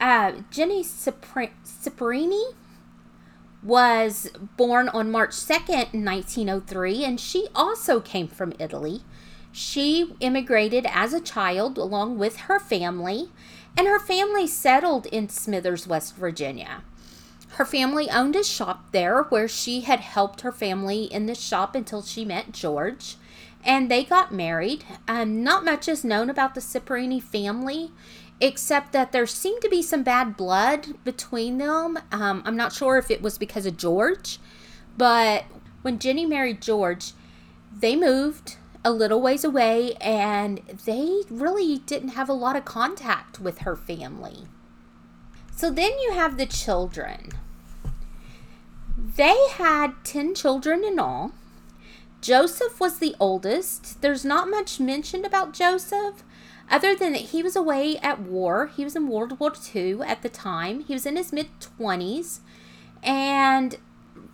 Uh, 0.00 0.32
Jenny 0.50 0.84
Cipriani 0.84 2.44
was 3.62 4.30
born 4.56 4.88
on 4.88 5.10
March 5.10 5.30
2nd, 5.30 5.92
1903, 5.94 7.04
and 7.04 7.20
she 7.20 7.48
also 7.54 8.00
came 8.00 8.28
from 8.28 8.52
Italy. 8.58 9.02
She 9.52 10.14
immigrated 10.20 10.86
as 10.88 11.12
a 11.12 11.20
child 11.20 11.78
along 11.78 12.18
with 12.18 12.36
her 12.36 12.58
family, 12.58 13.30
and 13.76 13.86
her 13.86 13.98
family 13.98 14.46
settled 14.46 15.06
in 15.06 15.28
Smithers, 15.28 15.86
West 15.86 16.16
Virginia. 16.16 16.82
Her 17.50 17.64
family 17.64 18.10
owned 18.10 18.36
a 18.36 18.44
shop 18.44 18.92
there 18.92 19.22
where 19.24 19.48
she 19.48 19.80
had 19.80 20.00
helped 20.00 20.42
her 20.42 20.52
family 20.52 21.04
in 21.04 21.26
the 21.26 21.34
shop 21.34 21.74
until 21.74 22.02
she 22.02 22.24
met 22.24 22.52
George. 22.52 23.16
And 23.64 23.90
they 23.90 24.04
got 24.04 24.32
married. 24.32 24.84
Um, 25.08 25.42
not 25.42 25.64
much 25.64 25.88
is 25.88 26.04
known 26.04 26.30
about 26.30 26.54
the 26.54 26.60
Cipriani 26.60 27.18
family, 27.18 27.90
except 28.40 28.92
that 28.92 29.10
there 29.10 29.26
seemed 29.26 29.62
to 29.62 29.68
be 29.68 29.82
some 29.82 30.04
bad 30.04 30.36
blood 30.36 31.02
between 31.04 31.58
them. 31.58 31.98
Um, 32.12 32.42
I'm 32.44 32.56
not 32.56 32.72
sure 32.72 32.96
if 32.96 33.10
it 33.10 33.22
was 33.22 33.38
because 33.38 33.66
of 33.66 33.76
George, 33.76 34.38
but 34.96 35.44
when 35.82 35.98
Jenny 35.98 36.26
married 36.26 36.62
George, 36.62 37.12
they 37.76 37.96
moved 37.96 38.56
a 38.88 38.90
little 38.90 39.20
ways 39.20 39.44
away 39.44 39.92
and 40.00 40.62
they 40.86 41.20
really 41.28 41.80
didn't 41.80 42.08
have 42.10 42.30
a 42.30 42.32
lot 42.32 42.56
of 42.56 42.64
contact 42.64 43.38
with 43.38 43.58
her 43.58 43.76
family. 43.76 44.46
So 45.54 45.70
then 45.70 45.92
you 46.00 46.12
have 46.12 46.38
the 46.38 46.46
children. 46.46 47.32
They 48.96 49.36
had 49.50 49.92
10 50.04 50.34
children 50.34 50.84
in 50.84 50.98
all. 50.98 51.32
Joseph 52.22 52.80
was 52.80 52.98
the 52.98 53.14
oldest. 53.20 54.00
There's 54.00 54.24
not 54.24 54.48
much 54.48 54.80
mentioned 54.80 55.26
about 55.26 55.52
Joseph 55.52 56.24
other 56.70 56.96
than 56.96 57.12
that 57.12 57.32
he 57.32 57.42
was 57.42 57.56
away 57.56 57.98
at 57.98 58.20
war. 58.20 58.68
He 58.74 58.84
was 58.84 58.96
in 58.96 59.06
World 59.06 59.38
War 59.38 59.52
II 59.74 60.00
at 60.00 60.22
the 60.22 60.30
time. 60.30 60.80
He 60.80 60.94
was 60.94 61.04
in 61.04 61.16
his 61.16 61.30
mid 61.30 61.48
20s. 61.60 62.40
And 63.02 63.76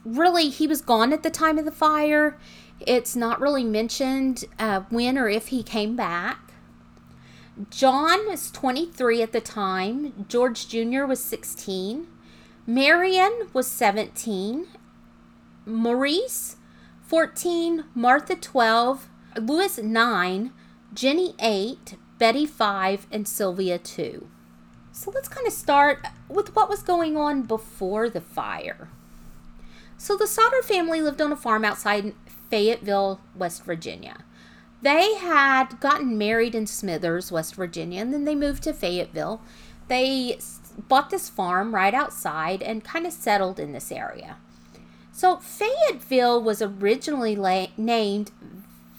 really, 0.04 0.48
he 0.48 0.68
was 0.68 0.80
gone 0.80 1.12
at 1.12 1.24
the 1.24 1.30
time 1.30 1.58
of 1.58 1.64
the 1.64 1.72
fire. 1.72 2.38
It's 2.80 3.16
not 3.16 3.40
really 3.40 3.64
mentioned 3.64 4.44
uh, 4.58 4.82
when 4.90 5.16
or 5.16 5.28
if 5.28 5.48
he 5.48 5.62
came 5.62 5.96
back. 5.96 6.52
John 7.70 8.28
was 8.28 8.50
23 8.50 9.22
at 9.22 9.32
the 9.32 9.40
time. 9.40 10.26
George 10.28 10.68
Jr. 10.68 11.04
was 11.04 11.22
16. 11.22 12.08
Marion 12.66 13.48
was 13.52 13.68
17. 13.68 14.66
Maurice, 15.64 16.56
14. 17.02 17.84
Martha, 17.94 18.34
12. 18.34 19.08
Louis, 19.40 19.78
9. 19.78 20.52
Jenny, 20.92 21.34
8. 21.38 21.96
Betty, 22.18 22.46
5. 22.46 23.06
And 23.12 23.28
Sylvia, 23.28 23.78
2. 23.78 24.26
So 24.90 25.10
let's 25.12 25.28
kind 25.28 25.46
of 25.46 25.52
start 25.52 26.04
with 26.28 26.54
what 26.56 26.68
was 26.68 26.82
going 26.82 27.16
on 27.16 27.42
before 27.42 28.08
the 28.08 28.20
fire. 28.20 28.88
So 29.96 30.16
the 30.16 30.26
Sodder 30.26 30.62
family 30.62 31.00
lived 31.00 31.20
on 31.20 31.32
a 31.32 31.36
farm 31.36 31.64
outside 31.64 32.14
Fayetteville, 32.54 33.18
West 33.34 33.64
Virginia. 33.64 34.18
They 34.80 35.16
had 35.16 35.80
gotten 35.80 36.16
married 36.16 36.54
in 36.54 36.68
Smithers, 36.68 37.32
West 37.32 37.56
Virginia, 37.56 38.00
and 38.00 38.14
then 38.14 38.26
they 38.26 38.36
moved 38.36 38.62
to 38.62 38.72
Fayetteville. 38.72 39.42
They 39.88 40.38
bought 40.78 41.10
this 41.10 41.28
farm 41.28 41.74
right 41.74 41.92
outside 41.92 42.62
and 42.62 42.84
kind 42.84 43.08
of 43.08 43.12
settled 43.12 43.58
in 43.58 43.72
this 43.72 43.90
area. 43.90 44.36
So 45.10 45.38
Fayetteville 45.38 46.40
was 46.40 46.62
originally 46.62 47.34
la- 47.34 47.66
named 47.76 48.30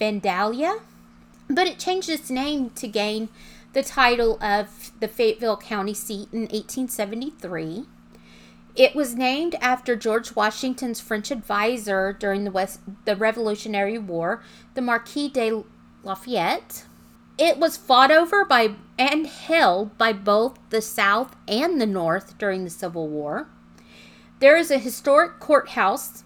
Vandalia, 0.01 0.81
but 1.49 1.65
it 1.65 1.79
changed 1.79 2.09
its 2.09 2.29
name 2.29 2.71
to 2.71 2.89
gain 2.89 3.29
the 3.71 3.83
title 3.83 4.37
of 4.43 4.91
the 4.99 5.07
Fayetteville 5.07 5.55
County 5.55 5.93
seat 5.93 6.27
in 6.33 6.41
1873. 6.41 7.85
It 8.75 8.93
was 8.93 9.15
named 9.15 9.55
after 9.61 9.95
George 9.95 10.35
Washington's 10.35 10.99
French 10.99 11.31
advisor 11.31 12.11
during 12.11 12.43
the 12.43 12.51
West, 12.51 12.81
the 13.05 13.15
Revolutionary 13.15 13.97
War, 13.97 14.43
the 14.73 14.81
Marquis 14.81 15.29
de 15.29 15.63
Lafayette. 16.03 16.83
It 17.37 17.57
was 17.57 17.77
fought 17.77 18.11
over 18.11 18.43
by 18.43 18.75
and 18.99 19.27
held 19.27 19.97
by 19.97 20.11
both 20.11 20.59
the 20.69 20.81
South 20.81 21.35
and 21.47 21.79
the 21.79 21.85
North 21.85 22.37
during 22.37 22.65
the 22.65 22.69
Civil 22.69 23.07
War. 23.07 23.47
There 24.39 24.57
is 24.57 24.71
a 24.71 24.77
historic 24.77 25.39
courthouse 25.39 26.23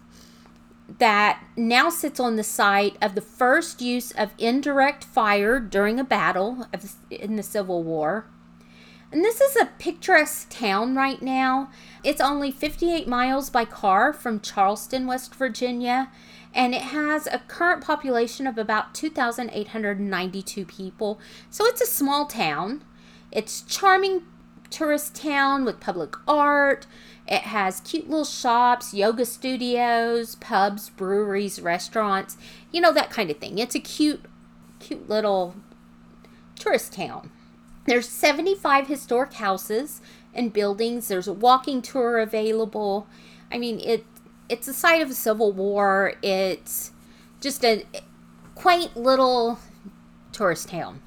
that 0.97 1.43
now 1.55 1.89
sits 1.91 2.19
on 2.19 2.35
the 2.35 2.43
site 2.43 2.97
of 2.99 3.13
the 3.13 3.21
first 3.21 3.79
use 3.79 4.11
of 4.11 4.33
indirect 4.39 5.03
fire 5.03 5.59
during 5.59 5.99
a 5.99 6.03
battle 6.03 6.67
of, 6.73 6.95
in 7.11 7.35
the 7.35 7.43
Civil 7.43 7.83
War. 7.83 8.25
And 9.11 9.23
this 9.23 9.41
is 9.41 9.55
a 9.55 9.69
picturesque 9.79 10.49
town 10.49 10.95
right 10.95 11.21
now. 11.21 11.71
It's 12.03 12.21
only 12.21 12.51
58 12.51 13.07
miles 13.07 13.49
by 13.49 13.65
car 13.65 14.13
from 14.13 14.39
Charleston, 14.39 15.07
West 15.07 15.33
Virginia, 15.33 16.11
and 16.53 16.75
it 16.75 16.81
has 16.81 17.25
a 17.25 17.41
current 17.47 17.83
population 17.83 18.45
of 18.45 18.57
about 18.57 18.93
2,892 18.93 20.65
people. 20.65 21.19
So 21.49 21.65
it's 21.65 21.81
a 21.81 21.87
small 21.87 22.27
town. 22.27 22.83
It's 23.31 23.61
charming 23.61 24.23
tourist 24.69 25.15
town 25.15 25.65
with 25.65 25.79
public 25.79 26.15
art. 26.27 26.85
It 27.27 27.41
has 27.41 27.81
cute 27.81 28.09
little 28.09 28.25
shops, 28.25 28.93
yoga 28.93 29.25
studios, 29.25 30.35
pubs, 30.35 30.89
breweries, 30.89 31.59
restaurants, 31.59 32.37
you 32.71 32.81
know 32.81 32.93
that 32.93 33.09
kind 33.09 33.31
of 33.31 33.37
thing. 33.37 33.57
It's 33.57 33.75
a 33.75 33.79
cute 33.79 34.25
cute 34.79 35.09
little 35.09 35.55
tourist 36.55 36.93
town. 36.93 37.31
There's 37.85 38.07
75 38.07 38.87
historic 38.87 39.33
houses 39.33 40.01
and 40.33 40.53
buildings. 40.53 41.07
There's 41.07 41.27
a 41.27 41.33
walking 41.33 41.81
tour 41.81 42.19
available. 42.19 43.07
I 43.51 43.57
mean, 43.57 43.79
it 43.79 44.05
it's 44.47 44.67
a 44.67 44.73
site 44.73 45.01
of 45.01 45.09
the 45.09 45.15
Civil 45.15 45.51
War. 45.51 46.13
It's 46.21 46.91
just 47.39 47.63
a 47.63 47.85
quaint 48.55 48.97
little 48.97 49.59
tourist 50.31 50.69
town. 50.69 51.01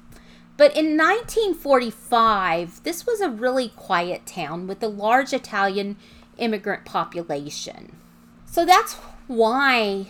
But 0.55 0.75
in 0.77 0.97
1945, 0.97 2.83
this 2.83 3.05
was 3.05 3.21
a 3.21 3.29
really 3.29 3.69
quiet 3.69 4.25
town 4.25 4.67
with 4.67 4.81
a 4.83 4.87
large 4.87 5.33
Italian 5.33 5.97
immigrant 6.37 6.85
population. 6.85 7.97
So 8.45 8.65
that's 8.65 8.93
why 9.27 10.07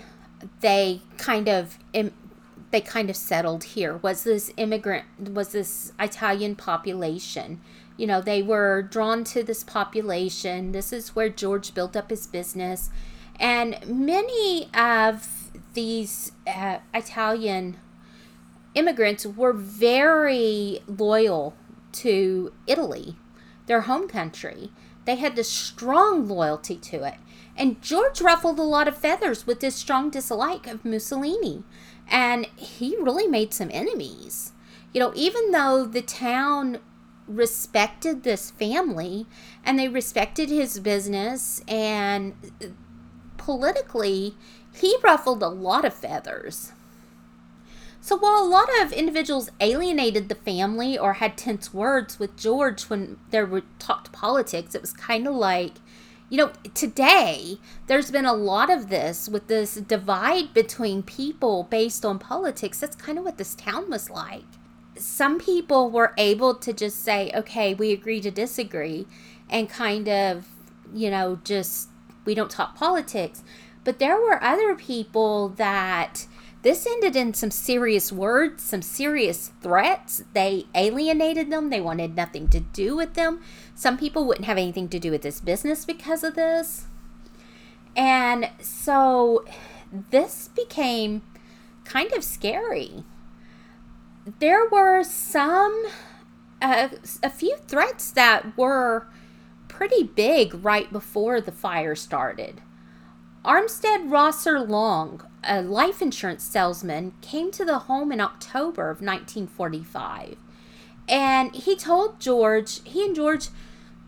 they 0.60 1.02
kind 1.18 1.48
of 1.48 1.80
they 2.74 2.82
kind 2.82 3.08
of 3.12 3.16
settled 3.16 3.64
here 3.64 3.98
was 3.98 4.24
this 4.24 4.52
immigrant 4.58 5.06
was 5.30 5.50
this 5.50 5.94
Italian 6.00 6.56
population. 6.56 7.62
You 7.98 8.08
know, 8.08 8.20
they 8.20 8.42
were 8.42 8.82
drawn 8.82 9.24
to 9.26 9.44
this 9.44 9.64
population. 9.64 10.72
This 10.72 10.92
is 10.92 11.16
where 11.16 11.30
George 11.30 11.76
built 11.76 11.96
up 11.96 12.10
his 12.10 12.26
business. 12.26 12.90
And 13.40 13.78
many 13.86 14.70
of 14.74 15.52
these 15.76 16.32
uh, 16.48 16.80
Italian 16.96 17.78
immigrants 18.74 19.24
were 19.28 19.54
very 19.54 20.80
loyal 20.88 21.56
to 21.92 22.54
Italy, 22.66 23.18
their 23.68 23.82
home 23.82 24.08
country. 24.08 24.72
They 25.06 25.18
had 25.18 25.36
this 25.36 25.50
strong 25.50 26.28
loyalty 26.28 26.78
to 26.78 27.04
it. 27.04 27.16
And 27.56 27.84
George 27.84 28.20
ruffled 28.20 28.58
a 28.58 28.64
lot 28.64 28.88
of 28.88 28.98
feathers 28.98 29.46
with 29.46 29.62
his 29.62 29.76
strong 29.76 30.10
dislike 30.10 30.66
of 30.66 30.84
Mussolini. 30.84 31.64
And 32.08 32.46
he 32.56 32.96
really 32.98 33.28
made 33.28 33.54
some 33.54 33.70
enemies. 33.72 34.52
You 34.94 35.00
know, 35.00 35.14
even 35.16 35.52
though 35.52 35.86
the 35.86 36.02
town 36.02 36.80
respected 37.28 38.24
this 38.24 38.52
family 38.52 39.26
and 39.64 39.80
they 39.80 39.88
respected 39.88 40.50
his 40.50 40.80
business 40.80 41.62
and 41.68 42.34
politically, 43.38 44.36
he 44.76 44.98
ruffled 45.04 45.42
a 45.42 45.48
lot 45.48 45.86
of 45.86 45.94
feathers. 45.94 46.74
So 48.02 48.18
while 48.18 48.44
a 48.44 48.46
lot 48.46 48.68
of 48.82 48.92
individuals 48.92 49.50
alienated 49.62 50.28
the 50.28 50.36
family 50.36 50.98
or 50.98 51.14
had 51.14 51.38
tense 51.38 51.74
words 51.74 52.20
with 52.20 52.36
George 52.36 52.84
when 52.84 53.18
there 53.32 53.46
were 53.46 53.64
talked 53.80 54.12
politics, 54.12 54.76
it 54.76 54.82
was 54.82 54.92
kind 54.92 55.26
of 55.26 55.36
like, 55.36 55.76
you 56.34 56.38
know, 56.38 56.52
today 56.74 57.60
there's 57.86 58.10
been 58.10 58.26
a 58.26 58.34
lot 58.34 58.72
of 58.72 58.90
this 58.90 59.30
with 59.30 59.46
this 59.46 59.76
divide 59.76 60.52
between 60.52 61.04
people 61.04 61.68
based 61.70 62.04
on 62.04 62.18
politics. 62.18 62.80
That's 62.80 62.96
kind 62.96 63.20
of 63.20 63.24
what 63.24 63.38
this 63.38 63.54
town 63.54 63.88
was 63.88 64.10
like. 64.10 64.42
Some 64.96 65.40
people 65.40 65.92
were 65.92 66.12
able 66.18 66.56
to 66.56 66.74
just 66.74 67.04
say, 67.04 67.32
okay, 67.36 67.76
we 67.76 67.92
agree 67.92 68.20
to 68.20 68.32
disagree, 68.32 69.06
and 69.48 69.70
kind 69.70 70.10
of, 70.10 70.48
you 70.92 71.12
know, 71.12 71.40
just 71.44 71.90
we 72.26 72.34
don't 72.34 72.50
talk 72.50 72.74
politics. 72.74 73.44
But 73.84 74.00
there 74.00 74.20
were 74.20 74.44
other 74.44 74.74
people 74.74 75.50
that 75.50 76.26
this 76.64 76.88
ended 76.88 77.16
in 77.16 77.36
some 77.36 77.52
serious 77.52 78.12
words, 78.12 78.64
some 78.64 78.82
serious 78.82 79.52
threats. 79.62 80.24
They 80.34 80.66
alienated 80.74 81.52
them. 81.52 81.70
They 81.70 81.82
wanted 81.82 82.16
nothing 82.16 82.48
to 82.48 82.62
do 82.62 82.96
with 82.96 83.14
them. 83.14 83.44
Some 83.84 83.98
people 83.98 84.24
wouldn't 84.26 84.46
have 84.46 84.58
anything 84.58 84.88
to 84.88 84.98
do 84.98 85.12
with 85.12 85.24
this 85.24 85.42
business 85.42 85.84
because 85.84 86.24
of 86.24 86.36
this. 86.36 86.86
And 87.98 88.50
so 88.62 89.44
this 89.92 90.48
became 90.56 91.22
kind 91.84 92.14
of 92.14 92.24
scary. 92.24 93.04
There 94.40 94.70
were 94.70 95.04
some, 95.04 95.84
uh, 96.62 96.88
a 97.22 97.30
few 97.30 97.58
threats 97.68 98.10
that 98.12 98.58
were 98.58 99.08
pretty 99.68 100.04
big 100.04 100.64
right 100.64 100.90
before 100.90 101.42
the 101.42 101.52
fire 101.52 101.94
started. 101.94 102.62
Armstead 103.44 104.10
Rosser 104.10 104.62
Long, 104.62 105.28
a 105.44 105.62
life 105.62 106.02
insurance 106.02 106.46
salesman, 106.46 107.16
came 107.20 107.52
to 107.52 107.66
the 107.66 107.80
home 107.80 108.14
in 108.14 108.22
October 108.22 108.84
of 108.84 109.02
1945. 109.02 110.38
And 111.10 111.54
he 111.54 111.76
told 111.76 112.22
George, 112.22 112.80
he 112.86 113.04
and 113.04 113.14
George 113.14 113.50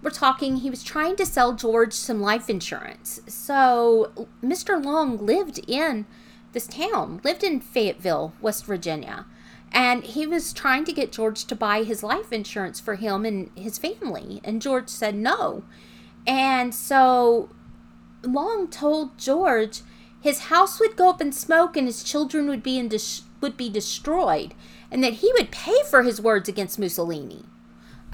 were 0.05 0.11
talking, 0.11 0.57
he 0.57 0.69
was 0.69 0.83
trying 0.83 1.15
to 1.17 1.25
sell 1.25 1.53
George 1.53 1.91
some 1.91 2.21
life 2.21 2.49
insurance. 2.49 3.19
So 3.27 4.29
Mr. 4.43 4.81
Long 4.81 5.17
lived 5.17 5.59
in 5.67 6.05
this 6.53 6.67
town, 6.67 7.19
lived 7.23 7.43
in 7.43 7.59
Fayetteville, 7.59 8.33
West 8.39 8.65
Virginia. 8.65 9.25
And 9.71 10.03
he 10.03 10.27
was 10.27 10.53
trying 10.53 10.85
to 10.85 10.93
get 10.93 11.11
George 11.11 11.45
to 11.45 11.55
buy 11.55 11.83
his 11.83 12.03
life 12.03 12.31
insurance 12.31 12.79
for 12.79 12.95
him 12.95 13.25
and 13.25 13.49
his 13.55 13.79
family. 13.79 14.39
And 14.43 14.61
George 14.61 14.89
said 14.89 15.15
no. 15.15 15.63
And 16.27 16.73
so 16.73 17.49
Long 18.23 18.69
told 18.69 19.17
George 19.17 19.81
his 20.21 20.45
house 20.45 20.79
would 20.79 20.95
go 20.95 21.09
up 21.09 21.19
in 21.19 21.31
smoke 21.31 21.75
and 21.75 21.87
his 21.87 22.03
children 22.03 22.47
would 22.47 22.63
be 22.63 22.77
in 22.77 22.91
would 23.41 23.57
be 23.57 23.69
destroyed, 23.69 24.55
and 24.89 25.03
that 25.03 25.15
he 25.15 25.31
would 25.33 25.51
pay 25.51 25.83
for 25.89 26.01
his 26.03 26.21
words 26.21 26.49
against 26.49 26.79
Mussolini. 26.79 27.45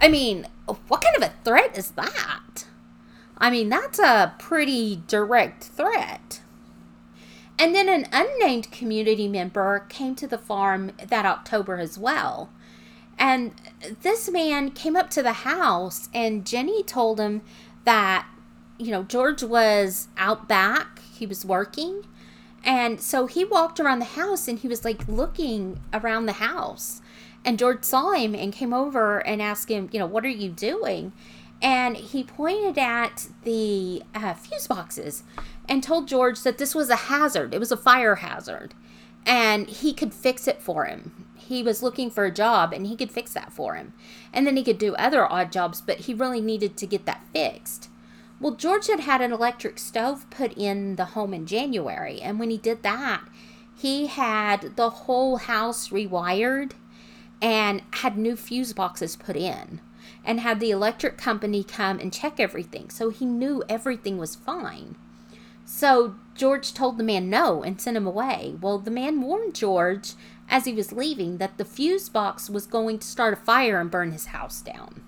I 0.02 0.10
mean, 0.10 0.48
what 0.66 1.02
kind 1.02 1.16
of 1.16 1.24
a 1.24 1.34
threat 1.44 1.78
is 1.78 1.92
that? 1.92 2.66
I 3.38 3.50
mean, 3.50 3.70
that's 3.70 4.00
a 4.00 4.34
pretty 4.40 5.04
direct 5.08 5.64
threat. 5.64 6.42
And 7.60 7.76
then 7.76 7.88
an 7.88 8.08
unnamed 8.12 8.72
community 8.72 9.28
member 9.28 9.86
came 9.90 10.16
to 10.16 10.28
the 10.28 10.38
farm 10.38 10.94
that 11.06 11.26
October 11.26 11.78
as 11.78 11.98
well. 11.98 12.50
And 13.20 13.54
this 14.02 14.30
man 14.32 14.72
came 14.72 14.96
up 14.96 15.12
to 15.12 15.22
the 15.22 15.34
house, 15.34 16.10
and 16.14 16.46
Jenny 16.46 16.82
told 16.82 17.20
him 17.20 17.42
that 17.84 18.26
you 18.82 18.90
know, 18.90 19.04
George 19.04 19.44
was 19.44 20.08
out 20.18 20.48
back, 20.48 21.02
he 21.14 21.28
was 21.28 21.46
working. 21.46 22.04
And 22.64 23.02
so 23.02 23.26
he 23.26 23.44
walked 23.44 23.80
around 23.80 24.00
the 24.00 24.06
house 24.06 24.48
and 24.48 24.60
he 24.60 24.68
was 24.68 24.86
like 24.86 25.08
looking 25.08 25.80
around 25.94 26.26
the 26.26 26.34
house. 26.34 27.02
And 27.44 27.58
George 27.58 27.84
saw 27.84 28.12
him 28.12 28.36
and 28.36 28.54
came 28.54 28.74
over 28.74 29.26
and 29.26 29.42
asked 29.42 29.70
him, 29.70 29.90
you 29.92 30.00
know, 30.00 30.06
what 30.06 30.26
are 30.26 30.30
you 30.30 30.50
doing? 30.50 31.12
And 31.62 31.96
he 31.96 32.24
pointed 32.24 32.78
at 32.78 33.28
the 33.44 34.04
uh, 34.14 34.34
fuse 34.34 34.68
boxes 34.68 35.24
and 35.68 35.84
told 35.84 36.08
George 36.08 36.42
that 36.44 36.58
this 36.58 36.74
was 36.76 36.90
a 36.90 36.96
hazard. 36.96 37.54
It 37.54 37.60
was 37.60 37.72
a 37.72 37.78
fire 37.78 38.16
hazard. 38.16 38.74
And 39.26 39.68
he 39.68 39.94
could 39.94 40.14
fix 40.14 40.48
it 40.48 40.62
for 40.62 40.86
him. 40.86 41.28
He 41.36 41.62
was 41.62 41.84
looking 41.84 42.10
for 42.10 42.26
a 42.26 42.32
job 42.34 42.74
and 42.74 42.88
he 42.88 42.96
could 42.96 43.12
fix 43.12 43.34
that 43.34 43.52
for 43.52 43.76
him. 43.76 43.94
And 44.34 44.48
then 44.48 44.58
he 44.58 44.64
could 44.64 44.78
do 44.78 44.96
other 44.96 45.32
odd 45.32 45.52
jobs, 45.52 45.82
but 45.82 46.00
he 46.00 46.14
really 46.14 46.42
needed 46.42 46.78
to 46.78 46.88
get 46.88 47.06
that 47.06 47.26
fixed. 47.34 47.90
Well, 48.42 48.56
George 48.56 48.88
had 48.88 49.02
had 49.02 49.22
an 49.22 49.32
electric 49.32 49.78
stove 49.78 50.28
put 50.32 50.58
in 50.58 50.96
the 50.96 51.06
home 51.06 51.32
in 51.32 51.46
January, 51.46 52.20
and 52.22 52.40
when 52.40 52.50
he 52.50 52.58
did 52.58 52.82
that, 52.82 53.22
he 53.78 54.08
had 54.08 54.76
the 54.78 54.90
whole 54.90 55.38
house 55.38 55.90
rewired 55.90 56.72
and 57.40 57.84
had 57.92 58.18
new 58.18 58.36
fuse 58.36 58.74
boxes 58.74 59.16
put 59.16 59.36
in 59.36 59.80
and 60.26 60.40
had 60.40 60.60
the 60.60 60.72
electric 60.72 61.20
company 61.20 61.64
come 61.64 62.00
and 62.00 62.12
check 62.12 62.40
everything. 62.40 62.90
So 62.90 63.10
he 63.10 63.26
knew 63.26 63.64
everything 63.70 64.18
was 64.18 64.36
fine. 64.36 64.96
So 65.64 66.16
George 66.34 66.74
told 66.74 66.98
the 66.98 67.04
man 67.04 67.30
no 67.30 67.62
and 67.62 67.80
sent 67.80 67.96
him 67.96 68.08
away. 68.08 68.56
Well, 68.60 68.80
the 68.80 68.90
man 68.90 69.22
warned 69.22 69.54
George 69.54 70.14
as 70.50 70.66
he 70.66 70.74
was 70.74 70.92
leaving 70.92 71.38
that 71.38 71.60
the 71.60 71.66
fuse 71.66 72.10
box 72.10 72.50
was 72.50 72.66
going 72.66 72.98
to 73.00 73.08
start 73.08 73.34
a 73.34 73.38
fire 73.38 73.80
and 73.80 73.92
burn 73.92 74.12
his 74.12 74.28
house 74.28 74.62
down. 74.62 75.04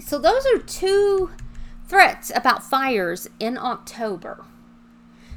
So 0.00 0.18
those 0.18 0.44
are 0.46 0.58
two 0.58 1.30
threats 1.88 2.30
about 2.34 2.62
fires 2.62 3.28
in 3.40 3.56
October. 3.58 4.44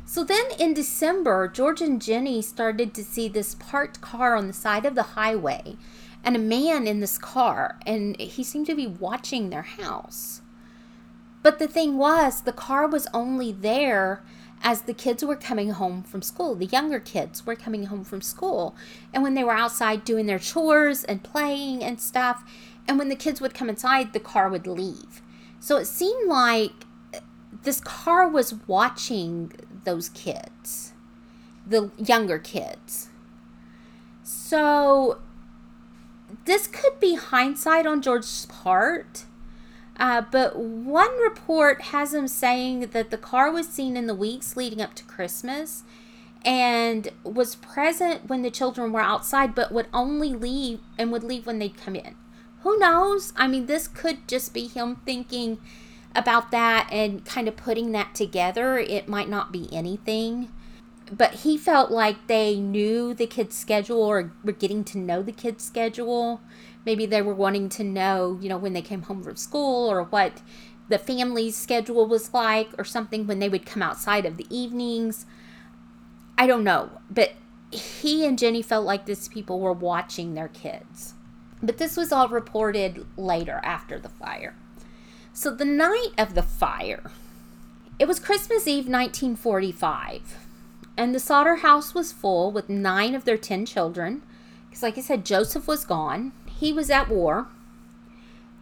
So 0.05 0.23
then 0.25 0.45
in 0.59 0.73
December, 0.73 1.47
George 1.47 1.81
and 1.81 2.01
Jenny 2.01 2.41
started 2.41 2.93
to 2.93 3.03
see 3.03 3.29
this 3.29 3.55
parked 3.55 4.01
car 4.01 4.35
on 4.35 4.47
the 4.47 4.53
side 4.53 4.85
of 4.85 4.93
the 4.93 5.03
highway 5.03 5.77
and 6.23 6.35
a 6.35 6.39
man 6.39 6.85
in 6.85 6.99
this 6.99 7.17
car, 7.17 7.79
and 7.85 8.19
he 8.19 8.43
seemed 8.43 8.67
to 8.67 8.75
be 8.75 8.85
watching 8.85 9.49
their 9.49 9.61
house. 9.61 10.41
But 11.41 11.57
the 11.57 11.67
thing 11.67 11.97
was, 11.97 12.41
the 12.41 12.51
car 12.51 12.87
was 12.87 13.07
only 13.13 13.51
there 13.51 14.21
as 14.61 14.81
the 14.81 14.93
kids 14.93 15.23
were 15.23 15.35
coming 15.35 15.71
home 15.71 16.03
from 16.03 16.21
school. 16.21 16.53
The 16.53 16.65
younger 16.65 16.99
kids 16.99 17.45
were 17.45 17.55
coming 17.55 17.85
home 17.85 18.03
from 18.03 18.21
school. 18.21 18.75
And 19.13 19.23
when 19.23 19.33
they 19.33 19.43
were 19.43 19.53
outside 19.53 20.05
doing 20.05 20.27
their 20.27 20.37
chores 20.37 21.03
and 21.03 21.23
playing 21.23 21.83
and 21.83 21.99
stuff, 21.99 22.43
and 22.87 22.99
when 22.99 23.09
the 23.09 23.15
kids 23.15 23.41
would 23.41 23.55
come 23.55 23.69
inside, 23.69 24.13
the 24.13 24.19
car 24.19 24.49
would 24.49 24.67
leave. 24.67 25.20
So 25.61 25.77
it 25.77 25.85
seemed 25.85 26.27
like 26.27 26.71
this 27.61 27.79
car 27.79 28.27
was 28.27 28.55
watching 28.65 29.51
those 29.83 30.09
kids, 30.09 30.93
the 31.67 31.91
younger 31.97 32.39
kids. 32.39 33.09
So 34.23 35.19
this 36.45 36.65
could 36.65 36.99
be 36.99 37.13
hindsight 37.13 37.85
on 37.85 38.01
George's 38.01 38.47
part. 38.47 39.25
Uh, 39.97 40.23
but 40.31 40.57
one 40.57 41.15
report 41.21 41.83
has 41.83 42.15
him 42.15 42.27
saying 42.27 42.87
that 42.87 43.11
the 43.11 43.17
car 43.17 43.51
was 43.51 43.69
seen 43.69 43.95
in 43.95 44.07
the 44.07 44.15
weeks 44.15 44.57
leading 44.57 44.81
up 44.81 44.95
to 44.95 45.03
Christmas 45.03 45.83
and 46.43 47.09
was 47.23 47.53
present 47.55 48.27
when 48.27 48.41
the 48.41 48.49
children 48.49 48.91
were 48.91 49.01
outside, 49.01 49.53
but 49.53 49.71
would 49.71 49.85
only 49.93 50.33
leave 50.33 50.79
and 50.97 51.11
would 51.11 51.23
leave 51.23 51.45
when 51.45 51.59
they'd 51.59 51.77
come 51.77 51.95
in 51.95 52.15
who 52.63 52.77
knows? 52.77 53.33
I 53.35 53.47
mean, 53.47 53.65
this 53.65 53.87
could 53.87 54.27
just 54.27 54.53
be 54.53 54.67
him 54.67 54.97
thinking 55.05 55.59
about 56.15 56.51
that 56.51 56.89
and 56.91 57.25
kind 57.25 57.47
of 57.47 57.55
putting 57.55 57.91
that 57.93 58.13
together. 58.13 58.77
It 58.77 59.07
might 59.07 59.29
not 59.29 59.51
be 59.51 59.67
anything. 59.71 60.51
But 61.11 61.35
he 61.35 61.57
felt 61.57 61.91
like 61.91 62.27
they 62.27 62.55
knew 62.55 63.13
the 63.13 63.27
kid's 63.27 63.57
schedule 63.57 64.01
or 64.01 64.31
were 64.43 64.51
getting 64.53 64.83
to 64.85 64.97
know 64.97 65.21
the 65.21 65.31
kid's 65.31 65.63
schedule. 65.63 66.41
Maybe 66.85 67.05
they 67.05 67.21
were 67.21 67.33
wanting 67.33 67.67
to 67.69 67.83
know, 67.83 68.37
you 68.41 68.47
know, 68.47 68.57
when 68.57 68.73
they 68.73 68.81
came 68.81 69.03
home 69.03 69.23
from 69.23 69.35
school 69.35 69.91
or 69.91 70.03
what 70.03 70.41
the 70.87 70.97
family's 70.97 71.57
schedule 71.57 72.05
was 72.07 72.33
like 72.33 72.69
or 72.77 72.85
something 72.85 73.27
when 73.27 73.39
they 73.39 73.49
would 73.49 73.65
come 73.65 73.81
outside 73.81 74.25
of 74.25 74.37
the 74.37 74.47
evenings. 74.49 75.25
I 76.37 76.47
don't 76.47 76.63
know. 76.63 77.01
But 77.09 77.33
he 77.71 78.25
and 78.25 78.37
Jenny 78.37 78.61
felt 78.61 78.85
like 78.85 79.05
these 79.05 79.27
people 79.27 79.59
were 79.59 79.73
watching 79.73 80.33
their 80.33 80.49
kids. 80.49 81.15
But 81.63 81.77
this 81.77 81.95
was 81.95 82.11
all 82.11 82.27
reported 82.27 83.05
later 83.17 83.59
after 83.63 83.99
the 83.99 84.09
fire. 84.09 84.55
So 85.33 85.53
the 85.53 85.65
night 85.65 86.11
of 86.17 86.33
the 86.33 86.43
fire, 86.43 87.11
it 87.99 88.07
was 88.07 88.19
Christmas 88.19 88.67
Eve 88.67 88.87
1945, 88.87 90.37
and 90.97 91.15
the 91.15 91.19
Sodder 91.19 91.57
house 91.57 91.93
was 91.93 92.11
full 92.11 92.51
with 92.51 92.67
nine 92.67 93.15
of 93.15 93.25
their 93.25 93.37
10 93.37 93.65
children. 93.65 94.23
Because, 94.69 94.83
like 94.83 94.97
I 94.97 95.01
said, 95.01 95.25
Joseph 95.25 95.67
was 95.67 95.85
gone, 95.85 96.31
he 96.59 96.73
was 96.73 96.89
at 96.89 97.09
war, 97.09 97.47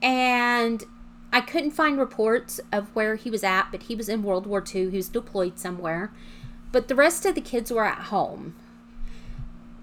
and 0.02 0.84
I 1.32 1.42
couldn't 1.42 1.72
find 1.72 1.98
reports 1.98 2.60
of 2.72 2.96
where 2.96 3.16
he 3.16 3.30
was 3.30 3.44
at, 3.44 3.68
but 3.72 3.84
he 3.84 3.96
was 3.96 4.10
in 4.10 4.24
World 4.24 4.48
War 4.48 4.64
II. 4.64 4.90
He 4.90 4.98
was 4.98 5.10
deployed 5.10 5.60
somewhere. 5.60 6.12
But 6.72 6.88
the 6.88 6.96
rest 6.96 7.26
of 7.26 7.36
the 7.36 7.42
kids 7.42 7.72
were 7.72 7.86
at 7.86 8.06
home. 8.06 8.56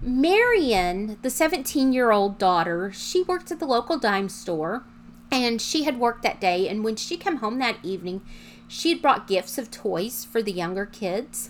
Marion, 0.01 1.17
the 1.21 1.29
17 1.29 1.91
year 1.91 2.11
old 2.11 2.37
daughter, 2.37 2.91
she 2.91 3.23
worked 3.23 3.51
at 3.51 3.59
the 3.59 3.65
local 3.65 3.97
dime 3.97 4.29
store 4.29 4.83
and 5.31 5.61
she 5.61 5.83
had 5.83 5.99
worked 5.99 6.23
that 6.23 6.39
day. 6.39 6.67
And 6.67 6.83
when 6.83 6.95
she 6.95 7.17
came 7.17 7.37
home 7.37 7.59
that 7.59 7.83
evening, 7.83 8.21
she 8.67 8.89
had 8.89 9.01
brought 9.01 9.27
gifts 9.27 9.57
of 9.57 9.71
toys 9.71 10.25
for 10.25 10.41
the 10.41 10.51
younger 10.51 10.85
kids. 10.85 11.49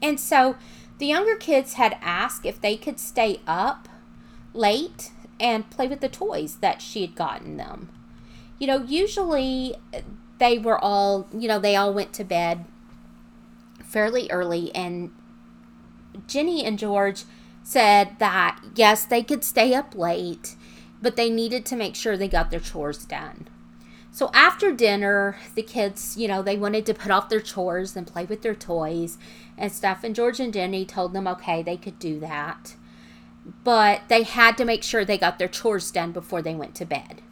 And 0.00 0.18
so 0.18 0.56
the 0.98 1.06
younger 1.06 1.36
kids 1.36 1.74
had 1.74 1.96
asked 2.02 2.44
if 2.44 2.60
they 2.60 2.76
could 2.76 2.98
stay 2.98 3.40
up 3.46 3.88
late 4.52 5.12
and 5.38 5.70
play 5.70 5.88
with 5.88 6.00
the 6.00 6.08
toys 6.08 6.56
that 6.56 6.82
she 6.82 7.02
had 7.02 7.14
gotten 7.14 7.56
them. 7.56 7.88
You 8.58 8.66
know, 8.66 8.82
usually 8.82 9.76
they 10.38 10.58
were 10.58 10.78
all, 10.78 11.28
you 11.36 11.48
know, 11.48 11.58
they 11.58 11.76
all 11.76 11.92
went 11.92 12.12
to 12.14 12.24
bed 12.24 12.64
fairly 13.84 14.30
early 14.30 14.74
and 14.74 15.10
Jenny 16.26 16.64
and 16.64 16.78
George 16.78 17.24
said 17.62 18.18
that 18.18 18.60
yes, 18.74 19.04
they 19.04 19.22
could 19.22 19.44
stay 19.44 19.74
up 19.74 19.94
late, 19.94 20.56
but 21.00 21.16
they 21.16 21.30
needed 21.30 21.64
to 21.66 21.76
make 21.76 21.94
sure 21.94 22.16
they 22.16 22.28
got 22.28 22.50
their 22.50 22.60
chores 22.60 23.04
done. 23.04 23.48
So 24.14 24.30
after 24.34 24.72
dinner, 24.72 25.38
the 25.54 25.62
kids, 25.62 26.18
you 26.18 26.28
know, 26.28 26.42
they 26.42 26.58
wanted 26.58 26.84
to 26.86 26.94
put 26.94 27.10
off 27.10 27.30
their 27.30 27.40
chores 27.40 27.96
and 27.96 28.06
play 28.06 28.26
with 28.26 28.42
their 28.42 28.54
toys 28.54 29.16
and 29.56 29.72
stuff. 29.72 30.04
And 30.04 30.14
George 30.14 30.38
and 30.38 30.52
Jenny 30.52 30.84
told 30.84 31.14
them, 31.14 31.26
okay, 31.26 31.62
they 31.62 31.78
could 31.78 31.98
do 31.98 32.20
that. 32.20 32.76
But 33.64 34.02
they 34.08 34.22
had 34.22 34.58
to 34.58 34.66
make 34.66 34.82
sure 34.82 35.04
they 35.04 35.16
got 35.16 35.38
their 35.38 35.48
chores 35.48 35.90
done 35.90 36.12
before 36.12 36.42
they 36.42 36.54
went 36.54 36.74
to 36.76 36.84
bed. 36.84 37.22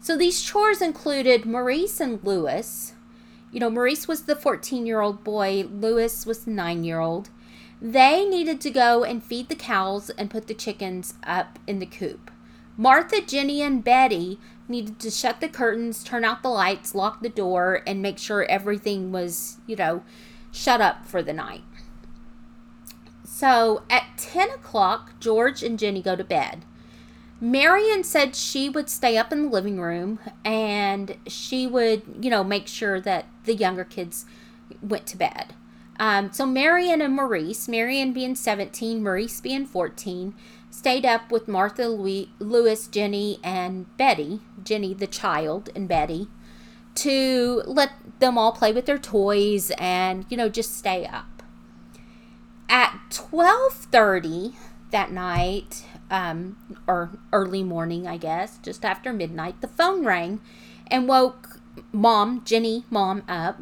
So 0.00 0.16
these 0.16 0.42
chores 0.42 0.80
included 0.80 1.44
Maurice 1.44 2.00
and 2.00 2.24
Louis. 2.24 2.94
You 3.52 3.60
know, 3.60 3.70
Maurice 3.70 4.08
was 4.08 4.22
the 4.22 4.34
14 4.34 4.86
year 4.86 5.02
old 5.02 5.24
boy, 5.24 5.68
Louis 5.70 6.24
was 6.24 6.46
the 6.46 6.50
9 6.50 6.84
year 6.84 7.00
old. 7.00 7.28
They 7.80 8.24
needed 8.24 8.60
to 8.62 8.70
go 8.70 9.04
and 9.04 9.22
feed 9.22 9.48
the 9.48 9.54
cows 9.54 10.10
and 10.10 10.30
put 10.30 10.46
the 10.46 10.54
chickens 10.54 11.14
up 11.24 11.58
in 11.66 11.78
the 11.78 11.86
coop. 11.86 12.30
Martha, 12.76 13.20
Jenny, 13.20 13.62
and 13.62 13.84
Betty 13.84 14.38
needed 14.68 14.98
to 15.00 15.10
shut 15.10 15.40
the 15.40 15.48
curtains, 15.48 16.02
turn 16.02 16.24
out 16.24 16.42
the 16.42 16.48
lights, 16.48 16.94
lock 16.94 17.22
the 17.22 17.28
door, 17.28 17.82
and 17.86 18.02
make 18.02 18.18
sure 18.18 18.44
everything 18.44 19.12
was, 19.12 19.58
you 19.66 19.76
know, 19.76 20.02
shut 20.50 20.80
up 20.80 21.06
for 21.06 21.22
the 21.22 21.32
night. 21.32 21.62
So 23.24 23.82
at 23.90 24.16
10 24.16 24.50
o'clock, 24.50 25.20
George 25.20 25.62
and 25.62 25.78
Jenny 25.78 26.02
go 26.02 26.16
to 26.16 26.24
bed. 26.24 26.64
Marion 27.40 28.04
said 28.04 28.34
she 28.34 28.68
would 28.68 28.88
stay 28.88 29.18
up 29.18 29.32
in 29.32 29.42
the 29.42 29.48
living 29.50 29.80
room 29.80 30.18
and 30.44 31.16
she 31.26 31.66
would, 31.66 32.02
you 32.20 32.30
know, 32.30 32.44
make 32.44 32.68
sure 32.68 33.00
that 33.00 33.26
the 33.44 33.54
younger 33.54 33.84
kids 33.84 34.24
went 34.80 35.06
to 35.08 35.16
bed. 35.16 35.54
Um, 35.98 36.32
so 36.32 36.44
Marion 36.44 37.00
and 37.00 37.14
Maurice, 37.14 37.68
Marion 37.68 38.12
being 38.12 38.34
17, 38.34 39.02
Maurice 39.02 39.40
being 39.40 39.66
14, 39.66 40.34
stayed 40.70 41.06
up 41.06 41.30
with 41.30 41.46
Martha, 41.46 41.88
Louis, 41.88 42.86
Jenny, 42.88 43.38
and 43.44 43.96
Betty, 43.96 44.40
Jenny 44.62 44.92
the 44.92 45.06
child, 45.06 45.70
and 45.74 45.88
Betty, 45.88 46.28
to 46.96 47.62
let 47.66 47.92
them 48.18 48.36
all 48.36 48.52
play 48.52 48.72
with 48.72 48.86
their 48.86 48.98
toys 48.98 49.70
and, 49.78 50.26
you 50.28 50.36
know, 50.36 50.48
just 50.48 50.76
stay 50.76 51.06
up. 51.06 51.42
At 52.68 52.98
12.30 53.10 54.54
that 54.90 55.12
night, 55.12 55.84
um, 56.10 56.56
or 56.88 57.10
early 57.32 57.62
morning, 57.62 58.06
I 58.06 58.16
guess, 58.16 58.58
just 58.58 58.84
after 58.84 59.12
midnight, 59.12 59.60
the 59.60 59.68
phone 59.68 60.04
rang 60.04 60.40
and 60.88 61.06
woke 61.06 61.60
mom, 61.92 62.42
Jenny, 62.44 62.84
mom, 62.90 63.22
up 63.28 63.60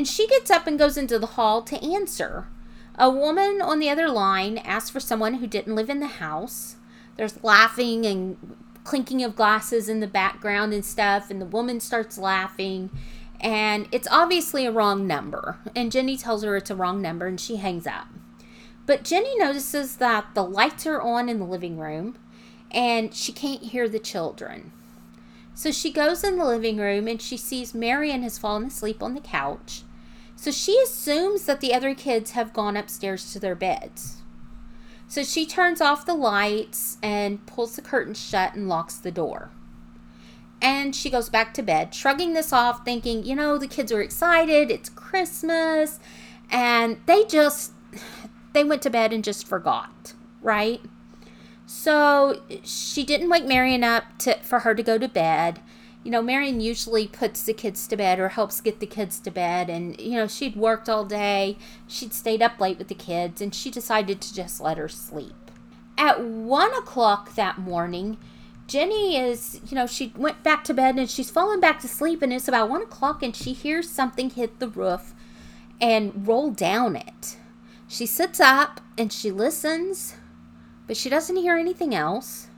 and 0.00 0.08
she 0.08 0.26
gets 0.28 0.50
up 0.50 0.66
and 0.66 0.78
goes 0.78 0.96
into 0.96 1.18
the 1.18 1.26
hall 1.26 1.60
to 1.60 1.76
answer. 1.84 2.46
A 2.94 3.10
woman 3.10 3.60
on 3.60 3.80
the 3.80 3.90
other 3.90 4.08
line 4.08 4.56
asks 4.56 4.88
for 4.88 4.98
someone 4.98 5.34
who 5.34 5.46
didn't 5.46 5.74
live 5.74 5.90
in 5.90 6.00
the 6.00 6.06
house. 6.06 6.76
There's 7.18 7.44
laughing 7.44 8.06
and 8.06 8.56
clinking 8.82 9.22
of 9.22 9.36
glasses 9.36 9.90
in 9.90 10.00
the 10.00 10.06
background 10.06 10.72
and 10.72 10.82
stuff, 10.86 11.30
and 11.30 11.38
the 11.38 11.44
woman 11.44 11.80
starts 11.80 12.16
laughing. 12.16 12.88
And 13.42 13.88
it's 13.92 14.08
obviously 14.10 14.64
a 14.64 14.72
wrong 14.72 15.06
number. 15.06 15.58
And 15.76 15.92
Jenny 15.92 16.16
tells 16.16 16.42
her 16.44 16.56
it's 16.56 16.70
a 16.70 16.74
wrong 16.74 17.02
number 17.02 17.26
and 17.26 17.38
she 17.38 17.56
hangs 17.56 17.86
up. 17.86 18.06
But 18.86 19.04
Jenny 19.04 19.36
notices 19.36 19.96
that 19.96 20.28
the 20.32 20.44
lights 20.44 20.86
are 20.86 21.02
on 21.02 21.28
in 21.28 21.40
the 21.40 21.44
living 21.44 21.76
room 21.76 22.16
and 22.70 23.14
she 23.14 23.32
can't 23.32 23.64
hear 23.64 23.86
the 23.86 23.98
children. 23.98 24.72
So 25.54 25.70
she 25.70 25.92
goes 25.92 26.24
in 26.24 26.38
the 26.38 26.46
living 26.46 26.78
room 26.78 27.06
and 27.06 27.20
she 27.20 27.36
sees 27.36 27.74
Marion 27.74 28.22
has 28.22 28.38
fallen 28.38 28.64
asleep 28.64 29.02
on 29.02 29.12
the 29.12 29.20
couch. 29.20 29.82
So 30.40 30.50
she 30.50 30.80
assumes 30.82 31.44
that 31.44 31.60
the 31.60 31.74
other 31.74 31.94
kids 31.94 32.30
have 32.30 32.54
gone 32.54 32.74
upstairs 32.74 33.30
to 33.34 33.38
their 33.38 33.54
beds. 33.54 34.22
So 35.06 35.22
she 35.22 35.44
turns 35.44 35.82
off 35.82 36.06
the 36.06 36.14
lights 36.14 36.96
and 37.02 37.44
pulls 37.44 37.76
the 37.76 37.82
curtain 37.82 38.14
shut 38.14 38.54
and 38.54 38.66
locks 38.66 38.96
the 38.96 39.10
door. 39.10 39.50
And 40.62 40.96
she 40.96 41.10
goes 41.10 41.28
back 41.28 41.52
to 41.52 41.62
bed, 41.62 41.94
shrugging 41.94 42.32
this 42.32 42.54
off, 42.54 42.86
thinking, 42.86 43.22
you 43.22 43.36
know, 43.36 43.58
the 43.58 43.66
kids 43.66 43.92
are 43.92 44.00
excited, 44.00 44.70
it's 44.70 44.88
Christmas, 44.88 46.00
and 46.50 46.96
they 47.04 47.24
just 47.24 47.72
they 48.54 48.64
went 48.64 48.80
to 48.80 48.88
bed 48.88 49.12
and 49.12 49.22
just 49.22 49.46
forgot, 49.46 50.14
right? 50.40 50.80
So 51.66 52.40
she 52.64 53.04
didn't 53.04 53.28
wake 53.28 53.44
Marion 53.44 53.84
up 53.84 54.04
to, 54.20 54.38
for 54.38 54.60
her 54.60 54.74
to 54.74 54.82
go 54.82 54.96
to 54.96 55.06
bed. 55.06 55.60
You 56.02 56.10
know, 56.10 56.22
Marion 56.22 56.60
usually 56.60 57.06
puts 57.06 57.42
the 57.42 57.52
kids 57.52 57.86
to 57.88 57.96
bed 57.96 58.18
or 58.18 58.30
helps 58.30 58.60
get 58.60 58.80
the 58.80 58.86
kids 58.86 59.18
to 59.20 59.30
bed. 59.30 59.68
And, 59.68 60.00
you 60.00 60.12
know, 60.12 60.26
she'd 60.26 60.56
worked 60.56 60.88
all 60.88 61.04
day. 61.04 61.58
She'd 61.86 62.14
stayed 62.14 62.40
up 62.40 62.58
late 62.58 62.78
with 62.78 62.88
the 62.88 62.94
kids 62.94 63.42
and 63.42 63.54
she 63.54 63.70
decided 63.70 64.20
to 64.20 64.34
just 64.34 64.60
let 64.60 64.78
her 64.78 64.88
sleep. 64.88 65.50
At 65.98 66.22
one 66.22 66.72
o'clock 66.74 67.34
that 67.34 67.58
morning, 67.58 68.16
Jenny 68.66 69.18
is, 69.18 69.60
you 69.68 69.74
know, 69.74 69.86
she 69.86 70.12
went 70.16 70.42
back 70.42 70.64
to 70.64 70.74
bed 70.74 70.96
and 70.96 71.10
she's 71.10 71.30
fallen 71.30 71.60
back 71.60 71.80
to 71.80 71.88
sleep. 71.88 72.22
And 72.22 72.32
it's 72.32 72.48
about 72.48 72.70
one 72.70 72.82
o'clock 72.82 73.22
and 73.22 73.36
she 73.36 73.52
hears 73.52 73.90
something 73.90 74.30
hit 74.30 74.58
the 74.58 74.68
roof 74.68 75.12
and 75.80 76.26
roll 76.26 76.50
down 76.50 76.96
it. 76.96 77.36
She 77.88 78.06
sits 78.06 78.40
up 78.40 78.80
and 78.96 79.12
she 79.12 79.30
listens 79.30 80.14
but 80.90 80.96
she 80.96 81.08
doesn't 81.08 81.36
hear 81.36 81.54
anything 81.54 81.94
else. 81.94 82.48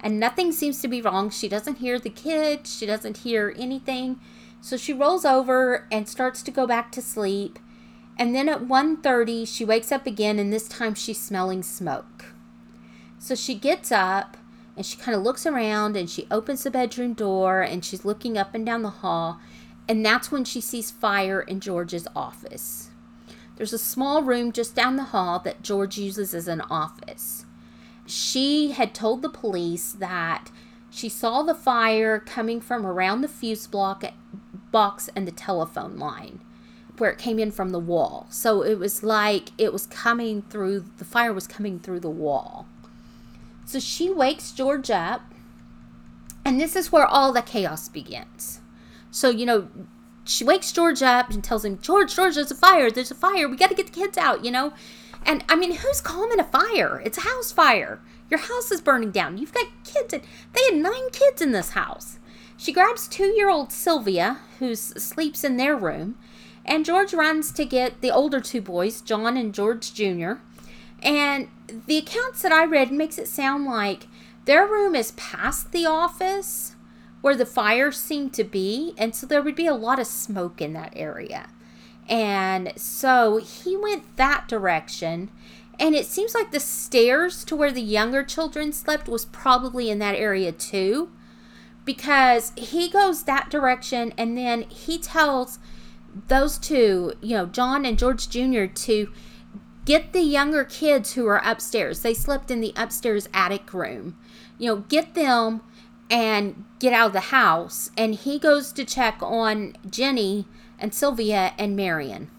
And 0.00 0.20
nothing 0.20 0.52
seems 0.52 0.80
to 0.82 0.88
be 0.88 1.02
wrong. 1.02 1.30
She 1.30 1.48
doesn't 1.48 1.78
hear 1.78 1.98
the 1.98 2.10
kids, 2.10 2.76
she 2.76 2.86
doesn't 2.86 3.18
hear 3.18 3.54
anything. 3.58 4.20
So 4.60 4.76
she 4.76 4.92
rolls 4.92 5.24
over 5.24 5.86
and 5.90 6.08
starts 6.08 6.42
to 6.42 6.50
go 6.50 6.66
back 6.66 6.92
to 6.92 7.02
sleep. 7.02 7.58
And 8.18 8.34
then 8.34 8.48
at 8.48 8.62
1:30 8.62 9.46
she 9.46 9.64
wakes 9.64 9.92
up 9.92 10.06
again 10.06 10.38
and 10.38 10.52
this 10.52 10.68
time 10.68 10.94
she's 10.94 11.20
smelling 11.20 11.62
smoke. 11.62 12.26
So 13.18 13.34
she 13.34 13.54
gets 13.54 13.90
up 13.92 14.36
and 14.76 14.86
she 14.86 14.96
kind 14.96 15.16
of 15.16 15.22
looks 15.22 15.46
around 15.46 15.96
and 15.96 16.08
she 16.08 16.26
opens 16.30 16.62
the 16.62 16.70
bedroom 16.70 17.14
door 17.14 17.62
and 17.62 17.84
she's 17.84 18.04
looking 18.04 18.38
up 18.38 18.54
and 18.54 18.64
down 18.64 18.82
the 18.82 18.90
hall 18.90 19.40
and 19.88 20.04
that's 20.04 20.30
when 20.30 20.44
she 20.44 20.60
sees 20.60 20.90
fire 20.90 21.40
in 21.40 21.60
George's 21.60 22.06
office. 22.14 22.90
There's 23.56 23.72
a 23.72 23.78
small 23.78 24.22
room 24.22 24.52
just 24.52 24.74
down 24.74 24.96
the 24.96 25.04
hall 25.04 25.38
that 25.40 25.62
George 25.62 25.96
uses 25.98 26.34
as 26.34 26.46
an 26.46 26.60
office 26.60 27.46
she 28.08 28.72
had 28.72 28.94
told 28.94 29.22
the 29.22 29.28
police 29.28 29.92
that 29.92 30.50
she 30.90 31.08
saw 31.08 31.42
the 31.42 31.54
fire 31.54 32.18
coming 32.18 32.60
from 32.60 32.86
around 32.86 33.20
the 33.20 33.28
fuse 33.28 33.66
block 33.66 34.04
box 34.70 35.08
and 35.14 35.26
the 35.26 35.32
telephone 35.32 35.96
line 35.96 36.40
where 36.96 37.10
it 37.10 37.18
came 37.18 37.38
in 37.38 37.52
from 37.52 37.70
the 37.70 37.78
wall. 37.78 38.26
So 38.30 38.62
it 38.62 38.78
was 38.78 39.02
like 39.02 39.50
it 39.56 39.72
was 39.72 39.86
coming 39.86 40.42
through 40.42 40.84
the 40.96 41.04
fire 41.04 41.32
was 41.32 41.46
coming 41.46 41.78
through 41.78 42.00
the 42.00 42.10
wall. 42.10 42.66
So 43.66 43.78
she 43.78 44.10
wakes 44.10 44.50
George 44.52 44.90
up 44.90 45.22
and 46.44 46.60
this 46.60 46.74
is 46.74 46.90
where 46.90 47.06
all 47.06 47.32
the 47.32 47.42
chaos 47.42 47.88
begins. 47.88 48.60
So, 49.10 49.28
you 49.28 49.44
know, 49.46 49.68
she 50.24 50.44
wakes 50.44 50.72
George 50.72 51.02
up 51.02 51.30
and 51.30 51.42
tells 51.42 51.64
him, 51.64 51.78
George, 51.78 52.14
George, 52.14 52.34
there's 52.34 52.50
a 52.50 52.54
fire. 52.54 52.90
There's 52.90 53.10
a 53.10 53.14
fire. 53.14 53.48
We 53.48 53.56
got 53.56 53.68
to 53.68 53.74
get 53.74 53.86
the 53.86 53.92
kids 53.92 54.18
out, 54.18 54.44
you 54.44 54.50
know? 54.50 54.72
And 55.28 55.44
I 55.46 55.56
mean, 55.56 55.74
who's 55.74 56.00
calming 56.00 56.40
a 56.40 56.44
fire? 56.44 57.02
It's 57.04 57.18
a 57.18 57.28
house 57.28 57.52
fire. 57.52 58.00
Your 58.30 58.40
house 58.40 58.72
is 58.72 58.80
burning 58.80 59.10
down. 59.10 59.36
You've 59.36 59.52
got 59.52 59.66
kids. 59.84 60.14
In, 60.14 60.22
they 60.54 60.64
had 60.64 60.82
nine 60.82 61.10
kids 61.12 61.42
in 61.42 61.52
this 61.52 61.70
house. 61.70 62.18
She 62.56 62.72
grabs 62.72 63.06
two 63.06 63.26
year 63.26 63.50
old 63.50 63.70
Sylvia, 63.70 64.38
who 64.58 64.74
sleeps 64.74 65.44
in 65.44 65.58
their 65.58 65.76
room, 65.76 66.16
and 66.64 66.84
George 66.84 67.12
runs 67.12 67.52
to 67.52 67.66
get 67.66 68.00
the 68.00 68.10
older 68.10 68.40
two 68.40 68.62
boys, 68.62 69.02
John 69.02 69.36
and 69.36 69.54
George 69.54 69.92
Jr., 69.92 70.40
And 71.02 71.48
the 71.86 71.98
accounts 71.98 72.40
that 72.40 72.50
I 72.50 72.64
read 72.64 72.90
makes 72.90 73.18
it 73.18 73.28
sound 73.28 73.66
like 73.66 74.08
their 74.46 74.66
room 74.66 74.94
is 74.94 75.12
past 75.12 75.72
the 75.72 75.84
office 75.84 76.74
where 77.20 77.36
the 77.36 77.46
fire 77.46 77.92
seemed 77.92 78.32
to 78.32 78.44
be, 78.44 78.94
and 78.96 79.14
so 79.14 79.26
there 79.26 79.42
would 79.42 79.54
be 79.54 79.66
a 79.66 79.74
lot 79.74 79.98
of 79.98 80.06
smoke 80.06 80.62
in 80.62 80.72
that 80.72 80.94
area. 80.96 81.50
And 82.08 82.72
so 82.76 83.36
he 83.36 83.76
went 83.76 84.16
that 84.16 84.48
direction. 84.48 85.30
And 85.78 85.94
it 85.94 86.06
seems 86.06 86.34
like 86.34 86.50
the 86.50 86.60
stairs 86.60 87.44
to 87.44 87.54
where 87.54 87.70
the 87.70 87.80
younger 87.80 88.24
children 88.24 88.72
slept 88.72 89.08
was 89.08 89.26
probably 89.26 89.90
in 89.90 89.98
that 90.00 90.16
area 90.16 90.52
too. 90.52 91.10
Because 91.84 92.52
he 92.56 92.88
goes 92.88 93.22
that 93.24 93.50
direction 93.50 94.12
and 94.18 94.36
then 94.36 94.62
he 94.62 94.98
tells 94.98 95.58
those 96.28 96.58
two, 96.58 97.12
you 97.20 97.36
know, 97.36 97.46
John 97.46 97.84
and 97.84 97.98
George 97.98 98.28
Jr., 98.28 98.64
to 98.64 99.12
get 99.84 100.12
the 100.12 100.20
younger 100.20 100.64
kids 100.64 101.14
who 101.14 101.26
are 101.26 101.40
upstairs. 101.44 102.00
They 102.00 102.14
slept 102.14 102.50
in 102.50 102.60
the 102.60 102.74
upstairs 102.76 103.28
attic 103.32 103.72
room. 103.72 104.18
You 104.58 104.66
know, 104.66 104.76
get 104.88 105.14
them 105.14 105.62
and 106.10 106.64
get 106.78 106.92
out 106.92 107.08
of 107.08 107.12
the 107.12 107.20
house. 107.20 107.90
And 107.96 108.14
he 108.14 108.38
goes 108.38 108.72
to 108.72 108.84
check 108.84 109.18
on 109.22 109.76
Jenny 109.88 110.46
and 110.78 110.94
Sylvia 110.94 111.52
and 111.58 111.76
Marion. 111.76 112.30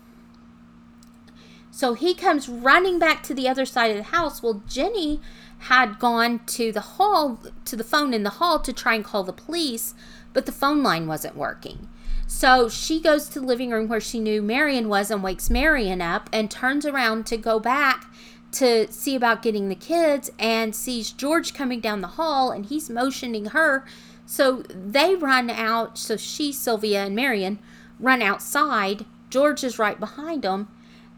So 1.72 1.94
he 1.94 2.14
comes 2.14 2.50
running 2.50 3.00
back 3.00 3.24
to 3.24 3.34
the 3.34 3.48
other 3.48 3.66
side 3.66 3.92
of 3.92 3.98
the 3.98 4.04
house. 4.12 4.44
Well, 4.44 4.64
Jenny 4.68 5.22
had 5.60 6.00
gone 6.00 6.42
to 6.48 6.72
the 6.72 6.82
hall, 6.82 7.40
to 7.66 7.76
the 7.76 7.84
phone 7.84 8.14
in 8.14 8.24
the 8.24 8.32
hall 8.32 8.60
to 8.60 8.74
try 8.74 8.96
and 8.96 9.04
call 9.04 9.24
the 9.24 9.34
police, 9.34 9.94
but 10.34 10.46
the 10.46 10.52
phone 10.52 10.84
line 10.84 11.08
wasn't 11.08 11.36
working. 11.36 11.88
So 12.28 12.70
she 12.70 13.02
goes 13.02 13.28
to 13.30 13.40
the 13.40 13.46
living 13.46 13.72
room 13.72 13.88
where 13.88 14.00
she 14.00 14.20
knew 14.20 14.42
Marion 14.42 14.88
was 14.88 15.10
and 15.10 15.24
wakes 15.24 15.50
Marion 15.50 16.02
up 16.02 16.30
and 16.32 16.52
turns 16.52 16.86
around 16.86 17.26
to 17.28 17.38
go 17.38 17.60
back 17.60 18.06
to 18.52 18.92
see 18.92 19.16
about 19.16 19.42
getting 19.42 19.70
the 19.70 19.76
kids 19.76 20.32
and 20.38 20.76
sees 20.76 21.12
George 21.12 21.54
coming 21.54 21.80
down 21.80 22.02
the 22.02 22.08
hall 22.08 22.52
and 22.52 22.66
he's 22.66 22.90
motioning 22.90 23.46
her. 23.46 23.86
So 24.26 24.64
they 24.70 25.16
run 25.16 25.50
out. 25.50 25.98
So 25.98 26.18
she, 26.18 26.52
Sylvia, 26.52 27.06
and 27.06 27.16
Marion 27.16 27.60
run 28.00 28.22
outside. 28.22 29.06
George 29.30 29.64
is 29.64 29.80
right 29.80 30.00
behind 30.00 30.43
them. 30.43 30.70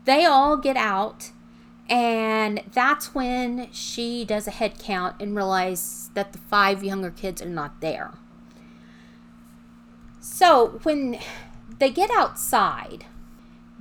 They 0.05 0.25
all 0.25 0.57
get 0.57 0.77
out. 0.77 1.31
And 1.89 2.63
that's 2.73 3.13
when 3.13 3.69
she 3.71 4.23
does 4.23 4.47
a 4.47 4.51
head 4.51 4.79
count 4.79 5.15
and 5.19 5.35
realizes 5.35 6.09
that 6.13 6.31
the 6.31 6.39
five 6.39 6.83
younger 6.83 7.11
kids 7.11 7.41
are 7.41 7.49
not 7.49 7.81
there. 7.81 8.13
So 10.21 10.79
when 10.83 11.19
they 11.79 11.89
get 11.89 12.09
outside, 12.11 13.05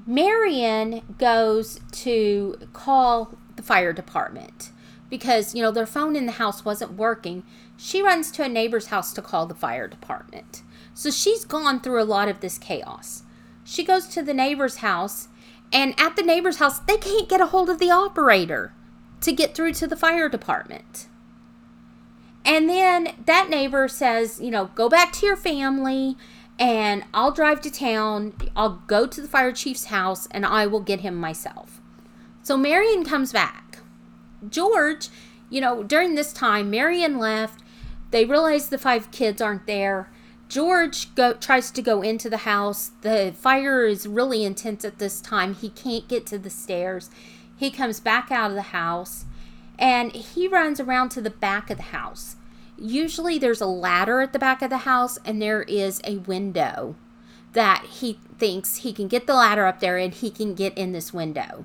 Marion 0.07 1.03
goes 1.18 1.80
to 1.92 2.59
call 2.72 3.36
the 3.57 3.62
fire 3.62 3.92
department 3.92 4.70
because, 5.09 5.55
you 5.55 5.62
know, 5.62 5.70
their 5.70 5.86
phone 5.86 6.16
in 6.16 6.26
the 6.26 6.32
house 6.32 6.64
wasn't 6.64 6.94
working. 6.94 7.44
She 7.76 8.03
runs 8.03 8.30
to 8.32 8.42
a 8.42 8.48
neighbor's 8.48 8.86
house 8.86 9.12
to 9.12 9.22
call 9.22 9.46
the 9.46 9.55
fire 9.55 9.86
department. 9.86 10.62
So 10.95 11.11
she's 11.11 11.45
gone 11.45 11.80
through 11.80 12.03
a 12.03 12.05
lot 12.05 12.28
of 12.28 12.41
this 12.41 12.59
chaos. 12.59 13.22
She 13.64 13.84
goes 13.84 14.07
to 14.09 14.22
the 14.22 14.34
neighbor's 14.34 14.76
house, 14.76 15.28
and 15.72 15.99
at 15.99 16.16
the 16.16 16.22
neighbor's 16.22 16.57
house, 16.57 16.80
they 16.80 16.97
can't 16.97 17.28
get 17.28 17.41
a 17.41 17.47
hold 17.47 17.70
of 17.70 17.78
the 17.78 17.91
operator 17.91 18.72
to 19.20 19.32
get 19.32 19.55
through 19.55 19.74
to 19.74 19.86
the 19.86 19.97
fire 19.97 20.28
department. 20.28 21.07
And 22.45 22.68
then 22.68 23.14
that 23.26 23.51
neighbor 23.51 23.86
says, 23.86 24.41
you 24.41 24.51
know, 24.51 24.70
go 24.74 24.88
back 24.88 25.12
to 25.14 25.26
your 25.26 25.36
family 25.36 26.16
and 26.59 27.05
I'll 27.14 27.32
drive 27.32 27.61
to 27.62 27.70
town. 27.70 28.34
I'll 28.57 28.82
go 28.86 29.07
to 29.07 29.20
the 29.20 29.28
fire 29.28 29.53
chief's 29.53 29.86
house 29.86 30.26
and 30.30 30.45
I 30.45 30.66
will 30.66 30.80
get 30.80 31.01
him 31.01 31.14
myself. 31.14 31.80
So 32.43 32.57
Marion 32.57 33.05
comes 33.05 33.32
back. 33.32 33.78
George, 34.49 35.09
you 35.51 35.61
know, 35.61 35.82
during 35.82 36.14
this 36.14 36.32
time, 36.32 36.70
Marion 36.70 37.18
left. 37.18 37.62
They 38.11 38.24
realize 38.24 38.68
the 38.68 38.78
five 38.78 39.11
kids 39.11 39.41
aren't 39.41 39.66
there. 39.66 40.11
George 40.51 41.14
go, 41.14 41.32
tries 41.34 41.70
to 41.70 41.80
go 41.80 42.03
into 42.03 42.28
the 42.28 42.38
house. 42.38 42.90
The 43.03 43.32
fire 43.38 43.86
is 43.86 44.09
really 44.09 44.44
intense 44.44 44.84
at 44.84 44.98
this 44.98 45.20
time. 45.20 45.55
He 45.55 45.70
can't 45.70 46.09
get 46.09 46.26
to 46.26 46.38
the 46.38 46.51
stairs. 46.51 47.09
He 47.57 47.70
comes 47.70 48.01
back 48.01 48.32
out 48.32 48.51
of 48.51 48.57
the 48.57 48.62
house 48.62 49.26
and 49.78 50.11
he 50.11 50.48
runs 50.48 50.80
around 50.80 51.11
to 51.11 51.20
the 51.20 51.30
back 51.30 51.70
of 51.70 51.76
the 51.76 51.84
house. 51.84 52.34
Usually 52.76 53.38
there's 53.38 53.61
a 53.61 53.66
ladder 53.66 54.20
at 54.20 54.32
the 54.32 54.40
back 54.40 54.61
of 54.61 54.70
the 54.70 54.78
house 54.78 55.20
and 55.24 55.40
there 55.40 55.62
is 55.62 56.01
a 56.03 56.16
window 56.16 56.96
that 57.53 57.84
he 57.84 58.18
thinks 58.38 58.78
he 58.78 58.92
can 58.92 59.07
get 59.07 59.28
the 59.28 59.34
ladder 59.34 59.66
up 59.66 59.78
there 59.78 59.98
and 59.98 60.12
he 60.12 60.30
can 60.30 60.57
get 60.57 60.76
in 60.76 60.90
this 60.90 61.14
window. 61.14 61.64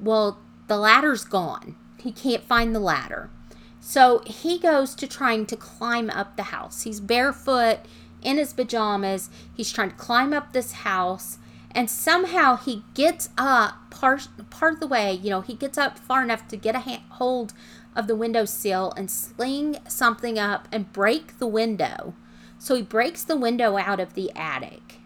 Well, 0.00 0.40
the 0.66 0.78
ladder's 0.78 1.24
gone. 1.24 1.76
He 2.00 2.10
can't 2.10 2.42
find 2.42 2.74
the 2.74 2.80
ladder. 2.80 3.30
So 3.78 4.22
he 4.26 4.58
goes 4.58 4.96
to 4.96 5.06
trying 5.06 5.46
to 5.46 5.56
climb 5.56 6.10
up 6.10 6.36
the 6.36 6.44
house. 6.44 6.82
He's 6.82 6.98
barefoot 6.98 7.78
in 8.26 8.36
his 8.36 8.52
pajamas. 8.52 9.30
He's 9.54 9.72
trying 9.72 9.90
to 9.90 9.96
climb 9.96 10.34
up 10.34 10.52
this 10.52 10.72
house 10.72 11.38
and 11.76 11.90
somehow 11.90 12.56
he 12.56 12.84
gets 12.94 13.28
up 13.36 13.90
part 13.90 14.28
part 14.48 14.74
of 14.74 14.80
the 14.80 14.86
way, 14.86 15.12
you 15.12 15.28
know, 15.28 15.42
he 15.42 15.54
gets 15.54 15.76
up 15.76 15.98
far 15.98 16.22
enough 16.22 16.48
to 16.48 16.56
get 16.56 16.74
a 16.74 16.80
hand, 16.80 17.02
hold 17.10 17.52
of 17.94 18.06
the 18.06 18.16
window 18.16 18.46
sill 18.46 18.92
and 18.96 19.10
sling 19.10 19.76
something 19.86 20.38
up 20.38 20.68
and 20.72 20.92
break 20.92 21.38
the 21.38 21.46
window. 21.46 22.14
So 22.58 22.74
he 22.74 22.82
breaks 22.82 23.22
the 23.22 23.36
window 23.36 23.76
out 23.76 24.00
of 24.00 24.14
the 24.14 24.32
attic. 24.34 25.00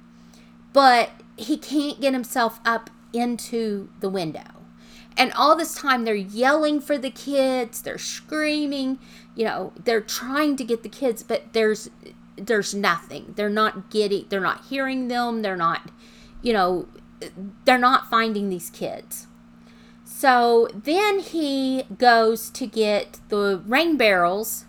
But 0.72 1.10
he 1.36 1.56
can't 1.56 2.00
get 2.00 2.12
himself 2.12 2.60
up 2.64 2.88
into 3.12 3.88
the 3.98 4.08
window. 4.08 4.62
And 5.16 5.32
all 5.32 5.56
this 5.56 5.74
time 5.74 6.04
they're 6.04 6.14
yelling 6.14 6.80
for 6.80 6.96
the 6.96 7.10
kids, 7.10 7.82
they're 7.82 7.98
screaming, 7.98 9.00
you 9.34 9.44
know, 9.44 9.72
they're 9.84 10.00
trying 10.00 10.54
to 10.54 10.64
get 10.64 10.84
the 10.84 10.88
kids, 10.88 11.24
but 11.24 11.52
there's 11.52 11.90
there's 12.46 12.74
nothing. 12.74 13.34
They're 13.36 13.48
not 13.48 13.90
getting 13.90 14.26
they're 14.28 14.40
not 14.40 14.64
hearing 14.66 15.08
them, 15.08 15.42
they're 15.42 15.56
not, 15.56 15.90
you 16.42 16.52
know, 16.52 16.88
they're 17.64 17.78
not 17.78 18.10
finding 18.10 18.48
these 18.48 18.70
kids. 18.70 19.26
So 20.04 20.68
then 20.74 21.20
he 21.20 21.84
goes 21.96 22.50
to 22.50 22.66
get 22.66 23.20
the 23.28 23.62
rain 23.66 23.96
barrels 23.96 24.64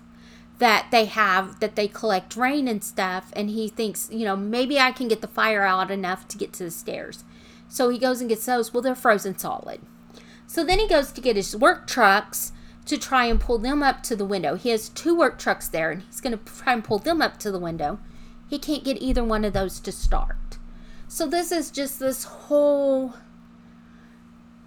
that 0.60 0.88
they 0.92 1.06
have 1.06 1.60
that 1.60 1.76
they 1.76 1.88
collect 1.88 2.36
rain 2.36 2.68
and 2.68 2.84
stuff 2.84 3.32
and 3.34 3.50
he 3.50 3.68
thinks, 3.68 4.08
you 4.12 4.26
know, 4.26 4.36
maybe 4.36 4.80
I 4.80 4.92
can 4.92 5.08
get 5.08 5.22
the 5.22 5.28
fire 5.28 5.64
out 5.64 5.90
enough 5.90 6.28
to 6.30 6.38
get 6.38 6.54
to 6.54 6.64
the 6.64 6.72
stairs. 6.72 7.24
So 7.68 7.90
he 7.90 7.98
goes 7.98 8.22
and 8.22 8.30
gets 8.30 8.46
those. 8.46 8.74
Well, 8.74 8.84
they're 8.84 8.96
frozen 8.96 9.38
solid. 9.38 9.82
So 10.46 10.64
then 10.64 10.80
he 10.80 10.88
goes 10.88 11.12
to 11.14 11.22
get 11.22 11.36
his 11.36 11.56
work 11.56 11.88
trucks 11.88 12.52
to 12.86 12.98
try 12.98 13.26
and 13.26 13.40
pull 13.40 13.58
them 13.58 13.84
up 13.84 14.04
to 14.04 14.16
the 14.16 14.26
window. 14.26 14.56
He 14.56 14.70
has 14.70 14.90
two 14.90 15.16
work 15.16 15.38
trucks 15.38 15.68
there 15.68 15.92
and 15.92 16.02
he's 16.04 16.22
going 16.22 16.38
to 16.38 16.44
try 16.44 16.74
and 16.74 16.84
pull 16.84 17.00
them 17.00 17.22
up 17.22 17.38
to 17.40 17.52
the 17.52 17.60
window. 17.60 18.00
He 18.50 18.60
can't 18.60 18.84
get 18.84 19.02
either 19.02 19.24
one 19.24 19.46
of 19.46 19.54
those 19.54 19.80
to 19.82 19.92
start. 19.92 20.58
So 21.08 21.28
this 21.28 21.52
is 21.52 21.72
just 21.72 22.00
this 22.00 22.24
whole 22.24 23.14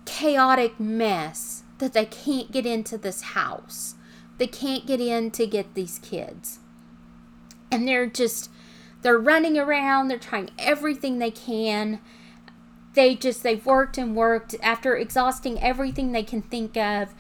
chaotic 0.04 0.78
mess 0.78 1.62
that 1.78 1.92
they 1.92 2.04
can't 2.06 2.52
get 2.52 2.66
into 2.66 2.96
this 2.96 3.22
house. 3.22 3.94
They 4.38 4.46
can't 4.46 4.86
get 4.86 5.00
in 5.00 5.30
to 5.32 5.46
get 5.46 5.74
these 5.74 5.98
kids. 5.98 6.58
And 7.70 7.88
they're 7.88 8.06
just, 8.06 8.50
they're 9.02 9.18
running 9.18 9.58
around, 9.58 10.08
they're 10.08 10.18
trying 10.18 10.50
everything 10.58 11.18
they 11.18 11.30
can. 11.30 12.00
They 12.94 13.14
just, 13.16 13.42
they've 13.42 13.64
worked 13.64 13.98
and 13.98 14.14
worked 14.14 14.54
after 14.62 14.96
exhausting 14.96 15.60
everything 15.60 16.12
they 16.12 16.22
can 16.22 16.42
think 16.42 16.76
of. 16.76 17.14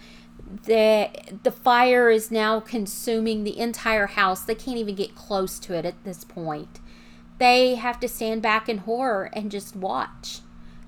The, 0.62 1.10
the 1.42 1.50
fire 1.50 2.10
is 2.10 2.30
now 2.30 2.60
consuming 2.60 3.42
the 3.42 3.58
entire 3.58 4.06
house. 4.06 4.42
They 4.42 4.54
can't 4.54 4.78
even 4.78 4.94
get 4.94 5.14
close 5.14 5.58
to 5.60 5.74
it 5.74 5.84
at 5.84 6.04
this 6.04 6.22
point. 6.22 6.80
They 7.38 7.74
have 7.74 7.98
to 8.00 8.08
stand 8.08 8.42
back 8.42 8.68
in 8.68 8.78
horror 8.78 9.30
and 9.32 9.50
just 9.50 9.74
watch 9.74 10.40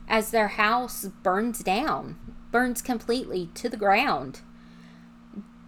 as 0.09 0.31
their 0.31 0.49
house 0.49 1.05
burns 1.23 1.61
down, 1.61 2.17
burns 2.53 2.81
completely 2.81 3.51
to 3.55 3.69
the 3.69 3.77
ground. 3.77 4.41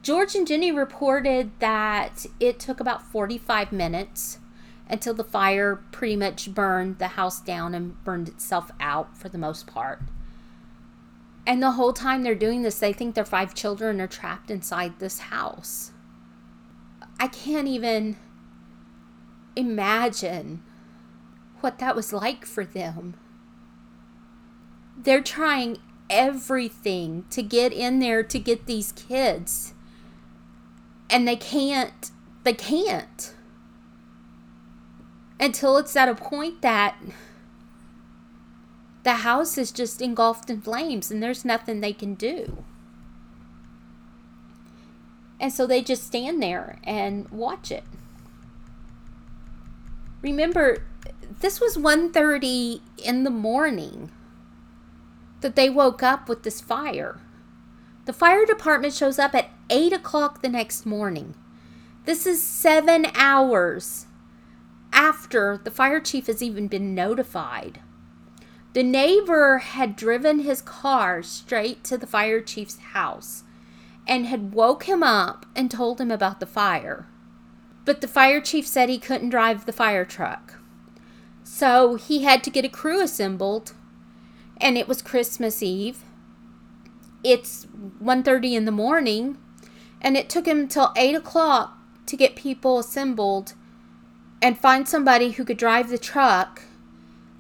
George 0.02 0.34
and 0.36 0.46
Jenny 0.46 0.70
reported 0.70 1.50
that 1.58 2.24
it 2.38 2.60
took 2.60 2.78
about 2.78 3.02
45 3.02 3.72
minutes 3.72 4.38
until 4.88 5.12
the 5.12 5.24
fire 5.24 5.76
pretty 5.90 6.16
much 6.16 6.54
burned 6.54 6.98
the 6.98 7.08
house 7.08 7.40
down 7.40 7.74
and 7.74 8.02
burned 8.04 8.28
itself 8.28 8.70
out 8.80 9.16
for 9.18 9.28
the 9.28 9.38
most 9.38 9.66
part. 9.66 10.00
And 11.48 11.60
the 11.60 11.72
whole 11.72 11.92
time 11.92 12.22
they're 12.22 12.36
doing 12.36 12.62
this, 12.62 12.78
they 12.78 12.92
think 12.92 13.16
their 13.16 13.24
five 13.24 13.54
children 13.54 14.00
are 14.00 14.06
trapped 14.06 14.52
inside 14.52 15.00
this 15.00 15.18
house. 15.18 15.90
I 17.18 17.26
can't 17.26 17.66
even 17.66 18.16
imagine 19.56 20.62
what 21.60 21.80
that 21.80 21.96
was 21.96 22.12
like 22.12 22.44
for 22.44 22.64
them 22.64 23.16
they're 25.02 25.22
trying 25.22 25.78
everything 26.10 27.24
to 27.30 27.42
get 27.42 27.72
in 27.72 27.98
there 27.98 28.22
to 28.22 28.38
get 28.38 28.66
these 28.66 28.92
kids. 28.92 29.74
And 31.08 31.26
they 31.26 31.36
can't. 31.36 32.10
They 32.44 32.54
can't. 32.54 33.34
Until 35.40 35.76
it's 35.76 35.94
at 35.96 36.08
a 36.08 36.14
point 36.14 36.62
that 36.62 36.96
the 39.08 39.14
house 39.14 39.56
is 39.56 39.72
just 39.72 40.02
engulfed 40.02 40.50
in 40.50 40.60
flames 40.60 41.10
and 41.10 41.22
there's 41.22 41.42
nothing 41.42 41.80
they 41.80 41.94
can 41.94 42.12
do. 42.12 42.62
And 45.40 45.50
so 45.50 45.66
they 45.66 45.80
just 45.80 46.04
stand 46.04 46.42
there 46.42 46.78
and 46.84 47.26
watch 47.30 47.72
it. 47.72 47.84
Remember, 50.20 50.82
this 51.40 51.58
was 51.58 51.78
1.30 51.78 52.82
in 53.02 53.24
the 53.24 53.30
morning 53.30 54.10
that 55.40 55.56
they 55.56 55.70
woke 55.70 56.02
up 56.02 56.28
with 56.28 56.42
this 56.42 56.60
fire. 56.60 57.18
The 58.04 58.12
fire 58.12 58.44
department 58.44 58.92
shows 58.92 59.18
up 59.18 59.34
at 59.34 59.48
8 59.70 59.94
o'clock 59.94 60.42
the 60.42 60.50
next 60.50 60.84
morning. 60.84 61.34
This 62.04 62.26
is 62.26 62.42
seven 62.42 63.06
hours 63.14 64.04
after 64.92 65.58
the 65.64 65.70
fire 65.70 65.98
chief 66.00 66.26
has 66.26 66.42
even 66.42 66.68
been 66.68 66.94
notified. 66.94 67.80
The 68.74 68.82
neighbor 68.82 69.58
had 69.58 69.96
driven 69.96 70.40
his 70.40 70.60
car 70.60 71.22
straight 71.22 71.84
to 71.84 71.96
the 71.96 72.06
fire 72.06 72.40
chief's 72.40 72.78
house 72.78 73.44
and 74.06 74.26
had 74.26 74.52
woke 74.52 74.84
him 74.84 75.02
up 75.02 75.46
and 75.56 75.70
told 75.70 76.00
him 76.00 76.10
about 76.10 76.38
the 76.40 76.46
fire. 76.46 77.06
But 77.84 78.00
the 78.00 78.08
fire 78.08 78.40
chief 78.40 78.66
said 78.66 78.88
he 78.88 78.98
couldn't 78.98 79.30
drive 79.30 79.64
the 79.64 79.72
fire 79.72 80.04
truck. 80.04 80.54
So 81.44 81.94
he 81.94 82.22
had 82.22 82.44
to 82.44 82.50
get 82.50 82.64
a 82.64 82.68
crew 82.68 83.00
assembled 83.00 83.72
and 84.60 84.76
it 84.76 84.88
was 84.88 85.00
Christmas 85.00 85.62
Eve. 85.62 86.04
It's 87.24 87.66
1.30 88.02 88.52
in 88.52 88.64
the 88.66 88.70
morning 88.70 89.38
and 90.00 90.16
it 90.16 90.28
took 90.28 90.46
him 90.46 90.68
till 90.68 90.92
8 90.94 91.14
o'clock 91.14 91.78
to 92.06 92.16
get 92.16 92.36
people 92.36 92.78
assembled 92.78 93.54
and 94.42 94.58
find 94.58 94.86
somebody 94.86 95.32
who 95.32 95.44
could 95.44 95.56
drive 95.56 95.88
the 95.88 95.98
truck 95.98 96.62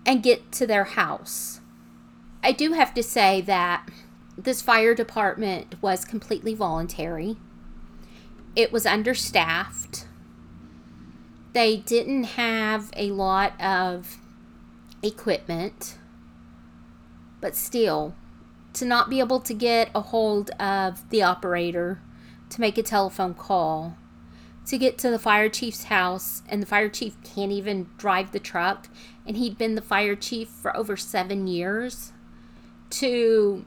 and 0.08 0.22
get 0.22 0.50
to 0.50 0.66
their 0.66 0.84
house. 0.84 1.60
I 2.42 2.52
do 2.52 2.72
have 2.72 2.94
to 2.94 3.02
say 3.02 3.42
that 3.42 3.86
this 4.38 4.62
fire 4.62 4.94
department 4.94 5.74
was 5.82 6.06
completely 6.06 6.54
voluntary. 6.54 7.36
It 8.56 8.72
was 8.72 8.86
understaffed. 8.86 10.06
They 11.52 11.76
didn't 11.76 12.24
have 12.24 12.90
a 12.96 13.10
lot 13.10 13.60
of 13.60 14.16
equipment. 15.02 15.98
But 17.42 17.54
still, 17.54 18.14
to 18.72 18.86
not 18.86 19.10
be 19.10 19.20
able 19.20 19.40
to 19.40 19.52
get 19.52 19.90
a 19.94 20.00
hold 20.00 20.50
of 20.58 21.06
the 21.10 21.22
operator 21.22 22.00
to 22.48 22.62
make 22.62 22.78
a 22.78 22.82
telephone 22.82 23.34
call 23.34 23.98
to 24.68 24.78
get 24.78 24.98
to 24.98 25.10
the 25.10 25.18
fire 25.18 25.48
chief's 25.48 25.84
house, 25.84 26.42
and 26.48 26.62
the 26.62 26.66
fire 26.66 26.88
chief 26.88 27.16
can't 27.22 27.50
even 27.52 27.88
drive 27.96 28.32
the 28.32 28.38
truck, 28.38 28.88
and 29.26 29.36
he'd 29.36 29.58
been 29.58 29.74
the 29.74 29.82
fire 29.82 30.14
chief 30.14 30.48
for 30.48 30.76
over 30.76 30.96
seven 30.96 31.46
years, 31.46 32.12
to 32.90 33.64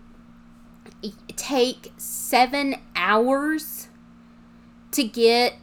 take 1.36 1.91
seven 1.97 2.76
hours 2.95 3.89
to 4.91 5.04
get 5.04 5.56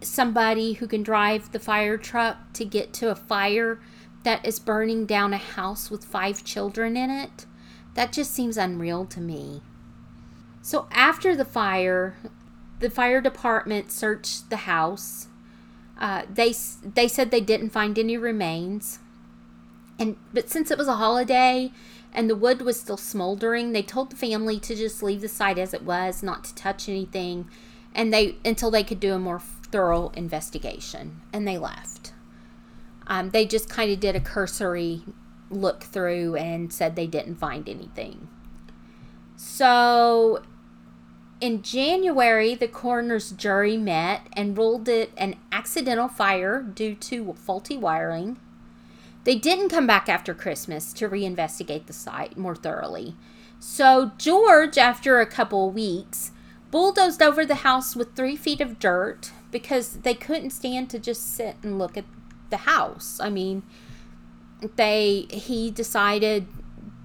somebody 0.00 0.74
who 0.74 0.86
can 0.86 1.02
drive 1.02 1.52
the 1.52 1.58
fire 1.58 1.98
truck 1.98 2.52
to 2.52 2.64
get 2.64 2.92
to 2.92 3.10
a 3.10 3.14
fire 3.14 3.80
that 4.22 4.44
is 4.46 4.58
burning 4.58 5.04
down 5.06 5.34
a 5.34 5.38
house 5.38 5.90
with 5.90 6.04
five 6.04 6.44
children 6.44 6.96
in 6.96 7.10
it. 7.10 7.46
That 7.94 8.12
just 8.12 8.32
seems 8.32 8.56
unreal 8.56 9.04
to 9.06 9.20
me. 9.20 9.62
So 10.62 10.86
after 10.90 11.34
the 11.34 11.44
fire, 11.44 12.16
the 12.80 12.90
fire 12.90 13.20
department 13.20 13.90
searched 13.90 14.50
the 14.50 14.58
house. 14.58 15.28
Uh, 15.98 16.22
they 16.32 16.54
they 16.82 17.08
said 17.08 17.30
they 17.30 17.40
didn't 17.40 17.70
find 17.70 17.98
any 17.98 18.16
remains, 18.16 19.00
and 19.98 20.16
but 20.32 20.48
since 20.48 20.70
it 20.70 20.78
was 20.78 20.88
a 20.88 20.96
holiday 20.96 21.72
and 22.12 22.30
the 22.30 22.36
wood 22.36 22.62
was 22.62 22.80
still 22.80 22.96
smoldering, 22.96 23.72
they 23.72 23.82
told 23.82 24.10
the 24.10 24.16
family 24.16 24.58
to 24.58 24.74
just 24.74 25.02
leave 25.02 25.20
the 25.20 25.28
site 25.28 25.58
as 25.58 25.74
it 25.74 25.82
was, 25.82 26.22
not 26.22 26.44
to 26.44 26.54
touch 26.54 26.88
anything, 26.88 27.48
and 27.94 28.12
they 28.12 28.36
until 28.44 28.70
they 28.70 28.84
could 28.84 29.00
do 29.00 29.14
a 29.14 29.18
more 29.18 29.40
thorough 29.40 30.10
investigation, 30.10 31.20
and 31.32 31.46
they 31.46 31.58
left. 31.58 32.12
Um, 33.06 33.30
they 33.30 33.46
just 33.46 33.68
kind 33.68 33.90
of 33.90 34.00
did 34.00 34.14
a 34.14 34.20
cursory 34.20 35.02
look 35.50 35.82
through 35.82 36.36
and 36.36 36.72
said 36.72 36.94
they 36.94 37.06
didn't 37.06 37.36
find 37.36 37.68
anything. 37.68 38.28
So 39.36 40.42
in 41.40 41.62
January, 41.62 42.54
the 42.54 42.68
coroner's 42.68 43.30
jury 43.32 43.76
met 43.76 44.26
and 44.32 44.56
ruled 44.56 44.88
it 44.88 45.12
an 45.16 45.36
accidental 45.52 46.08
fire 46.08 46.62
due 46.62 46.94
to 46.94 47.32
faulty 47.34 47.76
wiring. 47.76 48.38
They 49.24 49.36
didn't 49.36 49.68
come 49.68 49.86
back 49.86 50.08
after 50.08 50.34
Christmas 50.34 50.92
to 50.94 51.08
reinvestigate 51.08 51.86
the 51.86 51.92
site 51.92 52.36
more 52.36 52.56
thoroughly. 52.56 53.14
So, 53.60 54.12
George, 54.18 54.78
after 54.78 55.20
a 55.20 55.26
couple 55.26 55.70
weeks, 55.70 56.32
bulldozed 56.70 57.22
over 57.22 57.44
the 57.44 57.56
house 57.56 57.94
with 57.94 58.14
three 58.14 58.36
feet 58.36 58.60
of 58.60 58.78
dirt 58.78 59.32
because 59.50 59.98
they 59.98 60.14
couldn't 60.14 60.50
stand 60.50 60.90
to 60.90 60.98
just 60.98 61.34
sit 61.34 61.56
and 61.62 61.78
look 61.78 61.96
at 61.96 62.04
the 62.50 62.58
house. 62.58 63.20
I 63.20 63.30
mean, 63.30 63.62
they 64.76 65.26
he 65.30 65.70
decided 65.70 66.46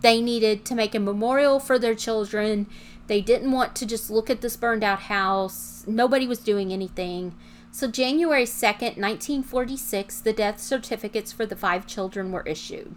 they 0.02 0.22
needed 0.22 0.66
to 0.66 0.76
make 0.76 0.94
a 0.94 1.00
memorial 1.00 1.60
for 1.60 1.80
their 1.80 1.96
children 1.96 2.68
they 3.08 3.22
didn't 3.22 3.52
want 3.52 3.76
to 3.76 3.86
just 3.86 4.10
look 4.10 4.30
at 4.30 4.42
this 4.42 4.56
burned 4.56 4.84
out 4.84 5.02
house. 5.02 5.84
Nobody 5.88 6.28
was 6.28 6.40
doing 6.40 6.72
anything. 6.72 7.36
So, 7.72 7.88
January 7.88 8.46
2nd, 8.46 8.98
1946, 8.98 10.20
the 10.22 10.34
death 10.34 10.62
certificates 10.62 11.32
for 11.32 11.46
the 11.46 11.56
five 11.56 11.88
children 11.88 12.32
were 12.32 12.46
issued. 12.48 12.96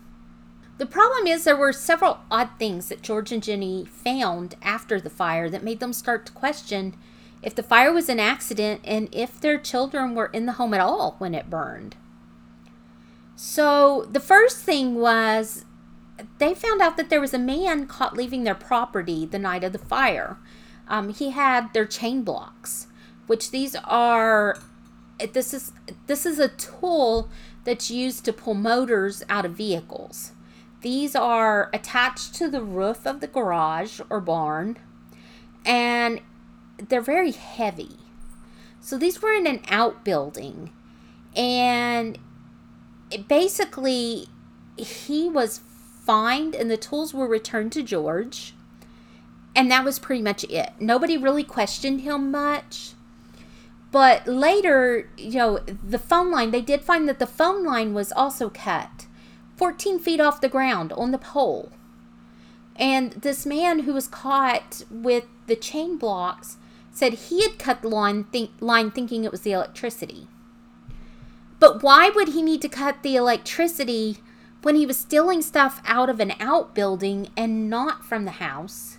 The 0.78 0.86
problem 0.86 1.26
is 1.26 1.44
there 1.44 1.57
were 1.57 1.72
several 1.72 2.18
odd 2.30 2.50
things 2.59 2.88
that 2.88 3.02
George 3.02 3.32
and 3.32 3.42
Jenny 3.42 3.86
found 3.86 4.57
after 4.61 5.00
the 5.00 5.09
fire 5.09 5.48
that 5.48 5.64
made 5.64 5.80
them 5.80 5.94
start 5.94 6.26
to 6.26 6.32
question 6.32 6.94
if 7.42 7.54
the 7.54 7.62
fire 7.62 7.92
was 7.92 8.09
an 8.09 8.20
accident 8.20 8.80
and 8.84 9.09
if 9.12 9.40
their 9.40 9.59
children 9.59 10.14
were 10.14 10.26
in 10.26 10.46
the 10.46 10.52
home 10.52 10.74
at 10.74 10.80
all 10.80 11.14
when 11.18 11.34
it 11.34 11.48
burned. 11.48 11.96
So, 13.36 14.09
the 14.11 14.20
first 14.20 14.59
thing 14.59 14.94
was 14.94 15.66
they 16.39 16.55
found 16.55 16.81
out 16.81 16.97
that 16.97 17.11
there 17.11 17.21
was 17.21 17.35
a 17.35 17.39
man 17.39 17.87
caught 17.87 18.17
leaving 18.17 18.45
their 18.45 18.55
property 18.55 19.27
the 19.27 19.39
night 19.39 19.64
of 19.64 19.73
the 19.73 19.79
fire. 19.79 20.39
Um, 20.89 21.12
he 21.12 21.31
had 21.31 21.73
their 21.73 21.87
chain 21.87 22.23
blocks, 22.23 22.87
which 23.27 23.51
these 23.51 23.77
are. 23.85 24.59
This 25.33 25.55
is 25.55 25.73
this 26.07 26.27
is 26.27 26.39
a 26.39 26.49
tool 26.49 27.31
that's 27.64 27.91
used 27.91 28.25
to 28.27 28.33
pull 28.33 28.55
motors 28.55 29.23
out 29.29 29.45
of 29.45 29.53
vehicles. 29.53 30.33
These 30.83 31.17
are 31.17 31.71
attached 31.73 32.35
to 32.37 32.49
the 32.49 32.62
roof 32.62 33.07
of 33.07 33.21
the 33.21 33.27
garage 33.27 34.01
or 34.09 34.21
barn, 34.21 34.79
and 35.64 36.21
they're 36.79 37.01
very 37.01 37.33
heavy. 37.33 37.97
So 38.81 38.97
these 38.97 39.21
were 39.21 39.33
in 39.33 39.47
an 39.47 39.62
outbuilding, 39.69 40.73
and 41.35 42.19
basically 43.27 44.29
he 44.77 45.29
was 45.29 45.61
fined 46.07 46.54
and 46.54 46.70
the 46.70 46.76
tools 46.76 47.12
were 47.12 47.26
returned 47.26 47.72
to 47.72 47.82
George. 47.82 48.54
And 49.54 49.70
that 49.70 49.84
was 49.84 49.98
pretty 49.98 50.22
much 50.22 50.44
it. 50.44 50.70
Nobody 50.78 51.16
really 51.16 51.44
questioned 51.44 52.02
him 52.02 52.30
much. 52.30 52.92
But 53.90 54.26
later, 54.26 55.09
you 55.16 55.38
know, 55.38 55.59
the 55.59 55.98
phone 55.98 56.30
line, 56.30 56.50
they 56.50 56.61
did 56.61 56.82
find 56.82 57.09
that 57.09 57.18
the 57.18 57.26
phone 57.26 57.64
line 57.64 57.94
was 57.94 58.12
also 58.12 58.50
cut 58.50 59.07
14 59.57 59.98
feet 59.98 60.20
off 60.20 60.40
the 60.40 60.48
ground 60.48 60.92
on 60.92 61.11
the 61.11 61.18
pole. 61.18 61.72
And 62.76 63.12
this 63.12 63.46
man 63.46 63.80
who 63.80 63.94
was 63.94 64.07
caught 64.07 64.82
with 64.90 65.24
the 65.46 65.57
chain 65.57 65.96
blocks 65.96 66.59
said 66.92 67.14
he 67.14 67.42
had 67.42 67.59
cut 67.59 67.82
the 67.82 67.88
line, 67.88 68.24
think, 68.24 68.50
line 68.61 68.90
thinking 68.90 69.24
it 69.24 69.32
was 69.32 69.42
the 69.42 69.52
electricity. 69.52 70.28
But 71.59 71.82
why 71.82 72.11
would 72.11 72.28
he 72.28 72.42
need 72.42 72.61
to 72.62 72.68
cut 72.68 73.02
the 73.02 73.16
electricity 73.16 74.18
when 74.67 74.75
he 74.75 74.85
was 74.85 74.97
stealing 74.97 75.41
stuff 75.41 75.81
out 75.87 76.11
of 76.11 76.19
an 76.19 76.33
outbuilding 76.41 77.29
and 77.37 77.71
not 77.71 78.05
from 78.05 78.25
the 78.25 78.33
house. 78.33 78.99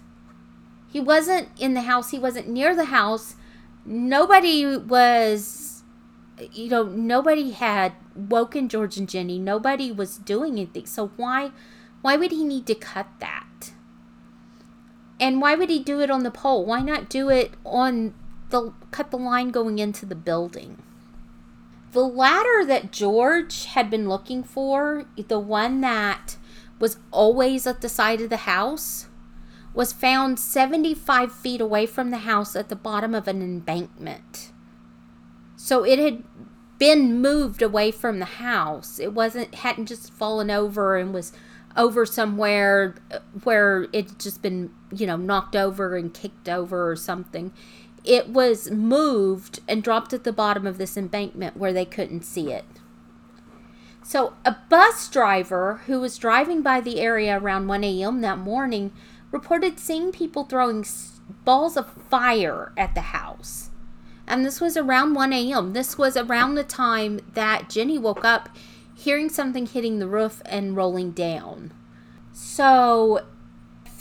He 0.87 1.01
wasn't 1.01 1.49
in 1.59 1.73
the 1.73 1.81
house, 1.81 2.11
he 2.11 2.17
wasn't 2.17 2.47
near 2.47 2.73
the 2.73 2.85
house. 2.85 3.35
Nobody 3.85 4.77
was, 4.77 5.83
you 6.53 6.69
know, 6.69 6.83
nobody 6.83 7.51
had 7.51 7.91
woken 8.15 8.69
George 8.69 8.95
and 8.95 9.09
Jenny. 9.09 9.37
Nobody 9.39 9.91
was 9.91 10.17
doing 10.17 10.53
anything. 10.53 10.85
So 10.85 11.07
why 11.17 11.51
why 12.01 12.15
would 12.15 12.31
he 12.31 12.45
need 12.45 12.65
to 12.67 12.75
cut 12.75 13.07
that? 13.19 13.73
And 15.19 15.41
why 15.41 15.55
would 15.55 15.69
he 15.69 15.79
do 15.79 15.99
it 15.99 16.09
on 16.09 16.23
the 16.23 16.31
pole? 16.31 16.63
Why 16.65 16.79
not 16.79 17.09
do 17.09 17.27
it 17.27 17.51
on 17.65 18.13
the 18.51 18.71
cut 18.91 19.11
the 19.11 19.17
line 19.17 19.49
going 19.49 19.79
into 19.79 20.05
the 20.05 20.15
building? 20.15 20.81
The 21.97 22.07
ladder 22.07 22.63
that 22.63 22.91
George 22.91 23.65
had 23.65 23.89
been 23.89 24.07
looking 24.07 24.43
for, 24.43 25.05
the 25.17 25.39
one 25.39 25.81
that 25.81 26.37
was 26.77 26.99
always 27.09 27.65
at 27.65 27.81
the 27.81 27.89
side 27.89 28.21
of 28.21 28.29
the 28.29 28.37
house, 28.37 29.07
was 29.73 29.93
found 29.93 30.39
75 30.39 31.33
feet 31.33 31.59
away 31.59 31.87
from 31.87 32.11
the 32.11 32.19
house 32.19 32.55
at 32.55 32.69
the 32.69 32.75
bottom 32.75 33.15
of 33.15 33.27
an 33.27 33.41
embankment. 33.41 34.51
So 35.55 35.83
it 35.83 35.97
had 35.97 36.23
been 36.77 37.19
moved 37.19 37.63
away 37.63 37.89
from 37.89 38.19
the 38.19 38.25
house. 38.25 38.99
It 38.99 39.13
wasn't 39.13 39.55
hadn't 39.55 39.87
just 39.87 40.13
fallen 40.13 40.51
over 40.51 40.97
and 40.97 41.15
was 41.15 41.33
over 41.75 42.05
somewhere 42.05 42.93
uh, 43.09 43.21
where 43.43 43.87
it's 43.91 44.13
just 44.23 44.43
been, 44.43 44.69
you 44.91 45.07
know, 45.07 45.17
knocked 45.17 45.55
over 45.55 45.95
and 45.95 46.13
kicked 46.13 46.47
over 46.47 46.91
or 46.91 46.95
something 46.95 47.51
it 48.07 48.29
was 48.29 48.71
moved 48.71 49.59
and 49.67 49.83
dropped 49.83 50.13
at 50.13 50.23
the 50.23 50.33
bottom 50.33 50.65
of 50.65 50.77
this 50.77 50.95
embankment 50.97 51.57
where 51.57 51.73
they 51.73 51.85
couldn't 51.85 52.23
see 52.23 52.51
it. 52.51 52.65
So, 54.03 54.33
a 54.45 54.55
bus 54.69 55.09
driver 55.09 55.81
who 55.85 55.99
was 55.99 56.17
driving 56.17 56.61
by 56.61 56.79
the 56.79 57.01
area 57.01 57.37
around 57.37 57.67
1 57.67 57.83
a.m. 57.83 58.21
that 58.21 58.37
morning 58.37 58.93
reported 59.31 59.79
seeing 59.79 60.13
people 60.13 60.45
throwing 60.45 60.85
balls 61.43 61.75
of 61.75 61.91
fire 62.09 62.71
at 62.77 62.95
the 62.95 63.01
house. 63.01 63.69
And 64.25 64.45
this 64.45 64.61
was 64.61 64.77
around 64.77 65.13
1 65.13 65.33
a.m. 65.33 65.73
This 65.73 65.97
was 65.97 66.15
around 66.15 66.55
the 66.55 66.63
time 66.63 67.19
that 67.33 67.69
Jenny 67.69 67.97
woke 67.97 68.23
up 68.23 68.47
hearing 68.95 69.29
something 69.29 69.65
hitting 69.65 69.99
the 69.99 70.07
roof 70.07 70.41
and 70.45 70.75
rolling 70.75 71.11
down. 71.11 71.73
So, 72.31 73.25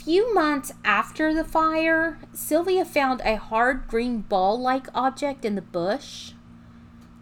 few 0.07 0.33
months 0.33 0.71
after 0.85 1.33
the 1.33 1.43
fire, 1.43 2.17
Sylvia 2.31 2.85
found 2.85 3.19
a 3.25 3.35
hard 3.35 3.85
green 3.89 4.19
ball 4.21 4.57
like 4.57 4.87
object 4.95 5.43
in 5.43 5.55
the 5.55 5.61
bush. 5.61 6.31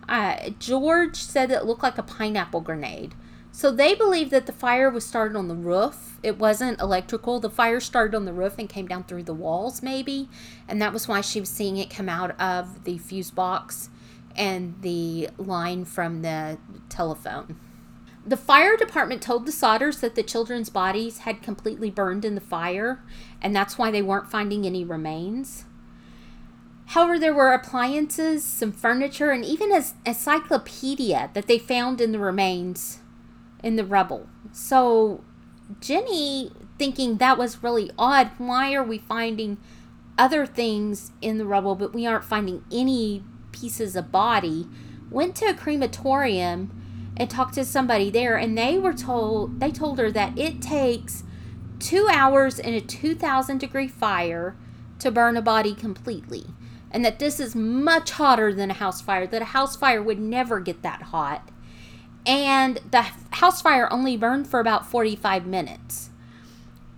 Uh, 0.07 0.51
George 0.59 1.15
said 1.15 1.49
it 1.49 1.65
looked 1.65 1.81
like 1.81 1.97
a 1.97 2.03
pineapple 2.03 2.61
grenade. 2.61 3.15
So 3.51 3.71
they 3.71 3.95
believe 3.95 4.29
that 4.29 4.45
the 4.45 4.51
fire 4.51 4.91
was 4.91 5.03
started 5.03 5.35
on 5.35 5.47
the 5.47 5.55
roof. 5.55 6.19
It 6.21 6.37
wasn't 6.37 6.79
electrical. 6.79 7.39
The 7.39 7.49
fire 7.49 7.79
started 7.79 8.15
on 8.15 8.25
the 8.25 8.33
roof 8.33 8.59
and 8.59 8.69
came 8.69 8.85
down 8.85 9.05
through 9.05 9.23
the 9.23 9.33
walls, 9.33 9.81
maybe. 9.81 10.29
And 10.67 10.79
that 10.79 10.93
was 10.93 11.07
why 11.07 11.21
she 11.21 11.39
was 11.39 11.49
seeing 11.49 11.77
it 11.77 11.89
come 11.89 12.07
out 12.07 12.39
of 12.39 12.83
the 12.83 12.99
fuse 12.99 13.31
box 13.31 13.89
and 14.35 14.75
the 14.83 15.29
line 15.39 15.85
from 15.85 16.21
the 16.21 16.59
telephone. 16.89 17.59
The 18.27 18.37
fire 18.37 18.75
department 18.75 19.21
told 19.21 19.45
the 19.45 19.51
Sodders 19.51 19.99
that 19.99 20.15
the 20.15 20.23
children's 20.23 20.71
bodies 20.71 21.19
had 21.19 21.43
completely 21.43 21.91
burned 21.91 22.25
in 22.25 22.33
the 22.33 22.41
fire, 22.41 23.03
and 23.39 23.55
that's 23.55 23.77
why 23.77 23.91
they 23.91 24.01
weren't 24.01 24.31
finding 24.31 24.65
any 24.65 24.83
remains. 24.83 25.65
However, 26.87 27.19
there 27.19 27.33
were 27.33 27.53
appliances, 27.53 28.43
some 28.43 28.71
furniture, 28.71 29.29
and 29.29 29.45
even 29.45 29.71
an 29.71 29.83
encyclopedia 30.05 31.29
that 31.33 31.47
they 31.47 31.59
found 31.59 32.01
in 32.01 32.11
the 32.11 32.19
remains 32.19 32.99
in 33.63 33.75
the 33.75 33.85
rubble. 33.85 34.27
So, 34.51 35.23
Jenny, 35.79 36.51
thinking 36.79 37.17
that 37.17 37.37
was 37.37 37.63
really 37.63 37.91
odd, 37.97 38.31
why 38.39 38.73
are 38.73 38.83
we 38.83 38.97
finding 38.97 39.57
other 40.17 40.47
things 40.47 41.11
in 41.21 41.37
the 41.37 41.45
rubble, 41.45 41.75
but 41.75 41.93
we 41.93 42.07
aren't 42.07 42.23
finding 42.23 42.63
any 42.71 43.23
pieces 43.51 43.95
of 43.95 44.11
body? 44.11 44.67
Went 45.11 45.35
to 45.35 45.45
a 45.45 45.53
crematorium 45.53 46.84
and 47.17 47.29
talked 47.29 47.55
to 47.55 47.65
somebody 47.65 48.09
there, 48.09 48.35
and 48.35 48.57
they 48.57 48.77
were 48.77 48.93
told 48.93 49.59
they 49.59 49.71
told 49.71 49.99
her 49.99 50.11
that 50.11 50.37
it 50.37 50.61
takes 50.61 51.23
two 51.79 52.07
hours 52.11 52.59
in 52.59 52.73
a 52.73 52.81
2,000 52.81 53.57
degree 53.57 53.87
fire 53.87 54.55
to 54.99 55.11
burn 55.11 55.35
a 55.37 55.41
body 55.41 55.75
completely 55.75 56.45
and 56.95 57.03
that 57.03 57.19
this 57.19 57.41
is 57.41 57.55
much 57.55 58.11
hotter 58.11 58.53
than 58.53 58.71
a 58.71 58.75
house 58.75 59.01
fire, 59.01 59.27
that 59.27 59.41
a 59.41 59.45
house 59.45 59.75
fire 59.75 60.01
would 60.01 60.17
never 60.17 60.61
get 60.61 60.81
that 60.81 61.01
hot. 61.01 61.51
And 62.25 62.79
the 62.89 63.01
house 63.31 63.61
fire 63.61 63.91
only 63.91 64.15
burned 64.15 64.47
for 64.47 64.61
about 64.61 64.89
45 64.89 65.45
minutes. 65.45 66.09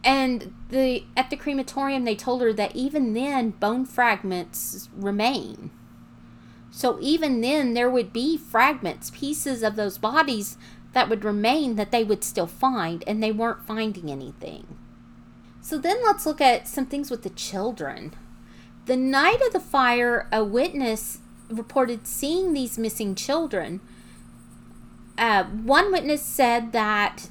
And 0.03 0.53
the 0.69 1.03
at 1.17 1.31
the 1.31 1.35
crematorium 1.35 2.05
they 2.05 2.15
told 2.15 2.43
her 2.43 2.53
that 2.53 2.75
even 2.75 3.13
then 3.13 3.49
bone 3.49 3.85
fragments 3.85 4.87
remain. 4.95 5.71
So 6.77 6.99
even 7.01 7.41
then 7.41 7.73
there 7.73 7.89
would 7.89 8.13
be 8.13 8.37
fragments, 8.37 9.09
pieces 9.09 9.63
of 9.63 9.75
those 9.75 9.97
bodies 9.97 10.59
that 10.93 11.09
would 11.09 11.25
remain 11.25 11.75
that 11.75 11.89
they 11.89 12.03
would 12.03 12.23
still 12.23 12.45
find 12.45 13.03
and 13.07 13.21
they 13.21 13.31
weren't 13.31 13.65
finding 13.65 14.11
anything. 14.11 14.77
So 15.59 15.79
then 15.79 15.97
let's 16.03 16.27
look 16.27 16.39
at 16.39 16.67
some 16.67 16.85
things 16.85 17.09
with 17.09 17.23
the 17.23 17.31
children. 17.31 18.13
The 18.85 18.95
night 18.95 19.41
of 19.43 19.53
the 19.53 19.59
fire, 19.59 20.27
a 20.31 20.43
witness 20.43 21.17
reported 21.49 22.05
seeing 22.05 22.53
these 22.53 22.77
missing 22.77 23.15
children. 23.15 23.81
Uh, 25.17 25.45
one 25.45 25.91
witness 25.91 26.21
said 26.21 26.73
that 26.73 27.27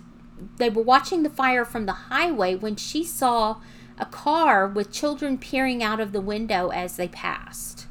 they 0.57 0.70
were 0.70 0.82
watching 0.82 1.22
the 1.22 1.30
fire 1.30 1.64
from 1.64 1.86
the 1.86 1.92
highway 2.11 2.57
when 2.57 2.74
she 2.74 3.05
saw 3.05 3.59
a 3.97 4.07
car 4.07 4.66
with 4.66 4.90
children 4.90 5.38
peering 5.38 5.84
out 5.84 6.01
of 6.01 6.11
the 6.11 6.20
window 6.20 6.70
as 6.70 6.97
they 6.97 7.07
passed. 7.07 7.86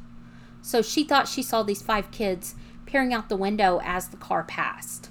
So 0.66 0.82
she 0.82 1.04
thought 1.04 1.28
she 1.28 1.44
saw 1.44 1.62
these 1.62 1.80
five 1.80 2.10
kids 2.10 2.56
peering 2.86 3.14
out 3.14 3.28
the 3.28 3.36
window 3.36 3.80
as 3.84 4.08
the 4.08 4.16
car 4.16 4.42
passed. 4.42 5.10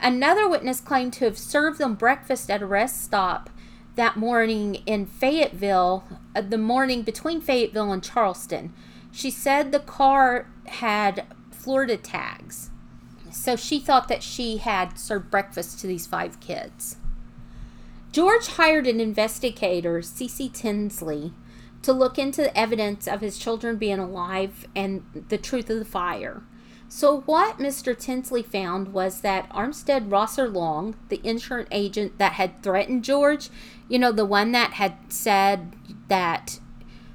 Another 0.00 0.48
witness 0.48 0.80
claimed 0.80 1.12
to 1.14 1.24
have 1.24 1.38
served 1.38 1.78
them 1.78 1.94
breakfast 1.94 2.50
at 2.50 2.62
a 2.62 2.66
rest 2.66 3.04
stop 3.04 3.48
that 3.94 4.16
morning 4.16 4.82
in 4.86 5.06
Fayetteville, 5.06 6.02
uh, 6.34 6.40
the 6.40 6.58
morning 6.58 7.02
between 7.02 7.40
Fayetteville 7.40 7.92
and 7.92 8.02
Charleston. 8.02 8.74
She 9.12 9.30
said 9.30 9.70
the 9.70 9.78
car 9.78 10.48
had 10.66 11.26
Florida 11.52 11.96
tags. 11.96 12.70
So 13.30 13.54
she 13.54 13.78
thought 13.78 14.08
that 14.08 14.24
she 14.24 14.56
had 14.56 14.98
served 14.98 15.30
breakfast 15.30 15.78
to 15.78 15.86
these 15.86 16.08
five 16.08 16.40
kids. 16.40 16.96
George 18.10 18.48
hired 18.48 18.88
an 18.88 18.98
investigator, 18.98 20.02
C.C. 20.02 20.48
Tinsley, 20.48 21.34
to 21.88 21.92
look 21.94 22.18
into 22.18 22.42
the 22.42 22.58
evidence 22.58 23.08
of 23.08 23.22
his 23.22 23.38
children 23.38 23.76
being 23.76 23.98
alive 23.98 24.66
and 24.76 25.02
the 25.30 25.38
truth 25.38 25.70
of 25.70 25.78
the 25.78 25.86
fire. 25.86 26.42
So, 26.86 27.20
what 27.22 27.56
Mr. 27.56 27.98
Tinsley 27.98 28.42
found 28.42 28.92
was 28.92 29.22
that 29.22 29.48
Armistead 29.48 30.12
Rosser 30.12 30.50
Long, 30.50 30.96
the 31.08 31.18
insurance 31.24 31.70
agent 31.72 32.18
that 32.18 32.32
had 32.32 32.62
threatened 32.62 33.04
George, 33.04 33.48
you 33.88 33.98
know, 33.98 34.12
the 34.12 34.26
one 34.26 34.52
that 34.52 34.74
had 34.74 34.98
said 35.08 35.76
that 36.08 36.60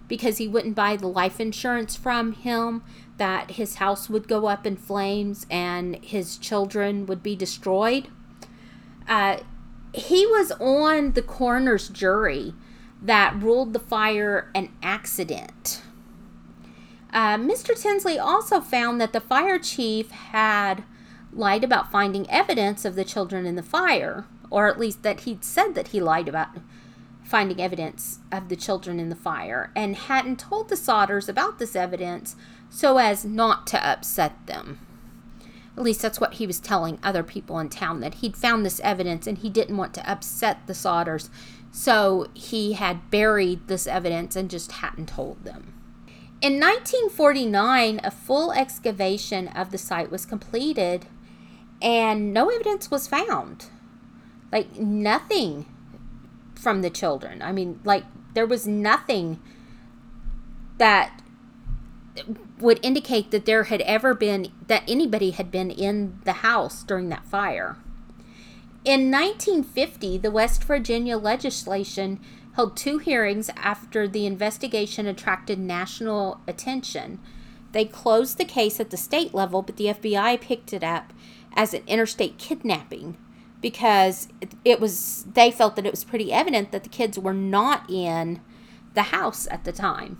because 0.08 0.40
he 0.40 0.48
wouldn't 0.48 0.74
buy 0.74 0.96
the 0.96 1.08
life 1.08 1.40
insurance 1.40 1.96
from 1.96 2.32
him, 2.32 2.84
that 3.18 3.52
his 3.52 3.76
house 3.76 4.10
would 4.10 4.28
go 4.28 4.48
up 4.48 4.66
in 4.66 4.76
flames 4.76 5.46
and 5.52 6.04
his 6.04 6.36
children 6.36 7.06
would 7.06 7.22
be 7.22 7.36
destroyed. 7.36 8.08
Uh, 9.08 9.38
he 9.94 10.26
was 10.26 10.52
on 10.54 11.12
the 11.12 11.22
coroner's 11.22 11.90
jury 11.90 12.56
that 13.04 13.36
ruled 13.42 13.74
the 13.74 13.80
fire 13.80 14.50
an 14.56 14.72
accident. 14.82 15.82
Uh, 17.12 17.36
Mr. 17.36 17.80
Tinsley 17.80 18.18
also 18.18 18.60
found 18.60 19.00
that 19.00 19.14
the 19.14 19.22
fire 19.22 19.60
chief 19.60 20.10
had 20.10 20.84
lied 21.32 21.64
about 21.64 21.92
finding 21.92 22.30
evidence 22.30 22.86
of 22.86 22.96
the 22.96 23.04
children 23.04 23.46
in 23.46 23.56
the 23.56 23.62
fire, 23.62 24.26
or 24.50 24.68
at 24.68 24.80
least 24.80 25.04
that 25.04 25.22
he'd 25.22 25.44
said 25.44 25.76
that 25.76 25.90
he 25.90 26.00
lied 26.00 26.28
about 26.28 26.50
finding 27.24 27.62
evidence 27.62 28.20
of 28.32 28.50
the 28.50 28.56
children 28.56 29.00
in 29.00 29.10
the 29.10 29.16
fire, 29.16 29.72
and 29.76 29.96
hadn't 29.96 30.40
told 30.40 30.70
the 30.70 30.76
Sodders 30.76 31.30
about 31.30 31.60
this 31.60 31.76
evidence 31.76 32.36
so 32.70 32.98
as 32.98 33.24
not 33.24 33.68
to 33.68 33.88
upset 33.88 34.46
them. 34.48 34.80
At 35.76 35.84
least 35.84 36.02
that's 36.02 36.20
what 36.20 36.36
he 36.36 36.48
was 36.48 36.60
telling 36.60 37.00
other 37.02 37.24
people 37.24 37.60
in 37.60 37.70
town 37.70 38.00
that 38.02 38.16
he'd 38.16 38.38
found 38.38 38.66
this 38.66 38.80
evidence 38.82 39.26
and 39.26 39.40
he 39.40 39.50
didn't 39.50 39.78
want 39.78 39.94
to 39.96 40.10
upset 40.10 40.68
the 40.68 40.74
Sodders, 40.74 41.30
so 41.76 42.28
he 42.36 42.74
had 42.74 43.10
buried 43.10 43.68
this 43.68 43.88
evidence 43.88 44.36
and 44.36 44.48
just 44.48 44.74
hadn't 44.74 45.10
told 45.10 45.44
them. 45.44 45.74
In 46.40 46.60
1949, 46.60 48.00
a 48.04 48.12
full 48.12 48.52
excavation 48.52 49.48
of 49.48 49.72
the 49.72 49.80
site 49.80 50.12
was 50.12 50.24
completed 50.24 51.08
and 51.82 52.32
no 52.32 52.50
evidence 52.50 52.92
was 52.92 53.08
found. 53.08 53.66
Like 54.52 54.78
nothing 54.78 55.66
from 56.54 56.84
the 56.84 56.92
children. 56.92 57.42
I 57.42 57.52
mean, 57.52 57.80
like 57.84 58.04
there 58.36 58.46
was 58.46 58.68
nothing 58.68 59.42
that 60.78 61.24
would 62.60 62.80
indicate 62.84 63.32
that 63.32 63.46
there 63.46 63.64
had 63.64 63.82
ever 63.82 64.14
been 64.14 64.52
that 64.68 64.84
anybody 64.88 65.32
had 65.32 65.50
been 65.50 65.72
in 65.72 66.20
the 66.24 66.34
house 66.34 66.84
during 66.84 67.10
that 67.10 67.26
fire. 67.26 67.78
In 68.86 69.10
1950, 69.10 70.18
the 70.18 70.32
West 70.32 70.64
Virginia 70.66 71.18
legislation 71.18 72.20
held 72.56 72.76
two 72.76 72.98
hearings 72.98 73.50
after 73.56 74.08
the 74.08 74.26
investigation 74.26 75.08
attracted 75.08 75.58
national 75.58 76.42
attention. 76.48 77.20
They 77.72 77.86
closed 77.86 78.38
the 78.38 78.46
case 78.46 78.82
at 78.82 78.90
the 78.90 78.98
state 78.98 79.34
level, 79.34 79.62
but 79.62 79.78
the 79.78 79.86
FBI 79.86 80.42
picked 80.42 80.74
it 80.74 80.84
up 80.84 81.14
as 81.56 81.74
an 81.74 81.84
interstate 81.88 82.38
kidnapping 82.38 83.18
because 83.62 84.28
it 84.66 84.82
was 84.82 85.26
they 85.34 85.50
felt 85.50 85.78
that 85.78 85.86
it 85.86 85.92
was 85.92 86.04
pretty 86.04 86.34
evident 86.34 86.74
that 86.74 86.84
the 86.84 86.90
kids 86.90 87.18
were 87.18 87.34
not 87.34 87.90
in 87.90 88.42
the 88.94 89.04
house 89.04 89.48
at 89.50 89.64
the 89.64 89.72
time. 89.72 90.20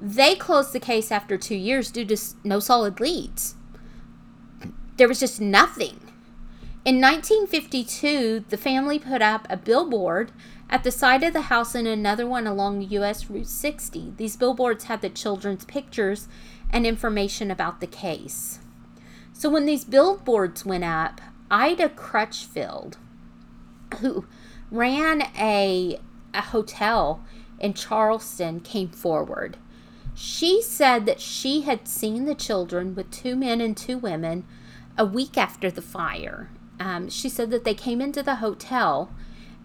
They 0.00 0.36
closed 0.36 0.72
the 0.72 0.80
case 0.80 1.10
after 1.10 1.36
2 1.36 1.56
years 1.56 1.90
due 1.90 2.04
to 2.04 2.16
no 2.44 2.60
solid 2.60 3.00
leads. 3.00 3.56
There 4.96 5.08
was 5.08 5.18
just 5.18 5.40
nothing. 5.40 6.03
In 6.84 7.00
1952, 7.00 8.44
the 8.50 8.58
family 8.58 8.98
put 8.98 9.22
up 9.22 9.46
a 9.48 9.56
billboard 9.56 10.32
at 10.68 10.84
the 10.84 10.90
side 10.90 11.22
of 11.22 11.32
the 11.32 11.42
house 11.42 11.74
and 11.74 11.88
another 11.88 12.26
one 12.26 12.46
along 12.46 12.82
US 12.82 13.30
Route 13.30 13.46
60, 13.46 14.12
these 14.18 14.36
billboards 14.36 14.84
had 14.84 15.00
the 15.00 15.08
children's 15.08 15.64
pictures 15.64 16.28
and 16.68 16.86
information 16.86 17.50
about 17.50 17.80
the 17.80 17.86
case. 17.86 18.58
So 19.32 19.48
when 19.48 19.64
these 19.64 19.86
billboards 19.86 20.66
went 20.66 20.84
up, 20.84 21.22
Ida 21.50 21.88
Crutchfield, 21.88 22.98
who 24.00 24.26
ran 24.70 25.22
a, 25.38 25.98
a 26.34 26.42
hotel 26.42 27.24
in 27.58 27.72
Charleston, 27.72 28.60
came 28.60 28.90
forward. 28.90 29.56
She 30.14 30.60
said 30.60 31.06
that 31.06 31.22
she 31.22 31.62
had 31.62 31.88
seen 31.88 32.26
the 32.26 32.34
children 32.34 32.94
with 32.94 33.10
two 33.10 33.36
men 33.36 33.62
and 33.62 33.74
two 33.74 33.96
women 33.96 34.44
a 34.98 35.06
week 35.06 35.38
after 35.38 35.70
the 35.70 35.80
fire. 35.80 36.50
Um, 36.80 37.08
she 37.08 37.28
said 37.28 37.50
that 37.50 37.64
they 37.64 37.74
came 37.74 38.00
into 38.00 38.22
the 38.22 38.36
hotel, 38.36 39.10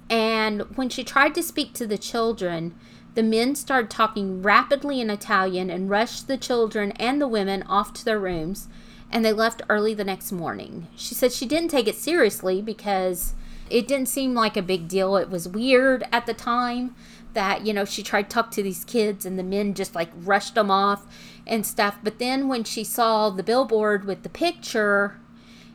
and 0.10 0.62
when 0.76 0.90
she 0.90 1.04
tried 1.04 1.36
to 1.36 1.44
speak 1.44 1.74
to 1.74 1.88
the 1.88 1.98
children, 1.98 2.76
the 3.16 3.24
men 3.24 3.56
started 3.56 3.90
talking 3.90 4.42
rapidly 4.42 5.02
in 5.02 5.10
Italian 5.10 5.70
and 5.70 5.90
rushed 5.90 6.28
the 6.28 6.38
children 6.38 6.92
and 6.94 7.20
the 7.20 7.28
women 7.28 7.64
off 7.64 7.94
to 7.94 8.06
their 8.06 8.20
rooms, 8.20 8.68
and 9.12 9.26
they 9.26 9.34
left 9.34 9.64
early 9.70 9.94
the 9.94 10.04
next 10.04 10.32
morning. 10.32 10.88
She 10.96 11.16
said 11.16 11.34
she 11.34 11.46
didn't 11.46 11.72
take 11.72 11.88
it 11.88 11.96
seriously 11.96 12.62
because 12.62 13.34
it 13.70 13.88
didn't 13.88 14.08
seem 14.08 14.34
like 14.34 14.56
a 14.56 14.62
big 14.62 14.88
deal. 14.88 15.16
It 15.16 15.30
was 15.30 15.48
weird 15.48 16.08
at 16.12 16.26
the 16.26 16.34
time 16.34 16.96
that, 17.34 17.66
you 17.66 17.74
know, 17.74 17.86
she 17.86 18.04
tried 18.04 18.30
to 18.30 18.34
talk 18.34 18.52
to 18.52 18.64
these 18.64 18.84
kids 18.84 19.26
and 19.26 19.38
the 19.38 19.44
men 19.44 19.74
just 19.74 19.96
like 19.96 20.10
rushed 20.16 20.56
them 20.56 20.72
off 20.72 21.06
and 21.46 21.66
stuff. 21.66 21.98
But 22.04 22.20
then 22.20 22.48
when 22.48 22.64
she 22.64 22.84
saw 22.84 23.30
the 23.30 23.44
billboard 23.44 24.06
with 24.06 24.24
the 24.24 24.30
picture, 24.30 25.20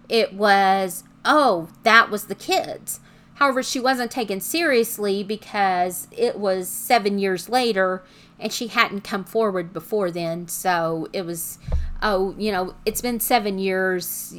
it 0.08 0.32
was, 0.32 1.04
oh, 1.24 1.68
that 1.82 2.10
was 2.10 2.24
the 2.24 2.34
kids. 2.34 3.00
However, 3.34 3.62
she 3.62 3.80
wasn't 3.80 4.10
taken 4.10 4.40
seriously 4.40 5.24
because 5.24 6.06
it 6.12 6.38
was 6.38 6.68
seven 6.68 7.18
years 7.18 7.48
later 7.48 8.04
and 8.38 8.52
she 8.52 8.68
hadn't 8.68 9.02
come 9.02 9.24
forward 9.24 9.72
before 9.72 10.10
then. 10.10 10.48
So 10.48 11.08
it 11.12 11.22
was, 11.22 11.58
oh, 12.02 12.34
you 12.38 12.52
know, 12.52 12.74
it's 12.86 13.00
been 13.00 13.20
seven 13.20 13.58
years. 13.58 14.34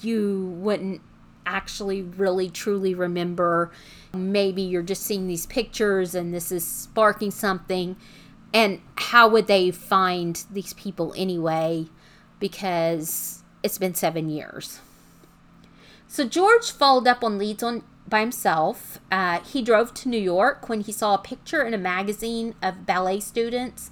You 0.00 0.54
wouldn't 0.58 1.00
actually 1.46 2.02
really 2.02 2.48
truly 2.48 2.94
remember. 2.94 3.72
Maybe 4.14 4.62
you're 4.62 4.82
just 4.82 5.02
seeing 5.02 5.26
these 5.26 5.46
pictures 5.46 6.14
and 6.14 6.32
this 6.32 6.52
is 6.52 6.66
sparking 6.66 7.30
something. 7.30 7.96
And 8.54 8.80
how 8.96 9.28
would 9.28 9.46
they 9.46 9.70
find 9.70 10.42
these 10.50 10.74
people 10.74 11.12
anyway? 11.16 11.86
Because 12.38 13.42
it's 13.62 13.78
been 13.78 13.94
seven 13.94 14.28
years. 14.28 14.80
So 16.08 16.26
George 16.26 16.70
followed 16.70 17.06
up 17.06 17.22
on 17.22 17.36
leads 17.36 17.62
on 17.62 17.84
by 18.08 18.20
himself. 18.20 18.98
Uh, 19.12 19.40
he 19.40 19.60
drove 19.60 19.92
to 19.94 20.08
New 20.08 20.20
York 20.20 20.68
when 20.68 20.80
he 20.80 20.90
saw 20.90 21.14
a 21.14 21.18
picture 21.18 21.62
in 21.62 21.74
a 21.74 21.78
magazine 21.78 22.54
of 22.62 22.86
ballet 22.86 23.20
students, 23.20 23.90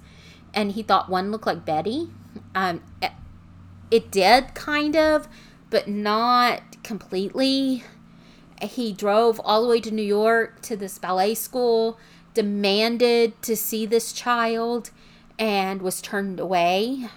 and 0.51 0.71
he 0.71 0.81
thought 0.81 1.09
one 1.09 1.31
looked 1.31 1.45
like 1.45 1.63
Betty. 1.63 2.09
Um, 2.55 2.81
it, 3.01 3.11
it 3.91 4.11
did 4.11 4.55
kind 4.55 4.95
of, 4.95 5.27
but 5.69 5.87
not 5.87 6.83
completely. 6.83 7.83
He 8.63 8.91
drove 8.93 9.39
all 9.43 9.61
the 9.61 9.69
way 9.69 9.79
to 9.81 9.91
New 9.91 10.01
York 10.01 10.63
to 10.63 10.75
this 10.75 10.97
ballet 10.97 11.35
school, 11.35 11.99
demanded 12.33 13.39
to 13.43 13.55
see 13.55 13.85
this 13.85 14.11
child, 14.11 14.89
and 15.37 15.83
was 15.83 16.01
turned 16.01 16.39
away 16.39 17.09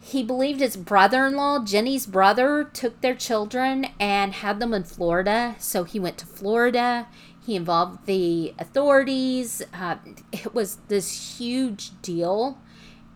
he 0.00 0.22
believed 0.22 0.60
his 0.60 0.76
brother 0.76 1.26
in 1.26 1.36
law, 1.36 1.64
Jenny's 1.64 2.06
brother, 2.06 2.64
took 2.64 3.00
their 3.00 3.14
children 3.14 3.88
and 3.98 4.32
had 4.32 4.60
them 4.60 4.72
in 4.72 4.84
Florida. 4.84 5.56
So 5.58 5.84
he 5.84 5.98
went 5.98 6.18
to 6.18 6.26
Florida. 6.26 7.08
He 7.44 7.56
involved 7.56 8.06
the 8.06 8.54
authorities. 8.58 9.62
Uh, 9.72 9.96
it 10.32 10.54
was 10.54 10.76
this 10.88 11.38
huge 11.38 11.90
deal. 12.00 12.58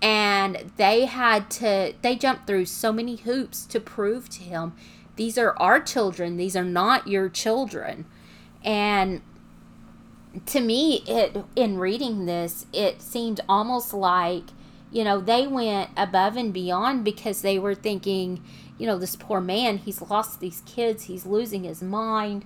And 0.00 0.72
they 0.76 1.06
had 1.06 1.50
to, 1.52 1.94
they 2.02 2.16
jumped 2.16 2.46
through 2.46 2.66
so 2.66 2.92
many 2.92 3.16
hoops 3.16 3.64
to 3.66 3.78
prove 3.78 4.28
to 4.30 4.42
him 4.42 4.72
these 5.16 5.36
are 5.36 5.54
our 5.58 5.78
children, 5.78 6.36
these 6.36 6.56
are 6.56 6.64
not 6.64 7.06
your 7.06 7.28
children. 7.28 8.06
And 8.64 9.20
to 10.46 10.60
me, 10.60 11.04
it 11.06 11.36
in 11.54 11.78
reading 11.78 12.26
this, 12.26 12.66
it 12.72 13.02
seemed 13.02 13.40
almost 13.48 13.92
like 13.92 14.44
you 14.92 15.04
know, 15.04 15.20
they 15.20 15.46
went 15.46 15.90
above 15.96 16.36
and 16.36 16.52
beyond 16.52 17.02
because 17.02 17.40
they 17.40 17.58
were 17.58 17.74
thinking, 17.74 18.44
you 18.78 18.86
know, 18.86 18.98
this 18.98 19.16
poor 19.16 19.40
man, 19.40 19.78
he's 19.78 20.02
lost 20.02 20.38
these 20.38 20.62
kids, 20.66 21.04
he's 21.04 21.24
losing 21.24 21.64
his 21.64 21.82
mind. 21.82 22.44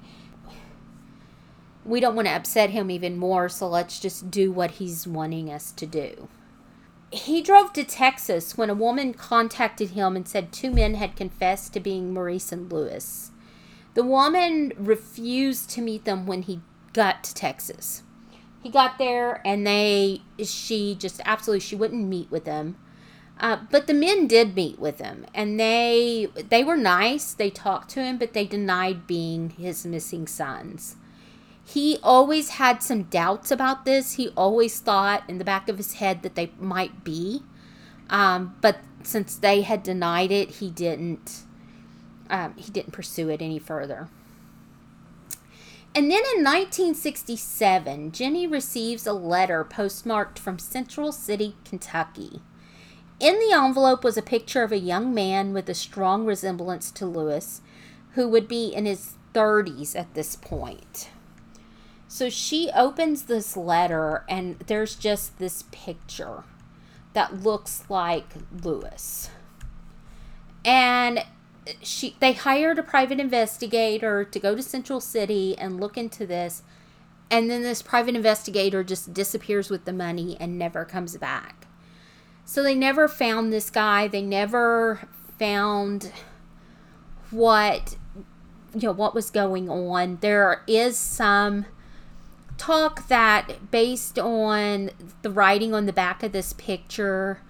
We 1.85 1.99
don't 1.99 2.15
want 2.15 2.29
to 2.29 2.35
upset 2.35 2.71
him 2.71 2.91
even 2.91 3.17
more, 3.17 3.49
so 3.49 3.69
let's 3.69 3.99
just 3.99 4.31
do 4.31 4.53
what 4.53 4.73
he's 4.73 5.07
wanting 5.07 5.51
us 5.51 5.73
to 5.73 5.87
do. 5.87 6.29
He 7.11 7.43
drove 7.43 7.73
to 7.75 7.85
Texas 7.85 8.57
when 8.57 8.71
a 8.71 8.75
woman 8.75 9.13
contacted 9.13 9.91
him 9.91 10.15
and 10.15 10.27
said 10.27 10.53
two 10.53 10.71
men 10.71 10.95
had 10.95 11.17
confessed 11.17 11.73
to 11.73 11.81
being 11.81 12.13
Maurice 12.13 12.53
and 12.53 12.71
Louis. 12.71 13.31
The 13.95 14.05
woman 14.05 14.73
refused 14.77 15.71
to 15.71 15.81
meet 15.81 16.05
them 16.05 16.27
when 16.27 16.43
he 16.43 16.61
got 16.93 17.25
to 17.25 17.35
Texas 17.35 18.03
he 18.63 18.71
got 18.71 18.99
there 18.99 19.41
and 19.45 19.67
they 19.67 20.23
she 20.43 20.95
just 20.95 21.21
absolutely 21.25 21.61
she 21.61 21.77
wouldn't 21.77 22.09
meet 22.09 22.31
with 22.31 22.47
him. 22.47 22.77
Uh, 23.39 23.59
but 23.71 23.87
the 23.87 23.95
men 23.95 24.27
did 24.27 24.57
meet 24.57 24.79
with 24.79 24.99
him 24.99 25.27
and 25.35 25.61
they 25.61 26.29
they 26.49 26.65
were 26.65 26.77
nice. 26.77 27.33
They 27.33 27.51
talked 27.51 27.91
to 27.91 28.03
him 28.03 28.19
but 28.19 28.33
they 28.33 28.45
denied 28.45 29.07
being 29.07 29.51
his 29.51 29.87
missing 29.87 30.27
sons. 30.27 30.97
He 31.65 31.99
always 32.03 32.51
had 32.51 32.83
some 32.83 33.05
doubts 33.05 33.51
about 33.51 33.85
this. 33.85 34.15
He 34.15 34.29
always 34.37 34.79
thought 34.79 35.25
in 35.29 35.39
the 35.39 35.45
back 35.45 35.69
of 35.69 35.79
his 35.79 35.95
head 35.95 36.23
that 36.23 36.37
they 36.37 36.53
might 36.59 37.03
be. 37.03 37.43
Um, 38.09 38.55
but 38.61 38.79
since 39.03 39.37
they 39.37 39.63
had 39.63 39.83
denied 39.83 40.33
it 40.33 40.51
he 40.51 40.71
didn't 40.71 41.45
um, 42.29 42.55
he 42.57 42.71
didn't 42.71 42.93
pursue 42.93 43.29
it 43.29 43.41
any 43.41 43.59
further 43.59 44.09
and 45.97 46.11
then 46.11 46.23
in 46.37 46.45
1967, 46.45 48.13
Jenny 48.13 48.47
receives 48.47 49.07
a 49.07 49.15
letter 49.15 49.65
postmarked 49.65 50.39
from 50.39 50.59
Central 50.59 51.11
City, 51.11 51.57
Kentucky. 51.65 52.43
In 53.19 53.39
the 53.39 53.57
envelope 53.57 54.05
was 54.05 54.19
a 54.19 54.23
picture 54.23 54.63
of 54.63 54.73
a 54.73 54.79
young 54.79 55.15
man 55.15 55.55
with 55.55 55.71
a 55.71 55.75
strong 55.75 56.27
resemblance 56.27 56.91
to 56.91 57.07
Louis, 57.07 57.63
who 58.13 58.29
would 58.29 58.47
be 58.47 58.75
in 58.75 58.85
his 58.85 59.15
30s 59.33 59.99
at 59.99 60.13
this 60.13 60.37
point. 60.37 61.09
So 62.09 62.29
she 62.29 62.71
opens 62.77 63.23
this 63.23 63.57
letter, 63.57 64.23
and 64.29 64.59
there's 64.67 64.97
just 64.97 65.39
this 65.39 65.65
picture 65.71 66.45
that 67.15 67.43
looks 67.43 67.85
like 67.89 68.35
Louis. 68.63 69.31
And 70.63 71.25
she 71.83 72.17
they 72.21 72.33
hired 72.33 72.79
a 72.79 72.83
private 72.83 73.21
investigator 73.21 74.25
to 74.25 74.39
go 74.39 74.55
to 74.55 74.63
Central 74.63 75.01
City 75.01 75.57
and 75.59 75.81
look 75.81 75.97
into 75.97 76.27
this 76.27 76.63
and 77.31 77.51
then 77.51 77.63
this 77.63 77.83
private 77.83 78.15
investigator 78.15 78.85
just 78.85 79.13
disappears 79.13 79.69
with 79.69 79.85
the 79.85 79.93
money 79.93 80.37
and 80.39 80.59
never 80.59 80.85
comes 80.85 81.17
back. 81.17 81.67
So 82.45 82.63
they 82.63 82.77
never 82.77 83.09
found 83.09 83.53
this 83.53 83.71
guy. 83.71 84.07
They 84.07 84.23
never 84.23 85.09
found 85.39 86.13
what 87.31 87.97
you 88.75 88.83
know 88.83 88.93
what 88.93 89.15
was 89.15 89.31
going 89.31 89.69
on. 89.69 90.19
There 90.21 90.63
is 90.67 90.97
some 90.97 91.67
talk 92.59 93.09
that 93.09 93.71
based 93.71 94.19
on 94.19 94.91
the 95.23 95.31
writing 95.31 95.75
on 95.75 95.87
the 95.87 95.93
back 95.93 96.23
of 96.23 96.33
this 96.33 96.53
picture 96.53 97.41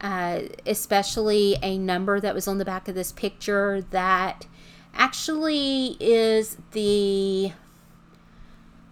uh, 0.00 0.40
especially 0.66 1.56
a 1.62 1.78
number 1.78 2.20
that 2.20 2.34
was 2.34 2.46
on 2.46 2.58
the 2.58 2.64
back 2.64 2.88
of 2.88 2.94
this 2.94 3.12
picture 3.12 3.82
that 3.90 4.46
actually 4.94 5.96
is 6.00 6.56
the 6.72 7.52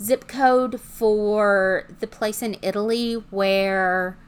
zip 0.02 0.28
code 0.28 0.80
for 0.80 1.88
the 2.00 2.06
place 2.06 2.42
in 2.42 2.56
Italy 2.62 3.14
where 3.30 4.18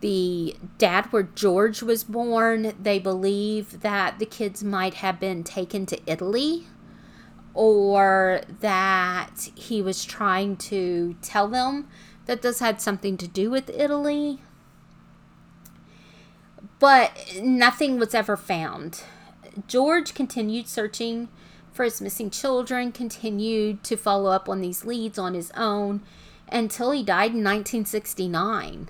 the 0.00 0.56
dad 0.78 1.06
where 1.06 1.22
George 1.22 1.82
was 1.82 2.04
born. 2.04 2.74
They 2.80 2.98
believe 2.98 3.80
that 3.80 4.18
the 4.18 4.26
kids 4.26 4.62
might 4.62 4.94
have 4.94 5.18
been 5.18 5.44
taken 5.44 5.86
to 5.86 6.00
Italy 6.06 6.66
or 7.54 8.42
that 8.60 9.50
he 9.54 9.82
was 9.82 10.04
trying 10.04 10.56
to 10.56 11.16
tell 11.22 11.48
them 11.48 11.88
that 12.26 12.42
this 12.42 12.60
had 12.60 12.80
something 12.80 13.16
to 13.16 13.28
do 13.28 13.50
with 13.50 13.70
Italy 13.70 14.40
but 16.82 17.16
nothing 17.40 17.96
was 17.96 18.12
ever 18.12 18.36
found. 18.36 19.04
George 19.68 20.14
continued 20.14 20.66
searching 20.66 21.28
for 21.72 21.84
his 21.84 22.00
missing 22.00 22.28
children, 22.28 22.90
continued 22.90 23.84
to 23.84 23.96
follow 23.96 24.32
up 24.32 24.48
on 24.48 24.60
these 24.60 24.84
leads 24.84 25.16
on 25.16 25.34
his 25.34 25.52
own 25.52 26.02
until 26.50 26.90
he 26.90 27.04
died 27.04 27.30
in 27.30 27.44
1969. 27.44 28.88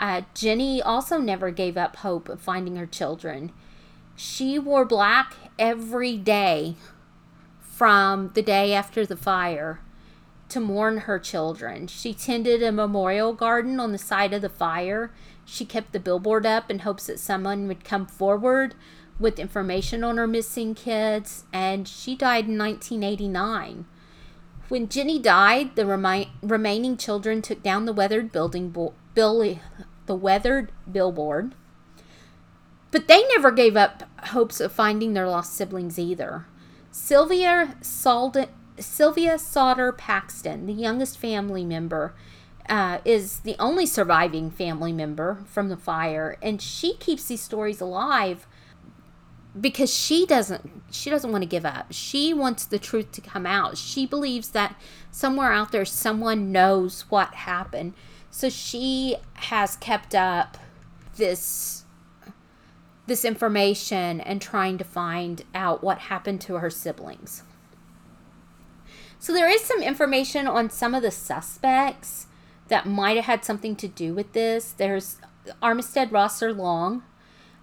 Uh, 0.00 0.22
Jenny 0.32 0.80
also 0.80 1.18
never 1.18 1.50
gave 1.50 1.76
up 1.76 1.96
hope 1.96 2.30
of 2.30 2.40
finding 2.40 2.76
her 2.76 2.86
children. 2.86 3.52
She 4.16 4.58
wore 4.58 4.86
black 4.86 5.34
every 5.58 6.16
day 6.16 6.74
from 7.60 8.30
the 8.32 8.40
day 8.40 8.72
after 8.72 9.04
the 9.04 9.16
fire 9.16 9.80
to 10.48 10.58
mourn 10.58 10.98
her 10.98 11.18
children. 11.18 11.86
She 11.86 12.14
tended 12.14 12.62
a 12.62 12.72
memorial 12.72 13.34
garden 13.34 13.78
on 13.78 13.92
the 13.92 13.98
side 13.98 14.32
of 14.32 14.40
the 14.40 14.48
fire 14.48 15.10
she 15.44 15.64
kept 15.64 15.92
the 15.92 16.00
billboard 16.00 16.46
up 16.46 16.70
in 16.70 16.80
hopes 16.80 17.06
that 17.06 17.18
someone 17.18 17.68
would 17.68 17.84
come 17.84 18.06
forward 18.06 18.74
with 19.18 19.38
information 19.38 20.02
on 20.02 20.16
her 20.16 20.26
missing 20.26 20.74
kids, 20.74 21.44
and 21.52 21.86
she 21.86 22.16
died 22.16 22.46
in 22.48 22.58
1989. 22.58 23.86
When 24.68 24.88
Jenny 24.88 25.18
died, 25.18 25.76
the 25.76 25.86
remi- 25.86 26.32
remaining 26.42 26.96
children 26.96 27.42
took 27.42 27.62
down 27.62 27.84
the 27.84 27.92
weathered 27.92 28.32
building 28.32 28.70
bo- 28.70 28.94
the 29.14 30.14
weathered 30.14 30.72
billboard. 30.90 31.54
But 32.90 33.08
they 33.08 33.24
never 33.28 33.50
gave 33.50 33.76
up 33.76 34.04
hopes 34.26 34.60
of 34.60 34.72
finding 34.72 35.12
their 35.12 35.28
lost 35.28 35.54
siblings 35.54 35.98
either. 35.98 36.46
Sylvia 36.90 37.76
Salden, 37.80 38.48
Sylvia 38.78 39.38
Sodder 39.38 39.92
Paxton, 39.92 40.66
the 40.66 40.72
youngest 40.72 41.18
family 41.18 41.64
member, 41.64 42.14
uh, 42.68 42.98
is 43.04 43.40
the 43.40 43.56
only 43.58 43.86
surviving 43.86 44.50
family 44.50 44.92
member 44.92 45.44
from 45.46 45.68
the 45.68 45.76
fire, 45.76 46.38
and 46.42 46.60
she 46.62 46.96
keeps 46.96 47.26
these 47.26 47.42
stories 47.42 47.80
alive 47.80 48.46
because 49.58 49.92
she 49.94 50.26
doesn't 50.26 50.68
she 50.90 51.10
doesn't 51.10 51.30
want 51.30 51.42
to 51.42 51.48
give 51.48 51.64
up. 51.64 51.86
She 51.90 52.34
wants 52.34 52.64
the 52.64 52.78
truth 52.78 53.12
to 53.12 53.20
come 53.20 53.46
out. 53.46 53.76
She 53.78 54.06
believes 54.06 54.50
that 54.50 54.76
somewhere 55.10 55.52
out 55.52 55.72
there 55.72 55.84
someone 55.84 56.52
knows 56.52 57.02
what 57.02 57.34
happened. 57.34 57.94
So 58.30 58.48
she 58.48 59.16
has 59.34 59.76
kept 59.76 60.14
up 60.14 60.58
this 61.16 61.84
this 63.06 63.24
information 63.24 64.20
and 64.20 64.40
trying 64.40 64.78
to 64.78 64.84
find 64.84 65.44
out 65.54 65.84
what 65.84 65.98
happened 65.98 66.40
to 66.42 66.54
her 66.54 66.70
siblings. 66.70 67.42
So 69.18 69.32
there 69.32 69.48
is 69.48 69.62
some 69.62 69.82
information 69.82 70.46
on 70.46 70.70
some 70.70 70.94
of 70.94 71.02
the 71.02 71.10
suspects 71.10 72.26
that 72.68 72.86
might 72.86 73.16
have 73.16 73.26
had 73.26 73.44
something 73.44 73.76
to 73.76 73.88
do 73.88 74.14
with 74.14 74.32
this. 74.32 74.72
There's 74.72 75.18
Armistead 75.62 76.12
Rosser 76.12 76.52
Long. 76.52 77.02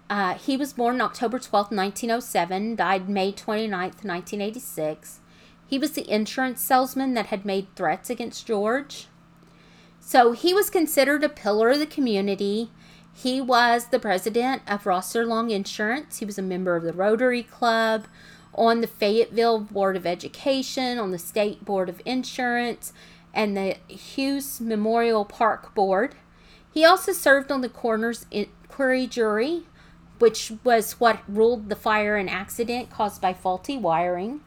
Uh, 0.08 0.34
he 0.34 0.56
was 0.56 0.72
born 0.72 1.00
October 1.00 1.38
12, 1.38 1.70
1907, 1.70 2.76
died 2.76 3.08
May 3.08 3.32
29, 3.32 3.70
1986. 3.70 5.20
He 5.66 5.78
was 5.78 5.92
the 5.92 6.10
insurance 6.10 6.60
salesman 6.60 7.14
that 7.14 7.26
had 7.26 7.46
made 7.46 7.74
threats 7.74 8.10
against 8.10 8.46
George. 8.46 9.06
So 10.00 10.32
he 10.32 10.52
was 10.52 10.68
considered 10.68 11.24
a 11.24 11.28
pillar 11.28 11.70
of 11.70 11.78
the 11.78 11.86
community. 11.86 12.70
He 13.14 13.40
was 13.40 13.86
the 13.86 13.98
president 13.98 14.62
of 14.66 14.84
Rosser 14.84 15.24
Long 15.24 15.50
Insurance. 15.50 16.18
He 16.18 16.26
was 16.26 16.38
a 16.38 16.42
member 16.42 16.76
of 16.76 16.82
the 16.82 16.92
Rotary 16.92 17.42
Club, 17.42 18.06
on 18.54 18.82
the 18.82 18.86
Fayetteville 18.86 19.60
Board 19.60 19.96
of 19.96 20.06
Education, 20.06 20.98
on 20.98 21.10
the 21.10 21.18
State 21.18 21.64
Board 21.64 21.88
of 21.88 22.02
Insurance, 22.04 22.92
and 23.34 23.56
the 23.56 23.76
Hughes 23.88 24.60
Memorial 24.60 25.24
Park 25.24 25.74
Board. 25.74 26.14
He 26.72 26.84
also 26.84 27.12
served 27.12 27.52
on 27.52 27.60
the 27.60 27.68
coroner's 27.68 28.26
inquiry 28.30 29.06
jury, 29.06 29.64
which 30.18 30.52
was 30.64 31.00
what 31.00 31.20
ruled 31.28 31.68
the 31.68 31.76
fire 31.76 32.16
an 32.16 32.28
accident 32.28 32.90
caused 32.90 33.20
by 33.20 33.32
faulty 33.32 33.76
wiring. 33.76 34.40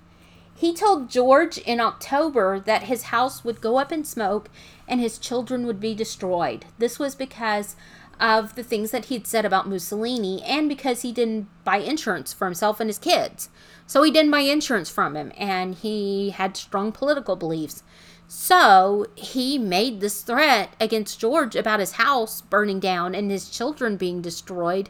He 0.57 0.73
told 0.73 1.09
George 1.09 1.57
in 1.57 1.81
October 1.81 2.61
that 2.61 2.83
his 2.83 3.03
house 3.03 3.43
would 3.43 3.59
go 3.59 3.77
up 3.77 3.91
in 3.91 4.05
smoke 4.05 4.49
and 4.87 5.01
his 5.01 5.17
children 5.17 5.67
would 5.67 5.81
be 5.81 5.93
destroyed. 5.93 6.65
This 6.77 6.97
was 6.97 7.13
because 7.13 7.75
of 8.21 8.55
the 8.55 8.63
things 8.63 8.91
that 8.91 9.05
he'd 9.05 9.27
said 9.27 9.43
about 9.43 9.67
Mussolini 9.67 10.41
and 10.43 10.69
because 10.69 11.01
he 11.01 11.11
didn't 11.11 11.49
buy 11.65 11.77
insurance 11.77 12.31
for 12.31 12.45
himself 12.45 12.79
and 12.79 12.89
his 12.89 12.97
kids. 12.97 13.49
So 13.85 14.01
he 14.03 14.11
didn't 14.11 14.31
buy 14.31 14.39
insurance 14.39 14.89
from 14.89 15.17
him 15.17 15.33
and 15.37 15.75
he 15.75 16.29
had 16.29 16.55
strong 16.55 16.93
political 16.93 17.35
beliefs. 17.35 17.83
So 18.27 19.05
he 19.15 19.57
made 19.57 20.01
this 20.01 20.21
threat 20.21 20.73
against 20.79 21.19
George 21.19 21.55
about 21.55 21.79
his 21.79 21.93
house 21.93 22.41
burning 22.41 22.79
down 22.79 23.13
and 23.13 23.29
his 23.29 23.49
children 23.49 23.97
being 23.97 24.21
destroyed. 24.21 24.89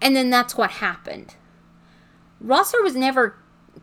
And 0.00 0.14
then 0.14 0.30
that's 0.30 0.56
what 0.56 0.72
happened. 0.72 1.34
Rosser 2.40 2.82
was 2.82 2.94
never 2.94 3.36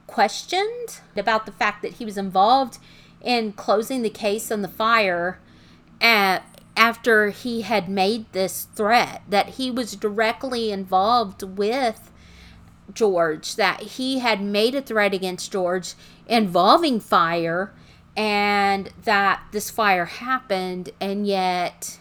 questioned 0.07 0.99
about 1.15 1.45
the 1.45 1.51
fact 1.51 1.81
that 1.81 1.93
he 1.93 2.05
was 2.05 2.17
involved 2.17 2.77
in 3.21 3.53
closing 3.53 4.01
the 4.01 4.09
case 4.09 4.51
on 4.51 4.61
the 4.61 4.67
fire 4.67 5.39
at, 5.99 6.43
after 6.75 7.29
he 7.29 7.61
had 7.61 7.89
made 7.89 8.31
this 8.31 8.67
threat, 8.75 9.23
that 9.29 9.49
he 9.49 9.71
was 9.71 9.95
directly 9.95 10.71
involved 10.71 11.43
with 11.43 12.11
George, 12.93 13.55
that 13.55 13.81
he 13.81 14.19
had 14.19 14.41
made 14.41 14.75
a 14.75 14.81
threat 14.81 15.13
against 15.13 15.51
George 15.51 15.93
involving 16.27 16.99
fire 16.99 17.73
and 18.15 18.91
that 19.03 19.41
this 19.51 19.69
fire 19.69 20.05
happened, 20.05 20.91
and 21.01 21.25
yet 21.25 21.99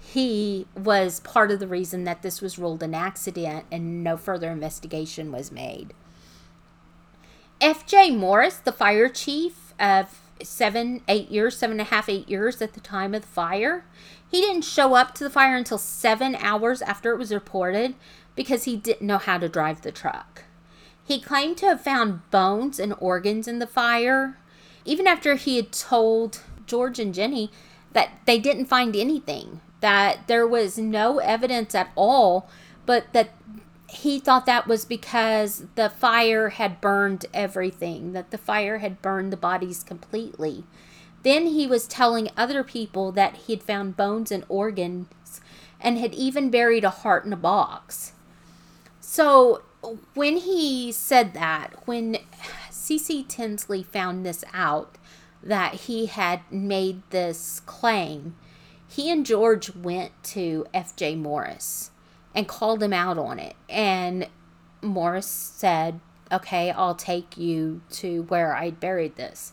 he 0.00 0.66
was 0.74 1.20
part 1.20 1.50
of 1.50 1.60
the 1.60 1.66
reason 1.66 2.04
that 2.04 2.22
this 2.22 2.40
was 2.40 2.58
ruled 2.58 2.82
an 2.82 2.94
accident 2.94 3.66
and 3.70 4.02
no 4.02 4.16
further 4.16 4.50
investigation 4.50 5.30
was 5.30 5.52
made. 5.52 5.92
F.J. 7.60 8.10
Morris, 8.10 8.56
the 8.56 8.72
fire 8.72 9.08
chief 9.08 9.74
of 9.78 10.20
seven, 10.42 11.02
eight 11.08 11.30
years, 11.30 11.56
seven 11.56 11.80
and 11.80 11.88
a 11.88 11.90
half, 11.90 12.08
eight 12.08 12.28
years 12.28 12.60
at 12.60 12.74
the 12.74 12.80
time 12.80 13.14
of 13.14 13.22
the 13.22 13.28
fire, 13.28 13.84
he 14.28 14.40
didn't 14.40 14.62
show 14.62 14.94
up 14.94 15.14
to 15.14 15.24
the 15.24 15.30
fire 15.30 15.56
until 15.56 15.78
seven 15.78 16.34
hours 16.36 16.82
after 16.82 17.12
it 17.12 17.18
was 17.18 17.32
reported 17.32 17.94
because 18.34 18.64
he 18.64 18.76
didn't 18.76 19.06
know 19.06 19.18
how 19.18 19.38
to 19.38 19.48
drive 19.48 19.82
the 19.82 19.92
truck. 19.92 20.44
He 21.02 21.20
claimed 21.20 21.56
to 21.58 21.66
have 21.66 21.80
found 21.80 22.28
bones 22.30 22.78
and 22.78 22.94
organs 22.98 23.48
in 23.48 23.58
the 23.58 23.66
fire, 23.66 24.36
even 24.86 25.06
after 25.06 25.34
he 25.34 25.56
had 25.56 25.72
told 25.72 26.40
George 26.66 26.98
and 26.98 27.14
Jenny 27.14 27.50
that 27.92 28.10
they 28.26 28.38
didn't 28.38 28.66
find 28.66 28.96
anything, 28.96 29.60
that 29.80 30.26
there 30.26 30.46
was 30.46 30.78
no 30.78 31.18
evidence 31.18 31.74
at 31.74 31.90
all, 31.94 32.48
but 32.86 33.12
that 33.12 33.30
he 33.88 34.18
thought 34.18 34.46
that 34.46 34.66
was 34.66 34.84
because 34.84 35.64
the 35.74 35.90
fire 35.90 36.50
had 36.50 36.80
burned 36.80 37.26
everything, 37.32 38.12
that 38.12 38.30
the 38.30 38.38
fire 38.38 38.78
had 38.78 39.00
burned 39.02 39.32
the 39.32 39.36
bodies 39.36 39.82
completely. 39.82 40.64
Then 41.22 41.46
he 41.46 41.66
was 41.66 41.86
telling 41.86 42.30
other 42.36 42.62
people 42.62 43.12
that 43.12 43.36
he 43.36 43.54
had 43.54 43.62
found 43.62 43.96
bones 43.96 44.30
and 44.30 44.44
organs 44.48 45.40
and 45.80 45.98
had 45.98 46.14
even 46.14 46.50
buried 46.50 46.84
a 46.84 46.90
heart 46.90 47.24
in 47.24 47.32
a 47.32 47.36
box. 47.36 48.12
So 49.00 49.62
when 50.14 50.36
he 50.38 50.90
said 50.92 51.34
that, 51.34 51.74
when 51.86 52.18
C.C. 52.86 53.24
Tinsley 53.24 53.82
found 53.82 54.24
this 54.24 54.44
out 54.52 54.96
that 55.42 55.74
he 55.74 56.06
had 56.06 56.40
made 56.52 57.02
this 57.10 57.58
claim, 57.66 58.36
he 58.86 59.10
and 59.10 59.26
George 59.26 59.74
went 59.74 60.12
to 60.22 60.68
F.J. 60.72 61.16
Morris 61.16 61.90
and 62.32 62.46
called 62.46 62.80
him 62.84 62.92
out 62.92 63.18
on 63.18 63.40
it. 63.40 63.56
And 63.68 64.28
Morris 64.82 65.26
said, 65.26 65.98
Okay, 66.30 66.70
I'll 66.70 66.94
take 66.94 67.36
you 67.36 67.80
to 67.90 68.22
where 68.22 68.54
I 68.54 68.70
buried 68.70 69.16
this. 69.16 69.52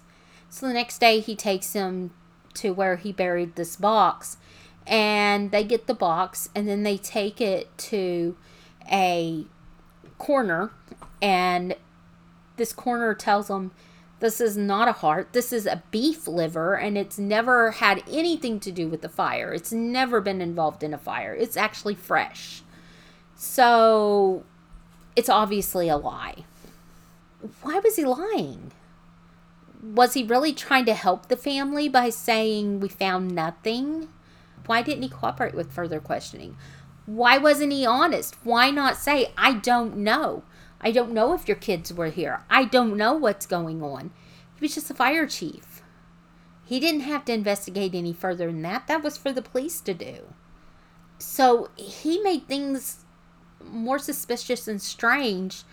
So 0.51 0.67
the 0.67 0.73
next 0.73 0.99
day, 0.99 1.19
he 1.19 1.35
takes 1.35 1.73
him 1.73 2.11
to 2.53 2.71
where 2.71 2.97
he 2.97 3.11
buried 3.11 3.55
this 3.55 3.75
box, 3.75 4.37
and 4.85 5.49
they 5.49 5.63
get 5.63 5.87
the 5.87 5.95
box, 5.95 6.49
and 6.53 6.67
then 6.67 6.83
they 6.83 6.97
take 6.97 7.41
it 7.41 7.75
to 7.79 8.37
a 8.91 9.47
corner, 10.19 10.71
and 11.19 11.75
this 12.57 12.73
coroner 12.73 13.13
tells 13.13 13.47
them 13.47 13.71
this 14.19 14.39
is 14.39 14.55
not 14.55 14.87
a 14.87 14.93
heart, 14.93 15.33
this 15.33 15.51
is 15.51 15.65
a 15.65 15.83
beef 15.91 16.27
liver, 16.27 16.75
and 16.75 16.97
it's 16.97 17.17
never 17.19 17.71
had 17.71 18.03
anything 18.09 18.59
to 18.61 18.71
do 18.71 18.87
with 18.87 19.01
the 19.01 19.09
fire. 19.09 19.51
It's 19.51 19.73
never 19.73 20.21
been 20.21 20.41
involved 20.41 20.81
in 20.81 20.93
a 20.93 20.97
fire. 20.97 21.33
It's 21.33 21.57
actually 21.57 21.95
fresh. 21.95 22.61
So 23.35 24.45
it's 25.15 25.29
obviously 25.29 25.89
a 25.89 25.97
lie. 25.97 26.45
Why 27.61 27.79
was 27.79 27.97
he 27.97 28.05
lying? 28.05 28.71
Was 29.81 30.13
he 30.13 30.23
really 30.23 30.53
trying 30.53 30.85
to 30.85 30.93
help 30.93 31.27
the 31.27 31.35
family 31.35 31.89
by 31.89 32.09
saying 32.09 32.79
we 32.79 32.87
found 32.87 33.35
nothing? 33.35 34.07
Why 34.65 34.81
didn't 34.81 35.03
he 35.03 35.09
cooperate 35.09 35.53
with 35.53 35.73
further 35.73 35.99
questioning? 35.99 36.55
Why 37.05 37.37
wasn't 37.37 37.73
he 37.73 37.85
honest? 37.85 38.37
Why 38.45 38.71
not 38.71 38.95
say, 38.95 39.33
I 39.37 39.55
don't 39.55 39.97
know? 39.97 40.43
I 40.83 40.91
don't 40.91 41.13
know 41.13 41.33
if 41.33 41.47
your 41.47 41.57
kids 41.57 41.93
were 41.93 42.09
here. 42.09 42.43
I 42.49 42.65
don't 42.65 42.97
know 42.97 43.13
what's 43.13 43.45
going 43.45 43.81
on. 43.81 44.11
He 44.55 44.61
was 44.61 44.75
just 44.75 44.91
a 44.91 44.93
fire 44.93 45.25
chief. 45.25 45.81
He 46.65 46.79
didn't 46.79 47.01
have 47.01 47.25
to 47.25 47.33
investigate 47.33 47.95
any 47.95 48.13
further 48.13 48.47
than 48.47 48.61
that. 48.63 48.87
That 48.87 49.03
was 49.03 49.17
for 49.17 49.31
the 49.31 49.41
police 49.41 49.79
to 49.81 49.93
do. 49.93 50.33
So 51.17 51.69
he 51.75 52.19
made 52.21 52.47
things 52.47 53.05
more 53.63 53.99
suspicious 53.99 54.67
and 54.67 54.81
strange 54.81 55.63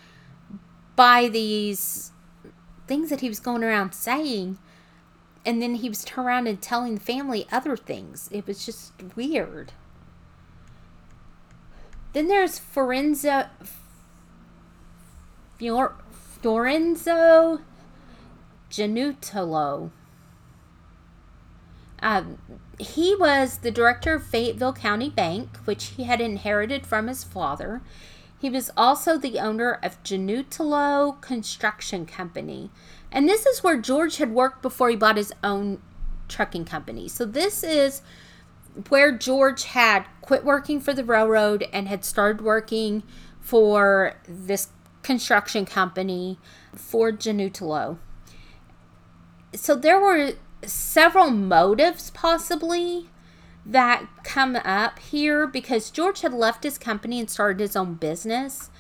by 0.95 1.29
these 1.29 2.13
things 2.87 3.11
that 3.11 3.21
he 3.21 3.29
was 3.29 3.41
going 3.41 3.65
around 3.65 3.95
saying 3.95 4.59
and 5.45 5.63
then 5.63 5.77
he 5.77 5.89
was 5.89 6.05
turning 6.05 6.29
around 6.29 6.47
and 6.47 6.61
telling 6.61 6.95
the 6.95 7.01
family 7.01 7.47
other 7.51 7.77
things 7.77 8.29
it 8.33 8.47
was 8.47 8.67
just 8.67 8.93
weird 9.17 9.73
then 12.13 12.29
there's 12.29 12.59
Forenzo 12.59 13.49
Fior, 15.61 15.93
Fiorenzo 16.11 17.61
Giannutolo. 18.71 19.91
Um, 22.03 22.39
he 22.79 23.15
was 23.15 23.59
the 23.59 23.71
director 23.71 24.15
of 24.15 24.25
Fayetteville 24.25 24.73
County 24.73 25.11
Bank, 25.11 25.59
which 25.67 25.89
he 25.89 26.05
had 26.05 26.19
inherited 26.23 26.87
from 26.87 27.09
his 27.09 27.25
father. 27.25 27.83
He 28.41 28.49
was 28.49 28.71
also 28.75 29.19
the 29.19 29.39
owner 29.39 29.79
of 29.83 30.03
Giannutolo 30.03 31.21
Construction 31.21 32.07
Company. 32.07 32.71
And 33.13 33.29
this 33.29 33.45
is 33.45 33.63
where 33.63 33.77
George 33.79 34.17
had 34.17 34.33
worked 34.33 34.63
before 34.63 34.89
he 34.89 34.97
bought 34.97 35.19
his 35.19 35.35
own 35.45 35.83
trucking 36.27 36.65
company. 36.65 37.07
So 37.07 37.27
this 37.27 37.63
is 37.63 38.01
where 38.89 39.13
George 39.13 39.65
had 39.65 40.07
quit 40.23 40.43
working 40.43 40.81
for 40.81 40.95
the 40.95 41.05
railroad 41.05 41.67
and 41.71 41.87
had 41.87 42.03
started 42.03 42.41
working 42.41 43.03
for 43.43 44.15
this 44.27 44.69
construction 45.03 45.65
company 45.65 46.39
for 46.75 47.13
Janutalo. 47.13 47.99
So 49.55 49.75
there 49.75 50.01
were 50.01 50.33
several 50.65 51.31
motives 51.31 52.11
possibly 52.11 53.09
that 53.65 54.07
come 54.25 54.57
up 54.57 54.99
here 54.99 55.47
because 55.47 55.91
George 55.91 56.21
had 56.23 56.33
left 56.33 56.65
his 56.65 56.79
company 56.79 57.21
and 57.21 57.31
started 57.31 57.61
his 57.61 57.77
own 57.77 57.95
business. 57.95 58.71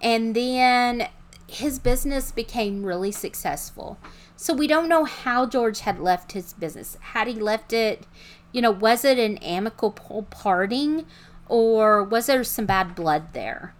And 0.00 0.34
then 0.34 1.08
his 1.46 1.78
business 1.78 2.32
became 2.32 2.84
really 2.84 3.12
successful. 3.12 3.98
So 4.36 4.54
we 4.54 4.66
don't 4.66 4.88
know 4.88 5.04
how 5.04 5.46
George 5.46 5.80
had 5.80 5.98
left 5.98 6.32
his 6.32 6.52
business. 6.54 6.96
Had 7.00 7.28
he 7.28 7.34
left 7.34 7.72
it, 7.72 8.06
you 8.52 8.62
know, 8.62 8.70
was 8.70 9.04
it 9.04 9.18
an 9.18 9.36
amicable 9.38 10.26
parting 10.30 11.04
or 11.48 12.02
was 12.02 12.26
there 12.26 12.44
some 12.44 12.66
bad 12.66 12.94
blood 12.94 13.32
there? 13.34 13.74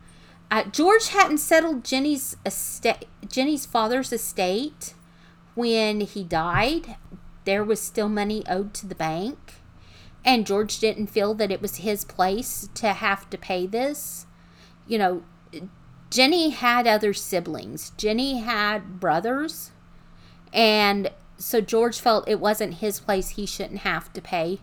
Uh, 0.50 0.64
George 0.64 1.08
hadn't 1.08 1.38
settled 1.38 1.84
Jenny's 1.84 2.36
estate, 2.44 3.06
Jenny's 3.28 3.66
father's 3.66 4.12
estate 4.12 4.94
when 5.54 6.00
he 6.00 6.24
died. 6.24 6.96
There 7.44 7.64
was 7.64 7.80
still 7.80 8.08
money 8.08 8.42
owed 8.48 8.74
to 8.74 8.86
the 8.86 8.94
bank, 8.96 9.54
and 10.24 10.46
George 10.46 10.78
didn't 10.80 11.06
feel 11.06 11.34
that 11.34 11.52
it 11.52 11.62
was 11.62 11.76
his 11.76 12.04
place 12.04 12.68
to 12.74 12.94
have 12.94 13.30
to 13.30 13.38
pay 13.38 13.66
this. 13.66 14.26
You 14.88 14.98
know, 14.98 15.22
Jenny 16.10 16.50
had 16.50 16.86
other 16.86 17.14
siblings. 17.14 17.90
Jenny 17.96 18.38
had 18.40 18.98
brothers, 18.98 19.70
and 20.52 21.12
so 21.38 21.60
George 21.60 22.00
felt 22.00 22.28
it 22.28 22.40
wasn't 22.40 22.74
his 22.74 22.98
place. 22.98 23.30
He 23.30 23.46
shouldn't 23.46 23.80
have 23.80 24.12
to 24.14 24.20
pay 24.20 24.58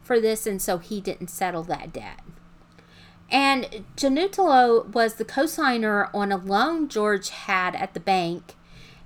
for 0.00 0.20
this, 0.20 0.46
and 0.46 0.62
so 0.62 0.78
he 0.78 1.00
didn't 1.00 1.28
settle 1.28 1.64
that 1.64 1.92
debt. 1.92 2.20
And 3.32 3.86
Janutalo 3.96 4.92
was 4.92 5.14
the 5.14 5.24
co-signer 5.24 6.10
on 6.12 6.30
a 6.30 6.36
loan 6.36 6.86
George 6.88 7.30
had 7.30 7.74
at 7.74 7.94
the 7.94 8.00
bank, 8.00 8.54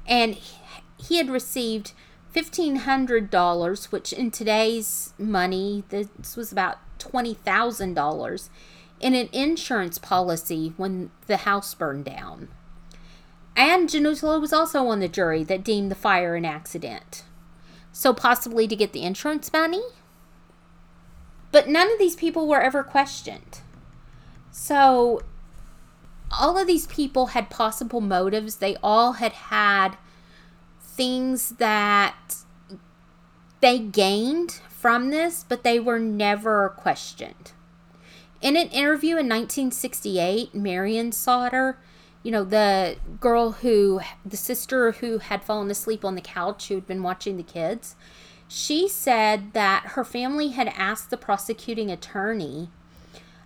and 0.04 0.36
he 0.98 1.16
had 1.16 1.30
received 1.30 1.92
$1,500, 2.34 3.92
which 3.92 4.12
in 4.12 4.32
today's 4.32 5.14
money, 5.16 5.84
this 5.90 6.36
was 6.36 6.50
about 6.50 6.78
$20,000, 6.98 8.48
in 8.98 9.14
an 9.14 9.28
insurance 9.32 9.98
policy 9.98 10.72
when 10.76 11.10
the 11.28 11.38
house 11.38 11.72
burned 11.74 12.04
down. 12.04 12.48
And 13.54 13.88
Janutalo 13.88 14.40
was 14.40 14.52
also 14.52 14.88
on 14.88 14.98
the 15.00 15.08
jury 15.08 15.44
that 15.44 15.64
deemed 15.64 15.90
the 15.90 15.94
fire 15.94 16.34
an 16.34 16.44
accident. 16.44 17.22
So 17.92 18.12
possibly 18.12 18.66
to 18.66 18.76
get 18.76 18.92
the 18.92 19.04
insurance 19.04 19.52
money? 19.52 19.82
But 21.52 21.68
none 21.68 21.90
of 21.92 21.98
these 21.98 22.16
people 22.16 22.48
were 22.48 22.60
ever 22.60 22.82
questioned. 22.82 23.60
So, 24.58 25.20
all 26.32 26.56
of 26.56 26.66
these 26.66 26.86
people 26.86 27.26
had 27.26 27.50
possible 27.50 28.00
motives. 28.00 28.56
They 28.56 28.78
all 28.82 29.12
had 29.12 29.32
had 29.32 29.98
things 30.80 31.50
that 31.58 32.36
they 33.60 33.78
gained 33.78 34.52
from 34.70 35.10
this, 35.10 35.44
but 35.46 35.62
they 35.62 35.78
were 35.78 35.98
never 35.98 36.70
questioned. 36.70 37.52
In 38.40 38.56
an 38.56 38.68
interview 38.68 39.18
in 39.18 39.28
1968, 39.28 40.54
Marion 40.54 41.12
Sodder, 41.12 41.78
you 42.22 42.32
know, 42.32 42.42
the 42.42 42.96
girl 43.20 43.52
who, 43.52 44.00
the 44.24 44.38
sister 44.38 44.92
who 44.92 45.18
had 45.18 45.44
fallen 45.44 45.70
asleep 45.70 46.02
on 46.02 46.14
the 46.14 46.22
couch 46.22 46.68
who 46.68 46.76
had 46.76 46.86
been 46.86 47.02
watching 47.02 47.36
the 47.36 47.42
kids, 47.42 47.94
she 48.48 48.88
said 48.88 49.52
that 49.52 49.88
her 49.88 50.04
family 50.04 50.48
had 50.48 50.68
asked 50.68 51.10
the 51.10 51.18
prosecuting 51.18 51.90
attorney 51.90 52.70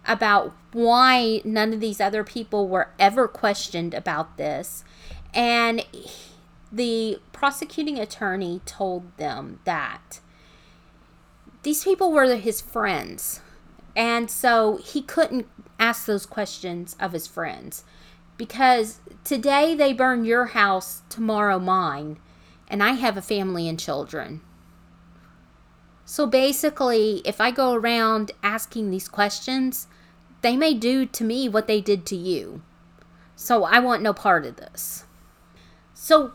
about 0.07 0.55
why 0.72 1.40
none 1.44 1.72
of 1.72 1.80
these 1.80 2.01
other 2.01 2.24
people 2.24 2.68
were 2.68 2.90
ever 2.98 3.28
questioned 3.28 3.94
about 3.94 4.36
this. 4.36 4.84
And 5.34 5.84
the 6.72 7.20
prosecuting 7.32 7.98
attorney 7.98 8.61
told 8.64 9.16
them 9.16 9.61
that 9.64 10.20
these 11.62 11.84
people 11.84 12.12
were 12.12 12.34
his 12.36 12.61
friends. 12.61 13.40
And 13.94 14.30
so 14.30 14.76
he 14.76 15.03
couldn't 15.03 15.46
ask 15.78 16.07
those 16.07 16.26
questions 16.26 16.96
of 17.01 17.12
his 17.12 17.26
friends 17.26 17.84
because 18.36 19.01
today 19.24 19.74
they 19.74 19.92
burn 19.92 20.24
your 20.24 20.46
house, 20.46 21.03
tomorrow 21.11 21.59
mine, 21.59 22.18
and 22.68 22.82
I 22.82 22.92
have 22.92 23.16
a 23.16 23.22
family 23.22 23.68
and 23.68 23.78
children. 23.78 24.40
So 26.11 26.26
basically, 26.26 27.22
if 27.24 27.40
I 27.40 27.52
go 27.52 27.72
around 27.72 28.32
asking 28.42 28.90
these 28.90 29.08
questions, 29.08 29.86
they 30.42 30.56
may 30.56 30.74
do 30.74 31.06
to 31.06 31.22
me 31.22 31.48
what 31.48 31.68
they 31.68 31.80
did 31.80 32.04
to 32.06 32.16
you. 32.16 32.62
So 33.36 33.62
I 33.62 33.78
want 33.78 34.02
no 34.02 34.12
part 34.12 34.44
of 34.44 34.56
this. 34.56 35.04
So, 35.94 36.32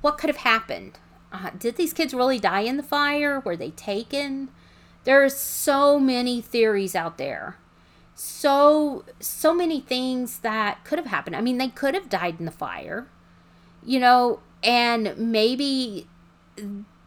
what 0.00 0.18
could 0.18 0.28
have 0.28 0.38
happened? 0.38 0.98
Uh, 1.30 1.50
did 1.56 1.76
these 1.76 1.92
kids 1.92 2.14
really 2.14 2.40
die 2.40 2.62
in 2.62 2.78
the 2.78 2.82
fire? 2.82 3.38
Were 3.38 3.56
they 3.56 3.70
taken? 3.70 4.48
There 5.04 5.24
are 5.24 5.28
so 5.28 6.00
many 6.00 6.40
theories 6.40 6.96
out 6.96 7.16
there. 7.16 7.58
So, 8.16 9.04
so 9.20 9.54
many 9.54 9.80
things 9.80 10.40
that 10.40 10.84
could 10.84 10.98
have 10.98 11.06
happened. 11.06 11.36
I 11.36 11.42
mean, 11.42 11.58
they 11.58 11.68
could 11.68 11.94
have 11.94 12.08
died 12.08 12.40
in 12.40 12.44
the 12.44 12.50
fire, 12.50 13.06
you 13.84 14.00
know, 14.00 14.40
and 14.64 15.16
maybe 15.16 16.08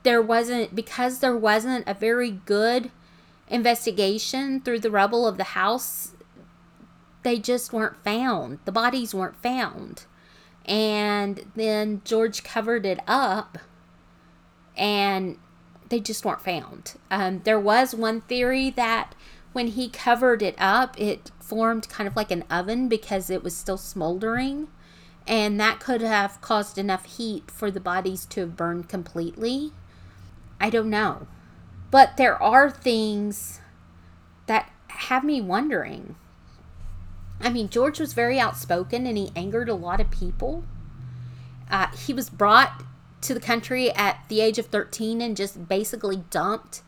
there 0.03 0.21
wasn't 0.21 0.75
because 0.75 1.19
there 1.19 1.35
wasn't 1.35 1.87
a 1.87 1.93
very 1.93 2.31
good 2.31 2.91
investigation 3.47 4.61
through 4.61 4.79
the 4.79 4.91
rubble 4.91 5.27
of 5.27 5.37
the 5.37 5.43
house 5.43 6.13
they 7.23 7.37
just 7.37 7.73
weren't 7.73 8.01
found. 8.03 8.59
The 8.65 8.71
bodies 8.71 9.13
weren't 9.13 9.41
found. 9.41 10.05
And 10.65 11.45
then 11.55 12.01
george 12.05 12.43
covered 12.43 12.85
it 12.85 12.99
up 13.07 13.57
and 14.77 15.37
they 15.89 15.99
just 15.99 16.23
weren't 16.23 16.41
found. 16.41 16.93
Um, 17.11 17.41
there 17.43 17.59
was 17.59 17.95
one 17.95 18.21
theory 18.21 18.69
that 18.71 19.15
when 19.51 19.67
he 19.67 19.89
covered 19.89 20.41
it 20.41 20.55
up 20.57 20.99
it 20.99 21.31
formed 21.39 21.89
kind 21.89 22.07
of 22.07 22.15
like 22.15 22.31
an 22.31 22.43
oven 22.49 22.87
because 22.87 23.29
it 23.29 23.43
was 23.43 23.55
still 23.55 23.77
smoldering 23.77 24.67
and 25.27 25.59
that 25.59 25.79
could 25.79 26.01
have 26.01 26.39
caused 26.41 26.77
enough 26.77 27.05
heat 27.05 27.49
for 27.49 27.71
the 27.71 27.79
bodies 27.79 28.25
to 28.27 28.41
have 28.41 28.55
burned 28.55 28.87
completely 28.87 29.73
I 30.59 30.69
don't 30.69 30.89
know. 30.89 31.27
But 31.91 32.17
there 32.17 32.41
are 32.41 32.69
things 32.69 33.61
that 34.45 34.71
have 34.87 35.23
me 35.23 35.41
wondering. 35.41 36.15
I 37.41 37.49
mean, 37.49 37.69
George 37.69 37.99
was 37.99 38.13
very 38.13 38.39
outspoken 38.39 39.07
and 39.07 39.17
he 39.17 39.31
angered 39.35 39.69
a 39.69 39.73
lot 39.73 40.01
of 40.01 40.11
people. 40.11 40.63
Uh, 41.69 41.87
he 41.95 42.13
was 42.13 42.29
brought 42.29 42.83
to 43.21 43.33
the 43.33 43.39
country 43.39 43.91
at 43.91 44.17
the 44.27 44.41
age 44.41 44.59
of 44.59 44.67
13 44.67 45.21
and 45.21 45.37
just 45.37 45.67
basically 45.67 46.23
dumped 46.29 46.81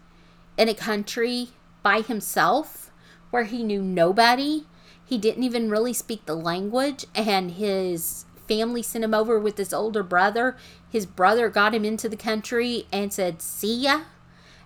in 0.58 0.70
a 0.70 0.74
country 0.74 1.50
by 1.84 2.02
himself 2.02 2.92
where 3.32 3.44
he 3.44 3.64
knew 3.64 3.82
nobody. 3.82 4.66
He 5.04 5.18
didn't 5.18 5.44
even 5.44 5.70
really 5.70 5.94
speak 5.94 6.26
the 6.26 6.36
language, 6.36 7.06
and 7.16 7.52
his 7.52 8.26
family 8.52 8.84
sent 8.84 9.06
him 9.06 9.14
over 9.14 9.40
with 9.40 9.58
his 9.58 9.72
older 9.72 10.04
brother. 10.04 10.58
His 10.90 11.06
brother 11.06 11.48
got 11.48 11.74
him 11.74 11.86
into 11.86 12.10
the 12.10 12.18
country 12.18 12.86
and 12.92 13.14
said, 13.14 13.42
See 13.42 13.84
ya, 13.84 14.02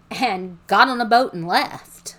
and 0.09 0.57
got 0.65 0.87
on 0.87 0.99
a 0.99 1.05
boat 1.05 1.33
and 1.33 1.47
left. 1.47 2.17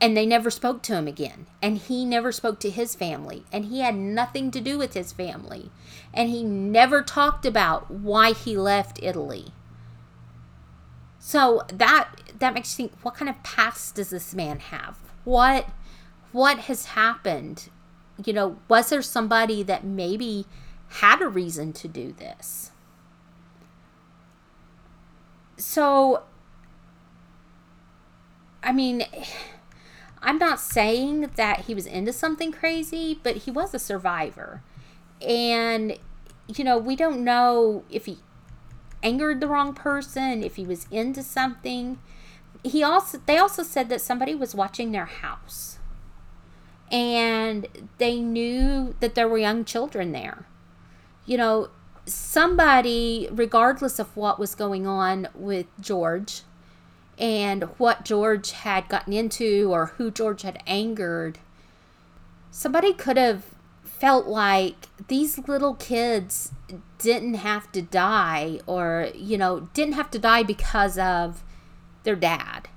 And 0.00 0.16
they 0.16 0.26
never 0.26 0.48
spoke 0.48 0.80
to 0.82 0.94
him 0.94 1.08
again. 1.08 1.46
And 1.60 1.78
he 1.78 2.04
never 2.04 2.30
spoke 2.30 2.60
to 2.60 2.70
his 2.70 2.94
family. 2.94 3.44
And 3.50 3.64
he 3.64 3.80
had 3.80 3.96
nothing 3.96 4.52
to 4.52 4.60
do 4.60 4.78
with 4.78 4.94
his 4.94 5.12
family. 5.12 5.72
And 6.12 6.28
he 6.28 6.44
never 6.44 7.02
talked 7.02 7.44
about 7.44 7.90
why 7.90 8.32
he 8.32 8.56
left 8.56 9.02
Italy. 9.02 9.52
So 11.18 11.62
that 11.72 12.10
that 12.38 12.54
makes 12.54 12.78
you 12.78 12.88
think 12.88 13.04
what 13.04 13.14
kind 13.14 13.28
of 13.28 13.42
past 13.42 13.96
does 13.96 14.10
this 14.10 14.34
man 14.34 14.60
have? 14.60 14.98
What 15.24 15.68
what 16.30 16.58
has 16.60 16.86
happened 16.86 17.70
you 18.22 18.32
know, 18.32 18.58
was 18.68 18.90
there 18.90 19.02
somebody 19.02 19.62
that 19.62 19.84
maybe 19.84 20.46
had 20.88 21.20
a 21.20 21.28
reason 21.28 21.72
to 21.72 21.88
do 21.88 22.12
this? 22.12 22.70
So, 25.56 26.22
I 28.62 28.72
mean, 28.72 29.06
I'm 30.22 30.38
not 30.38 30.58
saying 30.58 31.32
that 31.36 31.60
he 31.66 31.74
was 31.74 31.84
into 31.84 32.12
something 32.12 32.50
crazy, 32.50 33.20
but 33.22 33.38
he 33.38 33.50
was 33.50 33.74
a 33.74 33.78
survivor. 33.78 34.62
And, 35.20 35.98
you 36.48 36.64
know, 36.64 36.78
we 36.78 36.96
don't 36.96 37.22
know 37.22 37.84
if 37.90 38.06
he 38.06 38.18
angered 39.02 39.40
the 39.40 39.48
wrong 39.48 39.74
person, 39.74 40.42
if 40.42 40.56
he 40.56 40.64
was 40.64 40.86
into 40.90 41.22
something. 41.22 41.98
He 42.62 42.82
also 42.82 43.20
they 43.26 43.36
also 43.36 43.62
said 43.62 43.90
that 43.90 44.00
somebody 44.00 44.34
was 44.34 44.54
watching 44.54 44.92
their 44.92 45.04
house 45.04 45.78
and 46.90 47.66
they 47.98 48.20
knew 48.20 48.94
that 49.00 49.14
there 49.14 49.28
were 49.28 49.38
young 49.38 49.64
children 49.64 50.12
there. 50.12 50.46
You 51.26 51.38
know, 51.38 51.70
somebody, 52.06 53.28
regardless 53.32 53.98
of 53.98 54.16
what 54.16 54.38
was 54.38 54.54
going 54.54 54.86
on 54.86 55.28
with 55.34 55.66
George, 55.80 56.42
and 57.18 57.64
what 57.78 58.04
George 58.04 58.50
had 58.50 58.88
gotten 58.88 59.12
into 59.12 59.72
or 59.72 59.86
who 59.86 60.10
George 60.10 60.42
had 60.42 60.62
angered, 60.66 61.38
somebody 62.50 62.92
could 62.92 63.16
have 63.16 63.44
felt 63.82 64.26
like 64.26 64.88
these 65.08 65.38
little 65.46 65.74
kids 65.74 66.52
didn't 66.98 67.34
have 67.34 67.70
to 67.72 67.82
die 67.82 68.60
or, 68.66 69.08
you 69.14 69.38
know, 69.38 69.68
didn't 69.74 69.94
have 69.94 70.10
to 70.10 70.18
die 70.18 70.42
because 70.42 70.98
of 70.98 71.44
their 72.02 72.16
dad. 72.16 72.68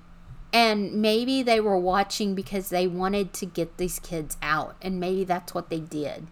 And 0.54 1.02
maybe 1.02 1.44
they 1.44 1.60
were 1.60 1.78
watching 1.78 2.34
because 2.34 2.70
they 2.70 2.88
wanted 2.88 3.34
to 3.34 3.46
get 3.46 3.78
these 3.78 4.00
kids 4.00 4.38
out, 4.42 4.76
and 4.82 5.00
maybe 5.00 5.24
that's 5.24 5.54
what 5.54 5.70
they 5.70 5.80
did. 5.80 6.28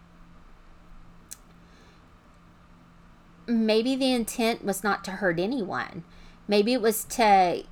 Maybe 3.47 3.95
the 3.95 4.13
intent 4.13 4.63
was 4.63 4.83
not 4.83 5.03
to 5.03 5.11
hurt 5.11 5.39
anyone. 5.39 6.03
Maybe 6.47 6.73
it 6.73 6.81
was 6.81 7.03
to 7.05 7.63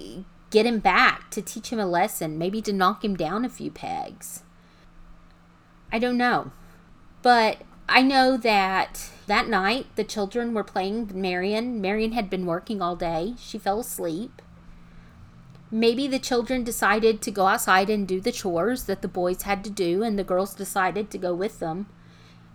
get 0.49 0.65
him 0.65 0.79
back, 0.79 1.31
to 1.31 1.41
teach 1.41 1.71
him 1.71 1.79
a 1.79 1.85
lesson, 1.85 2.37
maybe 2.37 2.61
to 2.61 2.73
knock 2.73 3.03
him 3.03 3.15
down 3.15 3.45
a 3.45 3.49
few 3.49 3.71
pegs. 3.71 4.43
I 5.91 5.97
don't 5.99 6.17
know. 6.17 6.51
But 7.21 7.59
I 7.87 8.01
know 8.01 8.37
that 8.37 9.09
that 9.27 9.47
night 9.47 9.87
the 9.95 10.03
children 10.03 10.53
were 10.53 10.63
playing 10.63 11.09
Marion. 11.13 11.81
Marion 11.81 12.11
had 12.11 12.29
been 12.29 12.45
working 12.45 12.81
all 12.81 12.95
day. 12.95 13.35
She 13.39 13.57
fell 13.57 13.79
asleep. 13.79 14.41
Maybe 15.73 16.07
the 16.07 16.19
children 16.19 16.63
decided 16.63 17.19
to 17.23 17.31
go 17.31 17.47
outside 17.47 17.89
and 17.89 18.07
do 18.07 18.21
the 18.21 18.31
chores 18.31 18.83
that 18.83 19.01
the 19.01 19.07
boys 19.07 19.41
had 19.41 19.63
to 19.63 19.71
do, 19.71 20.03
and 20.03 20.19
the 20.19 20.23
girls 20.23 20.53
decided 20.53 21.09
to 21.09 21.17
go 21.17 21.33
with 21.33 21.59
them. 21.59 21.87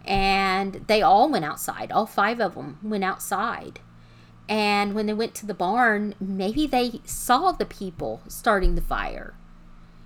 And 0.04 0.84
they 0.86 1.02
all 1.02 1.28
went 1.28 1.44
outside. 1.44 1.90
All 1.90 2.06
five 2.06 2.40
of 2.40 2.54
them 2.54 2.78
went 2.80 3.02
outside. 3.02 3.80
And 4.48 4.94
when 4.94 5.06
they 5.06 5.14
went 5.14 5.34
to 5.34 5.46
the 5.46 5.52
barn, 5.52 6.14
maybe 6.20 6.64
they 6.68 7.00
saw 7.04 7.50
the 7.50 7.66
people 7.66 8.22
starting 8.28 8.76
the 8.76 8.80
fire. 8.80 9.34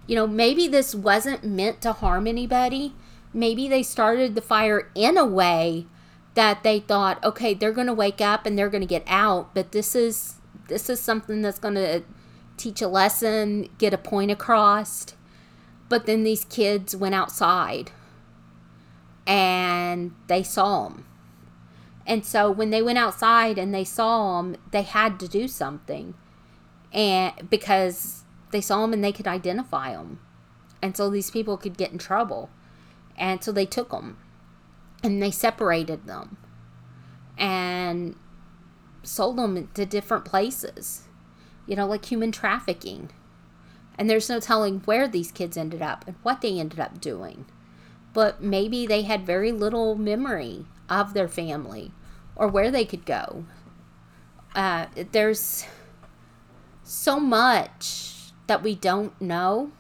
You 0.07 0.17
know, 0.17 0.27
maybe 0.27 0.67
this 0.67 0.95
wasn't 0.95 1.45
meant 1.45 1.83
to 1.83 1.93
harm 1.93 2.27
anybody. 2.27 2.95
Maybe 3.35 3.69
they 3.69 3.83
started 3.83 4.35
the 4.35 4.41
fire 4.41 4.91
in 4.95 5.19
a 5.19 5.27
way 5.27 5.85
that 6.33 6.63
they 6.63 6.81
thought, 6.81 7.23
okay, 7.23 7.53
they're 7.53 7.73
going 7.73 7.89
to 7.89 7.93
wake 7.93 8.23
up 8.23 8.47
and 8.47 8.57
they're 8.57 8.71
going 8.71 8.81
to 8.81 8.87
get 8.87 9.05
out, 9.07 9.55
but 9.55 9.73
this 9.73 9.95
is 9.95 10.37
this 10.69 10.89
is 10.89 10.99
something 10.99 11.43
that's 11.43 11.59
going 11.59 11.75
to 11.75 12.03
teach 12.63 12.83
a 12.83 12.89
lesson, 12.89 13.69
get 13.79 13.95
a 13.95 13.99
point 13.99 14.31
across. 14.31 15.07
But 15.89 16.07
then 16.07 16.25
these 16.25 16.45
kids 16.45 16.97
went 16.97 17.15
outside 17.15 17.91
and 19.27 20.13
they 20.27 20.43
saw 20.43 20.89
them 20.89 21.05
and 22.07 22.25
so 22.25 22.51
when 22.51 22.71
they 22.71 22.83
went 22.83 22.99
outside 22.99 23.59
and 23.59 23.75
they 23.75 23.85
saw 23.85 24.43
them, 24.43 24.57
they 24.71 24.83
had 24.83 25.21
to 25.21 25.29
do 25.29 25.47
something. 25.47 26.15
And 26.93 27.49
because 27.49 28.25
they 28.51 28.61
saw 28.61 28.83
them 28.83 28.93
and 28.93 29.05
they 29.05 29.13
could 29.13 29.29
identify 29.29 29.93
them. 29.93 30.21
And 30.83 30.97
so 30.97 31.09
these 31.09 31.31
people 31.31 31.57
could 31.57 31.79
get 31.79 31.93
in 31.93 31.99
trouble. 31.99 32.51
And 33.17 33.43
so 33.43 33.53
they 33.53 33.67
took 33.67 33.91
them 33.91 34.19
and 35.03 35.23
they 35.23 35.31
separated 35.31 36.07
them 36.07 36.39
and 37.39 38.17
sold 39.03 39.37
them 39.37 39.69
to 39.75 39.87
different 39.87 40.25
places, 40.25 41.03
you 41.67 41.77
know, 41.77 41.87
like 41.87 42.05
human 42.07 42.33
trafficking. 42.33 43.11
And 43.99 44.09
there's 44.09 44.29
no 44.29 44.41
telling 44.41 44.81
where 44.81 45.07
these 45.07 45.31
kids 45.31 45.57
ended 45.57 45.83
up 45.83 46.07
and 46.07 46.17
what 46.23 46.41
they 46.41 46.59
ended 46.59 46.81
up 46.81 47.01
doing. 47.01 47.45
But 48.13 48.43
maybe 48.43 48.87
they 48.87 49.03
had 49.03 49.27
very 49.27 49.53
little 49.53 49.95
memory 49.95 50.67
of 50.89 51.15
their 51.15 51.29
family 51.29 51.93
or 52.37 52.49
where 52.49 52.71
they 52.71 52.85
could 52.85 53.05
go. 53.05 53.45
Uh, 54.55 54.87
there's 55.13 55.65
so 56.85 57.19
much 57.19 58.33
that 58.47 58.63
we 58.63 58.75
don't 58.75 59.19
know, 59.21 59.73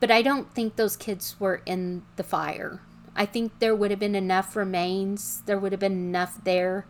but 0.00 0.10
I 0.10 0.22
don't 0.22 0.52
think 0.54 0.76
those 0.76 0.96
kids 0.96 1.36
were 1.38 1.62
in 1.66 2.02
the 2.16 2.22
fire. 2.22 2.80
I 3.14 3.26
think 3.26 3.58
there 3.58 3.74
would 3.74 3.90
have 3.90 4.00
been 4.00 4.14
enough 4.14 4.56
remains, 4.56 5.42
there 5.44 5.58
would 5.58 5.72
have 5.72 5.80
been 5.80 5.92
enough 5.92 6.42
there 6.44 6.86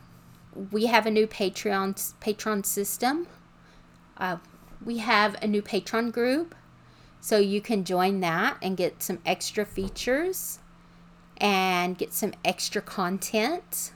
We 0.73 0.87
have 0.87 1.07
a 1.07 1.13
new 1.13 1.29
Patreon 1.29 2.15
Patreon 2.21 2.67
system. 2.67 3.29
Uh, 4.17 4.39
we 4.85 4.99
have 4.99 5.37
a 5.41 5.47
new 5.47 5.63
Patreon 5.63 6.11
group, 6.11 6.57
so 7.21 7.39
you 7.39 7.61
can 7.61 7.85
join 7.85 8.19
that 8.19 8.57
and 8.61 8.77
get 8.77 9.01
some 9.01 9.21
extra 9.25 9.65
features 9.65 10.59
and 11.37 11.97
get 11.97 12.13
some 12.13 12.33
extra 12.45 12.83
content. 12.83 13.93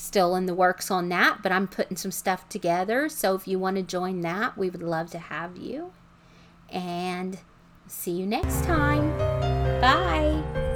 Still 0.00 0.34
in 0.34 0.46
the 0.46 0.54
works 0.54 0.90
on 0.90 1.08
that, 1.10 1.42
but 1.42 1.52
I'm 1.52 1.68
putting 1.68 1.96
some 1.96 2.10
stuff 2.10 2.48
together. 2.48 3.08
So 3.08 3.34
if 3.34 3.46
you 3.46 3.58
want 3.58 3.76
to 3.76 3.82
join 3.82 4.22
that, 4.22 4.56
we 4.56 4.70
would 4.70 4.82
love 4.82 5.10
to 5.10 5.18
have 5.18 5.56
you. 5.56 5.92
And 6.70 7.38
See 7.90 8.12
you 8.12 8.24
next 8.24 8.64
time. 8.64 9.10
Bye. 9.80 10.69